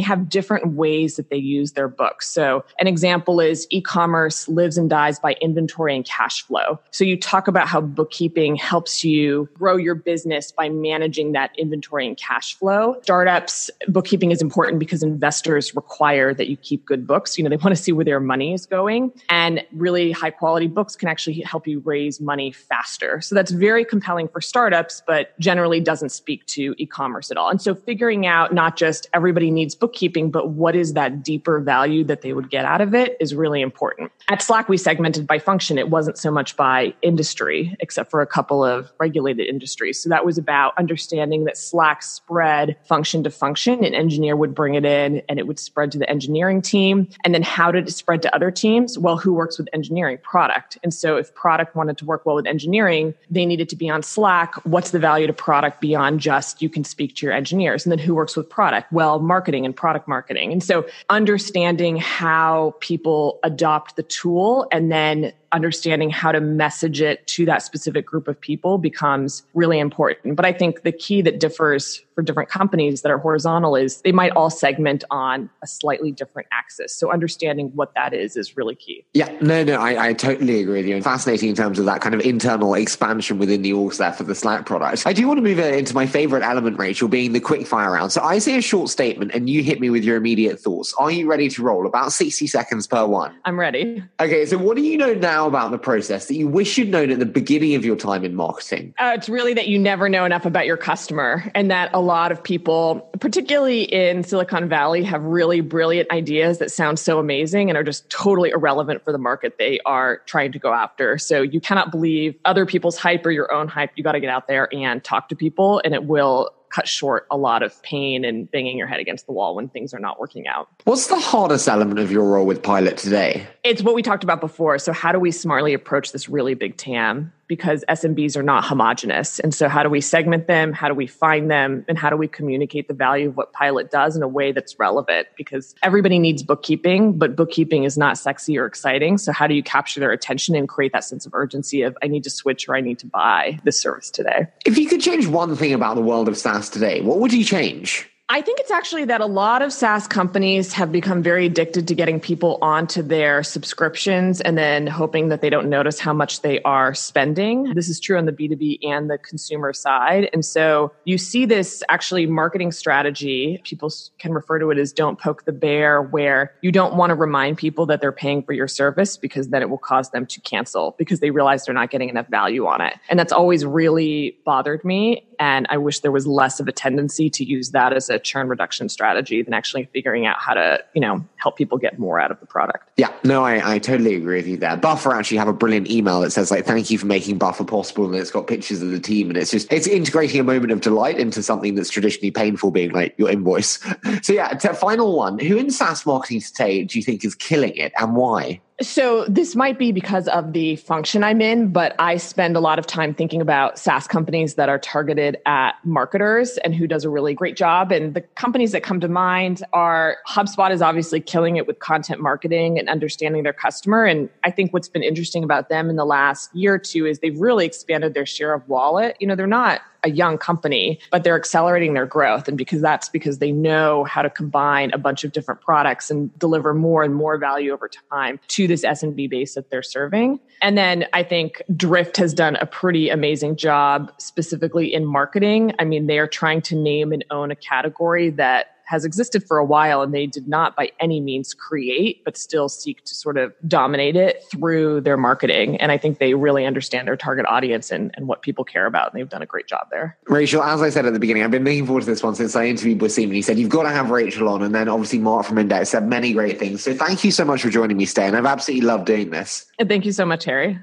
have 0.00 0.28
different 0.28 0.74
ways 0.74 1.16
that 1.16 1.30
they 1.30 1.36
use 1.36 1.72
their 1.72 1.88
books. 1.88 2.28
So 2.30 2.64
an 2.78 2.86
example 2.86 3.40
is 3.40 3.66
e-commerce 3.70 4.48
lives 4.48 4.78
and 4.78 4.88
dies 4.88 5.18
by 5.18 5.34
inventory 5.40 5.94
and 5.94 6.04
cash 6.04 6.42
flow. 6.42 6.80
So 6.90 7.04
you 7.04 7.18
talk 7.18 7.48
about 7.48 7.68
how 7.68 7.80
bookkeeping 7.80 8.56
helps 8.56 9.04
you 9.04 9.48
grow 9.54 9.76
your 9.76 9.94
business 9.94 10.52
by 10.52 10.68
managing 10.68 11.32
that 11.32 11.50
inventory 11.58 12.06
and 12.06 12.16
cash 12.16 12.54
flow. 12.56 12.96
Startups 13.02 13.70
bookkeeping 13.88 14.30
is 14.30 14.40
important 14.40 14.78
because 14.78 15.02
investors 15.02 15.74
require 15.74 16.32
that 16.34 16.48
you 16.48 16.56
keep 16.56 16.84
good 16.86 17.06
books. 17.06 17.36
You 17.36 17.44
know, 17.44 17.50
they 17.50 17.56
want 17.56 17.76
to 17.76 17.82
see 17.82 17.92
where 17.92 18.04
their 18.04 18.20
money 18.20 18.54
is 18.54 18.66
going 18.70 19.12
and 19.28 19.64
really 19.72 20.12
high 20.12 20.30
quality 20.30 20.66
books 20.66 20.96
can 20.96 21.08
actually 21.08 21.40
help 21.40 21.66
you 21.66 21.80
raise 21.80 22.20
money 22.20 22.52
faster. 22.52 23.20
So 23.20 23.34
that's 23.34 23.50
very 23.50 23.84
compelling 23.84 24.28
for 24.28 24.40
startups, 24.40 25.02
but 25.06 25.38
generally 25.38 25.80
doesn't 25.80 26.10
speak 26.10 26.46
to 26.46 26.74
e-commerce 26.78 27.30
at 27.30 27.36
all. 27.36 27.50
And 27.50 27.60
so 27.60 27.74
figuring 27.74 28.26
out 28.26 28.54
not 28.54 28.76
just 28.76 29.08
everybody 29.12 29.50
needs 29.50 29.74
bookkeeping, 29.74 30.30
but 30.30 30.50
what 30.50 30.74
is 30.74 30.94
that 30.94 31.22
deeper 31.22 31.60
value 31.60 32.04
that 32.04 32.22
they 32.22 32.32
would 32.32 32.50
get 32.50 32.64
out 32.64 32.80
of 32.80 32.94
it 32.94 33.16
is 33.20 33.34
really 33.34 33.60
important. 33.60 34.12
At 34.28 34.42
Slack, 34.42 34.68
we 34.68 34.76
segmented 34.76 35.26
by 35.26 35.38
function. 35.38 35.76
It 35.76 35.90
wasn't 35.90 36.16
so 36.16 36.30
much 36.30 36.56
by 36.56 36.94
industry, 37.02 37.76
except 37.80 38.10
for 38.10 38.20
a 38.20 38.26
couple 38.26 38.64
of 38.64 38.92
regulated 38.98 39.46
industries. 39.46 40.00
So 40.00 40.08
that 40.08 40.24
was 40.24 40.38
about 40.38 40.72
understanding 40.78 41.44
that 41.44 41.56
Slack 41.56 42.02
spread 42.02 42.76
function 42.86 43.24
to 43.24 43.30
function. 43.30 43.84
An 43.84 43.94
engineer 43.94 44.36
would 44.36 44.54
bring 44.54 44.74
it 44.74 44.84
in 44.84 45.22
and 45.28 45.38
it 45.38 45.46
would 45.46 45.58
spread 45.58 45.90
to 45.92 45.98
the 45.98 46.08
engineering 46.08 46.62
team. 46.62 47.08
And 47.24 47.34
then 47.34 47.42
how 47.42 47.72
did 47.72 47.88
it 47.88 47.92
spread 47.92 48.22
to 48.22 48.34
other 48.34 48.50
teams? 48.60 48.98
Well, 48.98 49.16
who 49.16 49.32
works 49.32 49.58
with 49.58 49.68
engineering? 49.72 50.18
Product. 50.22 50.78
And 50.82 50.92
so 50.92 51.16
if 51.16 51.34
product 51.34 51.74
wanted 51.74 51.98
to 51.98 52.04
work 52.04 52.26
well 52.26 52.36
with 52.36 52.46
engineering, 52.46 53.14
they 53.30 53.46
needed 53.46 53.68
to 53.70 53.76
be 53.76 53.88
on 53.88 54.02
Slack. 54.02 54.54
What's 54.66 54.90
the 54.90 54.98
value 54.98 55.26
to 55.26 55.32
product 55.32 55.80
beyond 55.80 56.20
just 56.20 56.60
you 56.62 56.68
can 56.68 56.84
speak 56.84 57.16
to 57.16 57.26
your 57.26 57.34
engineers? 57.34 57.84
And 57.84 57.90
then 57.90 57.98
who 57.98 58.14
works 58.14 58.36
with 58.36 58.48
product? 58.48 58.92
Well, 58.92 59.20
marketing 59.20 59.64
and 59.64 59.74
product 59.74 60.06
marketing. 60.06 60.52
And 60.52 60.62
so 60.62 60.86
understanding 61.08 61.96
how 61.96 62.74
people 62.80 63.40
adopt 63.42 63.96
the 63.96 64.02
tool 64.02 64.68
and 64.70 64.92
then 64.92 65.32
understanding 65.52 66.10
how 66.10 66.32
to 66.32 66.40
message 66.40 67.00
it 67.00 67.26
to 67.28 67.44
that 67.46 67.62
specific 67.62 68.06
group 68.06 68.28
of 68.28 68.40
people 68.40 68.78
becomes 68.78 69.42
really 69.54 69.78
important. 69.78 70.36
But 70.36 70.44
I 70.44 70.52
think 70.52 70.82
the 70.82 70.92
key 70.92 71.22
that 71.22 71.40
differs 71.40 72.02
for 72.14 72.22
different 72.22 72.48
companies 72.48 73.02
that 73.02 73.10
are 73.10 73.18
horizontal 73.18 73.76
is 73.76 74.00
they 74.02 74.12
might 74.12 74.32
all 74.32 74.50
segment 74.50 75.04
on 75.10 75.48
a 75.62 75.66
slightly 75.66 76.12
different 76.12 76.48
axis. 76.52 76.94
So 76.94 77.10
understanding 77.10 77.70
what 77.74 77.94
that 77.94 78.12
is 78.12 78.36
is 78.36 78.56
really 78.56 78.74
key. 78.74 79.04
Yeah, 79.14 79.34
no, 79.40 79.64
no, 79.64 79.80
I, 79.80 80.08
I 80.08 80.12
totally 80.12 80.60
agree 80.60 80.78
with 80.78 80.86
you. 80.86 80.94
And 80.94 81.04
fascinating 81.04 81.48
in 81.48 81.54
terms 81.54 81.78
of 81.78 81.86
that 81.86 82.00
kind 82.00 82.14
of 82.14 82.20
internal 82.20 82.74
expansion 82.74 83.38
within 83.38 83.62
the 83.62 83.72
orgs 83.72 83.96
there 83.96 84.12
for 84.12 84.24
the 84.24 84.34
Slack 84.34 84.66
product. 84.66 85.06
I 85.06 85.12
do 85.12 85.26
want 85.26 85.38
to 85.38 85.42
move 85.42 85.58
into 85.58 85.94
my 85.94 86.06
favorite 86.06 86.42
element, 86.42 86.78
Rachel, 86.78 87.08
being 87.08 87.32
the 87.32 87.40
quick 87.40 87.66
fire 87.66 87.92
round. 87.92 88.12
So 88.12 88.20
I 88.22 88.38
say 88.38 88.58
a 88.58 88.62
short 88.62 88.90
statement 88.90 89.32
and 89.32 89.48
you 89.48 89.62
hit 89.62 89.80
me 89.80 89.90
with 89.90 90.04
your 90.04 90.16
immediate 90.16 90.60
thoughts. 90.60 90.94
Are 90.98 91.10
you 91.10 91.28
ready 91.28 91.48
to 91.48 91.62
roll? 91.62 91.86
About 91.86 92.12
60 92.12 92.46
seconds 92.46 92.86
per 92.86 93.06
one. 93.06 93.34
I'm 93.44 93.58
ready. 93.58 94.02
Okay, 94.20 94.44
so 94.44 94.58
what 94.58 94.76
do 94.76 94.82
you 94.82 94.98
know 94.98 95.14
now 95.14 95.39
about 95.46 95.70
the 95.70 95.78
process 95.78 96.26
that 96.26 96.34
you 96.34 96.48
wish 96.48 96.78
you'd 96.78 96.88
known 96.88 97.10
at 97.10 97.18
the 97.18 97.26
beginning 97.26 97.74
of 97.74 97.84
your 97.84 97.96
time 97.96 98.24
in 98.24 98.34
marketing? 98.34 98.94
Uh, 98.98 99.12
it's 99.16 99.28
really 99.28 99.54
that 99.54 99.68
you 99.68 99.78
never 99.78 100.08
know 100.08 100.24
enough 100.24 100.46
about 100.46 100.66
your 100.66 100.76
customer 100.76 101.50
and 101.54 101.70
that 101.70 101.90
a 101.92 102.00
lot 102.00 102.32
of 102.32 102.42
people, 102.42 103.10
particularly 103.20 103.82
in 103.82 104.22
Silicon 104.22 104.68
Valley, 104.68 105.02
have 105.02 105.22
really 105.22 105.60
brilliant 105.60 106.10
ideas 106.10 106.58
that 106.58 106.70
sound 106.70 106.98
so 106.98 107.18
amazing 107.18 107.70
and 107.70 107.76
are 107.76 107.84
just 107.84 108.08
totally 108.10 108.50
irrelevant 108.50 109.04
for 109.04 109.12
the 109.12 109.18
market 109.18 109.56
they 109.58 109.80
are 109.86 110.18
trying 110.26 110.52
to 110.52 110.58
go 110.58 110.72
after. 110.72 111.18
So 111.18 111.42
you 111.42 111.60
cannot 111.60 111.90
believe 111.90 112.34
other 112.44 112.66
people's 112.66 112.96
hype 112.96 113.24
or 113.26 113.30
your 113.30 113.52
own 113.52 113.68
hype. 113.68 113.90
You 113.96 114.04
got 114.04 114.12
to 114.12 114.20
get 114.20 114.30
out 114.30 114.48
there 114.48 114.68
and 114.72 115.02
talk 115.02 115.28
to 115.30 115.36
people 115.36 115.80
and 115.84 115.94
it 115.94 116.04
will 116.04 116.50
cut 116.70 116.88
short 116.88 117.26
a 117.30 117.36
lot 117.36 117.62
of 117.62 117.80
pain 117.82 118.24
and 118.24 118.50
banging 118.50 118.78
your 118.78 118.86
head 118.86 119.00
against 119.00 119.26
the 119.26 119.32
wall 119.32 119.54
when 119.54 119.68
things 119.68 119.92
are 119.92 119.98
not 119.98 120.18
working 120.18 120.46
out. 120.46 120.68
What's 120.84 121.08
the 121.08 121.18
hardest 121.18 121.68
element 121.68 121.98
of 122.00 122.10
your 122.10 122.24
role 122.24 122.46
with 122.46 122.62
Pilot 122.62 122.96
today? 122.96 123.46
It's 123.64 123.82
what 123.82 123.94
we 123.94 124.02
talked 124.02 124.24
about 124.24 124.40
before. 124.40 124.78
So, 124.78 124.92
how 124.92 125.12
do 125.12 125.18
we 125.18 125.30
smartly 125.30 125.74
approach 125.74 126.12
this 126.12 126.28
really 126.28 126.54
big 126.54 126.76
TAM? 126.76 127.32
Because 127.50 127.84
SMBs 127.88 128.36
are 128.36 128.44
not 128.44 128.64
homogenous. 128.64 129.40
And 129.40 129.52
so, 129.52 129.68
how 129.68 129.82
do 129.82 129.90
we 129.90 130.00
segment 130.00 130.46
them? 130.46 130.72
How 130.72 130.86
do 130.86 130.94
we 130.94 131.08
find 131.08 131.50
them? 131.50 131.84
And 131.88 131.98
how 131.98 132.08
do 132.08 132.16
we 132.16 132.28
communicate 132.28 132.86
the 132.86 132.94
value 132.94 133.30
of 133.30 133.36
what 133.36 133.52
Pilot 133.52 133.90
does 133.90 134.14
in 134.14 134.22
a 134.22 134.28
way 134.28 134.52
that's 134.52 134.78
relevant? 134.78 135.26
Because 135.36 135.74
everybody 135.82 136.20
needs 136.20 136.44
bookkeeping, 136.44 137.18
but 137.18 137.34
bookkeeping 137.34 137.82
is 137.82 137.98
not 137.98 138.16
sexy 138.16 138.56
or 138.56 138.66
exciting. 138.66 139.18
So, 139.18 139.32
how 139.32 139.48
do 139.48 139.54
you 139.54 139.64
capture 139.64 139.98
their 139.98 140.12
attention 140.12 140.54
and 140.54 140.68
create 140.68 140.92
that 140.92 141.02
sense 141.02 141.26
of 141.26 141.34
urgency 141.34 141.82
of, 141.82 141.98
I 142.04 142.06
need 142.06 142.22
to 142.22 142.30
switch 142.30 142.68
or 142.68 142.76
I 142.76 142.80
need 142.80 143.00
to 143.00 143.06
buy 143.06 143.58
this 143.64 143.80
service 143.80 144.10
today? 144.10 144.46
If 144.64 144.78
you 144.78 144.86
could 144.86 145.00
change 145.00 145.26
one 145.26 145.56
thing 145.56 145.72
about 145.72 145.96
the 145.96 146.02
world 146.02 146.28
of 146.28 146.38
SaaS 146.38 146.70
today, 146.70 147.00
what 147.00 147.18
would 147.18 147.32
you 147.32 147.42
change? 147.42 148.08
I 148.32 148.42
think 148.42 148.60
it's 148.60 148.70
actually 148.70 149.06
that 149.06 149.20
a 149.20 149.26
lot 149.26 149.60
of 149.60 149.72
SaaS 149.72 150.06
companies 150.06 150.72
have 150.74 150.92
become 150.92 151.20
very 151.20 151.46
addicted 151.46 151.88
to 151.88 151.96
getting 151.96 152.20
people 152.20 152.58
onto 152.62 153.02
their 153.02 153.42
subscriptions 153.42 154.40
and 154.40 154.56
then 154.56 154.86
hoping 154.86 155.30
that 155.30 155.40
they 155.40 155.50
don't 155.50 155.68
notice 155.68 155.98
how 155.98 156.12
much 156.12 156.42
they 156.42 156.62
are 156.62 156.94
spending. 156.94 157.74
This 157.74 157.88
is 157.88 157.98
true 157.98 158.16
on 158.16 158.26
the 158.26 158.32
B2B 158.32 158.78
and 158.84 159.10
the 159.10 159.18
consumer 159.18 159.72
side. 159.72 160.30
And 160.32 160.44
so 160.44 160.92
you 161.02 161.18
see 161.18 161.44
this 161.44 161.82
actually 161.88 162.26
marketing 162.26 162.70
strategy. 162.70 163.60
People 163.64 163.92
can 164.20 164.32
refer 164.32 164.60
to 164.60 164.70
it 164.70 164.78
as 164.78 164.92
don't 164.92 165.18
poke 165.18 165.44
the 165.44 165.52
bear, 165.52 166.00
where 166.00 166.54
you 166.62 166.70
don't 166.70 166.94
want 166.94 167.10
to 167.10 167.16
remind 167.16 167.58
people 167.58 167.84
that 167.86 168.00
they're 168.00 168.12
paying 168.12 168.44
for 168.44 168.52
your 168.52 168.68
service 168.68 169.16
because 169.16 169.48
then 169.48 169.60
it 169.60 169.70
will 169.70 169.76
cause 169.76 170.10
them 170.10 170.24
to 170.26 170.40
cancel 170.42 170.94
because 170.98 171.18
they 171.18 171.32
realize 171.32 171.64
they're 171.64 171.74
not 171.74 171.90
getting 171.90 172.08
enough 172.08 172.28
value 172.28 172.68
on 172.68 172.80
it. 172.80 172.94
And 173.08 173.18
that's 173.18 173.32
always 173.32 173.66
really 173.66 174.38
bothered 174.44 174.84
me. 174.84 175.26
And 175.40 175.66
I 175.70 175.78
wish 175.78 176.00
there 176.00 176.12
was 176.12 176.26
less 176.26 176.60
of 176.60 176.68
a 176.68 176.72
tendency 176.72 177.30
to 177.30 177.44
use 177.44 177.70
that 177.70 177.94
as 177.94 178.10
a 178.10 178.18
churn 178.18 178.46
reduction 178.46 178.90
strategy 178.90 179.40
than 179.42 179.54
actually 179.54 179.86
figuring 179.86 180.26
out 180.26 180.36
how 180.38 180.52
to, 180.52 180.84
you 180.92 181.00
know, 181.00 181.24
help 181.36 181.56
people 181.56 181.78
get 181.78 181.98
more 181.98 182.20
out 182.20 182.30
of 182.30 182.38
the 182.40 182.46
product. 182.46 182.90
Yeah, 182.98 183.10
no, 183.24 183.42
I, 183.42 183.76
I 183.76 183.78
totally 183.78 184.14
agree 184.14 184.36
with 184.36 184.46
you 184.46 184.58
there. 184.58 184.76
Buffer 184.76 185.14
actually 185.14 185.38
have 185.38 185.48
a 185.48 185.54
brilliant 185.54 185.90
email 185.90 186.20
that 186.20 186.30
says 186.32 186.50
like, 186.50 186.66
thank 186.66 186.90
you 186.90 186.98
for 186.98 187.06
making 187.06 187.38
Buffer 187.38 187.64
possible. 187.64 188.04
And 188.04 188.14
it's 188.14 188.30
got 188.30 188.48
pictures 188.48 188.82
of 188.82 188.90
the 188.90 189.00
team 189.00 189.30
and 189.30 189.38
it's 189.38 189.50
just, 189.50 189.72
it's 189.72 189.86
integrating 189.86 190.40
a 190.40 190.44
moment 190.44 190.72
of 190.72 190.82
delight 190.82 191.18
into 191.18 191.42
something 191.42 191.74
that's 191.74 191.88
traditionally 191.88 192.30
painful 192.30 192.70
being 192.70 192.90
like 192.90 193.14
your 193.16 193.30
invoice. 193.30 193.78
so 194.22 194.34
yeah, 194.34 194.54
final 194.58 195.16
one, 195.16 195.38
who 195.38 195.56
in 195.56 195.70
SaaS 195.70 196.04
marketing 196.04 196.42
today 196.42 196.84
do 196.84 196.98
you 196.98 197.02
think 197.02 197.24
is 197.24 197.34
killing 197.34 197.74
it 197.76 197.94
and 197.98 198.14
why? 198.14 198.60
So 198.82 199.26
this 199.26 199.54
might 199.54 199.78
be 199.78 199.92
because 199.92 200.26
of 200.28 200.54
the 200.54 200.76
function 200.76 201.22
I'm 201.22 201.42
in, 201.42 201.70
but 201.70 201.94
I 201.98 202.16
spend 202.16 202.56
a 202.56 202.60
lot 202.60 202.78
of 202.78 202.86
time 202.86 203.12
thinking 203.12 203.42
about 203.42 203.78
SaaS 203.78 204.06
companies 204.06 204.54
that 204.54 204.70
are 204.70 204.78
targeted 204.78 205.36
at 205.44 205.74
marketers 205.84 206.56
and 206.58 206.74
who 206.74 206.86
does 206.86 207.04
a 207.04 207.10
really 207.10 207.34
great 207.34 207.56
job. 207.56 207.92
And 207.92 208.14
the 208.14 208.22
companies 208.22 208.72
that 208.72 208.82
come 208.82 208.98
to 209.00 209.08
mind 209.08 209.62
are 209.74 210.16
HubSpot 210.26 210.70
is 210.70 210.80
obviously 210.80 211.20
killing 211.20 211.56
it 211.56 211.66
with 211.66 211.78
content 211.80 212.22
marketing 212.22 212.78
and 212.78 212.88
understanding 212.88 213.42
their 213.42 213.52
customer. 213.52 214.06
And 214.06 214.30
I 214.44 214.50
think 214.50 214.72
what's 214.72 214.88
been 214.88 215.02
interesting 215.02 215.44
about 215.44 215.68
them 215.68 215.90
in 215.90 215.96
the 215.96 216.06
last 216.06 216.54
year 216.54 216.74
or 216.74 216.78
two 216.78 217.04
is 217.04 217.18
they've 217.18 217.38
really 217.38 217.66
expanded 217.66 218.14
their 218.14 218.24
share 218.24 218.54
of 218.54 218.66
wallet. 218.66 219.14
You 219.20 219.26
know, 219.26 219.36
they're 219.36 219.46
not 219.46 219.82
a 220.04 220.10
young 220.10 220.38
company, 220.38 220.98
but 221.10 221.24
they're 221.24 221.36
accelerating 221.36 221.94
their 221.94 222.06
growth. 222.06 222.48
And 222.48 222.56
because 222.56 222.80
that's 222.80 223.08
because 223.08 223.38
they 223.38 223.52
know 223.52 224.04
how 224.04 224.22
to 224.22 224.30
combine 224.30 224.90
a 224.92 224.98
bunch 224.98 225.24
of 225.24 225.32
different 225.32 225.60
products 225.60 226.10
and 226.10 226.36
deliver 226.38 226.74
more 226.74 227.02
and 227.02 227.14
more 227.14 227.38
value 227.38 227.72
over 227.72 227.90
time 228.10 228.40
to 228.48 228.66
this 228.66 228.84
SMB 228.84 229.28
base 229.30 229.54
that 229.54 229.70
they're 229.70 229.82
serving. 229.82 230.40
And 230.62 230.76
then 230.76 231.06
I 231.12 231.22
think 231.22 231.62
Drift 231.76 232.16
has 232.18 232.34
done 232.34 232.56
a 232.56 232.66
pretty 232.66 233.08
amazing 233.08 233.56
job 233.56 234.12
specifically 234.18 234.92
in 234.92 235.04
marketing. 235.04 235.72
I 235.78 235.84
mean, 235.84 236.06
they 236.06 236.18
are 236.18 236.26
trying 236.26 236.62
to 236.62 236.76
name 236.76 237.12
and 237.12 237.24
own 237.30 237.50
a 237.50 237.56
category 237.56 238.30
that 238.30 238.76
has 238.90 239.04
existed 239.04 239.46
for 239.46 239.56
a 239.58 239.64
while 239.64 240.02
and 240.02 240.12
they 240.12 240.26
did 240.26 240.48
not 240.48 240.74
by 240.74 240.90
any 240.98 241.20
means 241.20 241.54
create, 241.54 242.24
but 242.24 242.36
still 242.36 242.68
seek 242.68 243.04
to 243.04 243.14
sort 243.14 243.38
of 243.38 243.54
dominate 243.68 244.16
it 244.16 244.42
through 244.50 245.00
their 245.02 245.16
marketing. 245.16 245.76
And 245.76 245.92
I 245.92 245.96
think 245.96 246.18
they 246.18 246.34
really 246.34 246.66
understand 246.66 247.06
their 247.06 247.16
target 247.16 247.46
audience 247.46 247.92
and, 247.92 248.10
and 248.16 248.26
what 248.26 248.42
people 248.42 248.64
care 248.64 248.86
about. 248.86 249.12
And 249.12 249.20
they've 249.20 249.28
done 249.28 249.42
a 249.42 249.46
great 249.46 249.68
job 249.68 249.86
there. 249.92 250.18
Rachel, 250.26 250.60
as 250.64 250.82
I 250.82 250.90
said 250.90 251.06
at 251.06 251.12
the 251.12 251.20
beginning, 251.20 251.44
I've 251.44 251.52
been 251.52 251.62
looking 251.62 251.86
forward 251.86 252.00
to 252.00 252.06
this 252.06 252.20
one 252.20 252.34
since 252.34 252.56
I 252.56 252.66
interviewed 252.66 252.98
Waseem 252.98 253.24
and 253.24 253.34
he 253.34 253.42
said, 253.42 253.60
You've 253.60 253.70
got 253.70 253.84
to 253.84 253.90
have 253.90 254.10
Rachel 254.10 254.48
on. 254.48 254.60
And 254.60 254.74
then 254.74 254.88
obviously 254.88 255.20
Mark 255.20 255.46
from 255.46 255.58
Index 255.58 255.90
said 255.90 256.08
many 256.08 256.32
great 256.32 256.58
things. 256.58 256.82
So 256.82 256.92
thank 256.92 257.22
you 257.22 257.30
so 257.30 257.44
much 257.44 257.62
for 257.62 257.70
joining 257.70 257.96
me 257.96 258.06
Stan. 258.06 258.34
I've 258.34 258.44
absolutely 258.44 258.84
loved 258.84 259.06
doing 259.06 259.30
this. 259.30 259.66
And 259.78 259.88
thank 259.88 260.04
you 260.04 260.10
so 260.10 260.26
much, 260.26 260.44
Harry. 260.46 260.80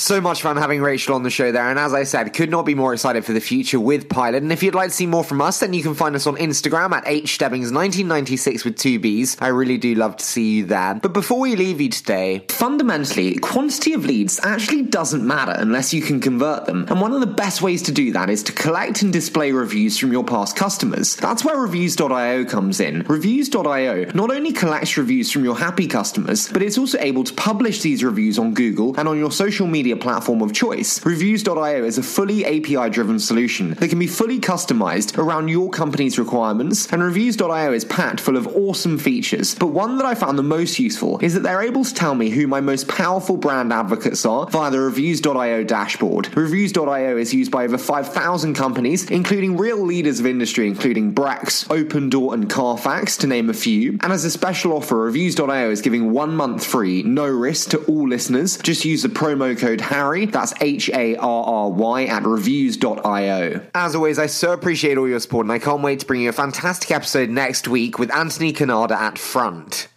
So 0.00 0.20
much 0.20 0.42
fun 0.42 0.56
having 0.56 0.80
Rachel 0.80 1.16
on 1.16 1.24
the 1.24 1.28
show 1.28 1.50
there, 1.50 1.68
and 1.68 1.76
as 1.76 1.92
I 1.92 2.04
said, 2.04 2.32
could 2.32 2.50
not 2.50 2.64
be 2.64 2.76
more 2.76 2.92
excited 2.92 3.24
for 3.24 3.32
the 3.32 3.40
future 3.40 3.80
with 3.80 4.08
Pilot. 4.08 4.44
And 4.44 4.52
if 4.52 4.62
you'd 4.62 4.76
like 4.76 4.90
to 4.90 4.94
see 4.94 5.08
more 5.08 5.24
from 5.24 5.40
us, 5.40 5.58
then 5.58 5.72
you 5.72 5.82
can 5.82 5.94
find 5.94 6.14
us 6.14 6.24
on 6.28 6.36
Instagram 6.36 6.92
at 6.92 7.04
hstebbings1996 7.04 8.64
with 8.64 8.78
two 8.78 9.00
B's. 9.00 9.36
I 9.40 9.48
really 9.48 9.76
do 9.76 9.96
love 9.96 10.16
to 10.18 10.24
see 10.24 10.58
you 10.58 10.66
there. 10.66 10.94
But 10.94 11.12
before 11.12 11.40
we 11.40 11.56
leave 11.56 11.80
you 11.80 11.88
today, 11.88 12.44
fundamentally, 12.48 13.34
quantity 13.38 13.92
of 13.92 14.06
leads 14.06 14.38
actually 14.44 14.82
doesn't 14.82 15.26
matter 15.26 15.54
unless 15.56 15.92
you 15.92 16.00
can 16.00 16.20
convert 16.20 16.66
them. 16.66 16.86
And 16.88 17.00
one 17.00 17.12
of 17.12 17.18
the 17.18 17.26
best 17.26 17.60
ways 17.60 17.82
to 17.82 17.92
do 17.92 18.12
that 18.12 18.30
is 18.30 18.44
to 18.44 18.52
collect 18.52 19.02
and 19.02 19.12
display 19.12 19.50
reviews 19.50 19.98
from 19.98 20.12
your 20.12 20.22
past 20.22 20.54
customers. 20.54 21.16
That's 21.16 21.44
where 21.44 21.58
reviews.io 21.58 22.44
comes 22.44 22.78
in. 22.78 23.02
Reviews.io 23.02 24.12
not 24.14 24.30
only 24.30 24.52
collects 24.52 24.96
reviews 24.96 25.32
from 25.32 25.42
your 25.42 25.58
happy 25.58 25.88
customers, 25.88 26.48
but 26.52 26.62
it's 26.62 26.78
also 26.78 26.98
able 27.00 27.24
to 27.24 27.34
publish 27.34 27.80
these 27.80 28.04
reviews 28.04 28.38
on 28.38 28.54
Google 28.54 28.94
and 28.96 29.08
on 29.08 29.18
your 29.18 29.32
social 29.32 29.66
media 29.66 29.87
platform 29.96 30.42
of 30.42 30.52
choice. 30.52 31.04
Reviews.io 31.04 31.84
is 31.84 31.98
a 31.98 32.02
fully 32.02 32.44
API 32.44 32.90
driven 32.90 33.18
solution 33.18 33.70
that 33.74 33.88
can 33.88 33.98
be 33.98 34.06
fully 34.06 34.38
customized 34.38 35.18
around 35.18 35.48
your 35.48 35.70
company's 35.70 36.18
requirements, 36.18 36.90
and 36.92 37.02
Reviews.io 37.02 37.72
is 37.72 37.84
packed 37.84 38.20
full 38.20 38.36
of 38.36 38.46
awesome 38.48 38.98
features. 38.98 39.54
But 39.54 39.68
one 39.68 39.98
that 39.98 40.06
I 40.06 40.14
found 40.14 40.38
the 40.38 40.42
most 40.42 40.78
useful 40.78 41.18
is 41.20 41.34
that 41.34 41.42
they're 41.42 41.62
able 41.62 41.84
to 41.84 41.94
tell 41.94 42.14
me 42.14 42.30
who 42.30 42.46
my 42.46 42.60
most 42.60 42.88
powerful 42.88 43.36
brand 43.36 43.72
advocates 43.72 44.24
are 44.24 44.46
via 44.46 44.70
the 44.70 44.80
Reviews.io 44.80 45.64
dashboard. 45.64 46.36
Reviews.io 46.36 47.16
is 47.16 47.34
used 47.34 47.50
by 47.50 47.64
over 47.64 47.78
5,000 47.78 48.54
companies, 48.54 49.10
including 49.10 49.56
real 49.56 49.78
leaders 49.84 50.20
of 50.20 50.26
industry, 50.26 50.66
including 50.66 51.14
Brex, 51.14 51.66
Opendoor, 51.68 52.34
and 52.34 52.50
Carfax, 52.50 53.16
to 53.18 53.26
name 53.26 53.50
a 53.50 53.54
few. 53.54 53.98
And 54.02 54.12
as 54.12 54.24
a 54.24 54.30
special 54.30 54.72
offer, 54.72 54.96
Reviews.io 54.96 55.70
is 55.70 55.80
giving 55.80 56.12
one 56.12 56.34
month 56.34 56.64
free, 56.64 57.02
no 57.02 57.26
risk 57.26 57.70
to 57.70 57.78
all 57.84 58.08
listeners. 58.08 58.58
Just 58.58 58.84
use 58.84 59.02
the 59.02 59.08
promo 59.08 59.58
code 59.78 59.88
HARRY, 59.88 60.26
that's 60.26 60.52
H 60.60 60.90
A 60.90 61.16
R 61.16 61.44
R 61.44 61.70
Y, 61.70 62.04
at 62.04 62.24
reviews.io. 62.24 63.66
As 63.74 63.94
always, 63.94 64.18
I 64.18 64.26
so 64.26 64.52
appreciate 64.52 64.98
all 64.98 65.08
your 65.08 65.20
support, 65.20 65.46
and 65.46 65.52
I 65.52 65.58
can't 65.58 65.82
wait 65.82 66.00
to 66.00 66.06
bring 66.06 66.22
you 66.22 66.28
a 66.28 66.32
fantastic 66.32 66.90
episode 66.90 67.30
next 67.30 67.68
week 67.68 67.98
with 67.98 68.14
Anthony 68.14 68.52
Canada 68.52 69.00
at 69.00 69.18
front. 69.18 69.88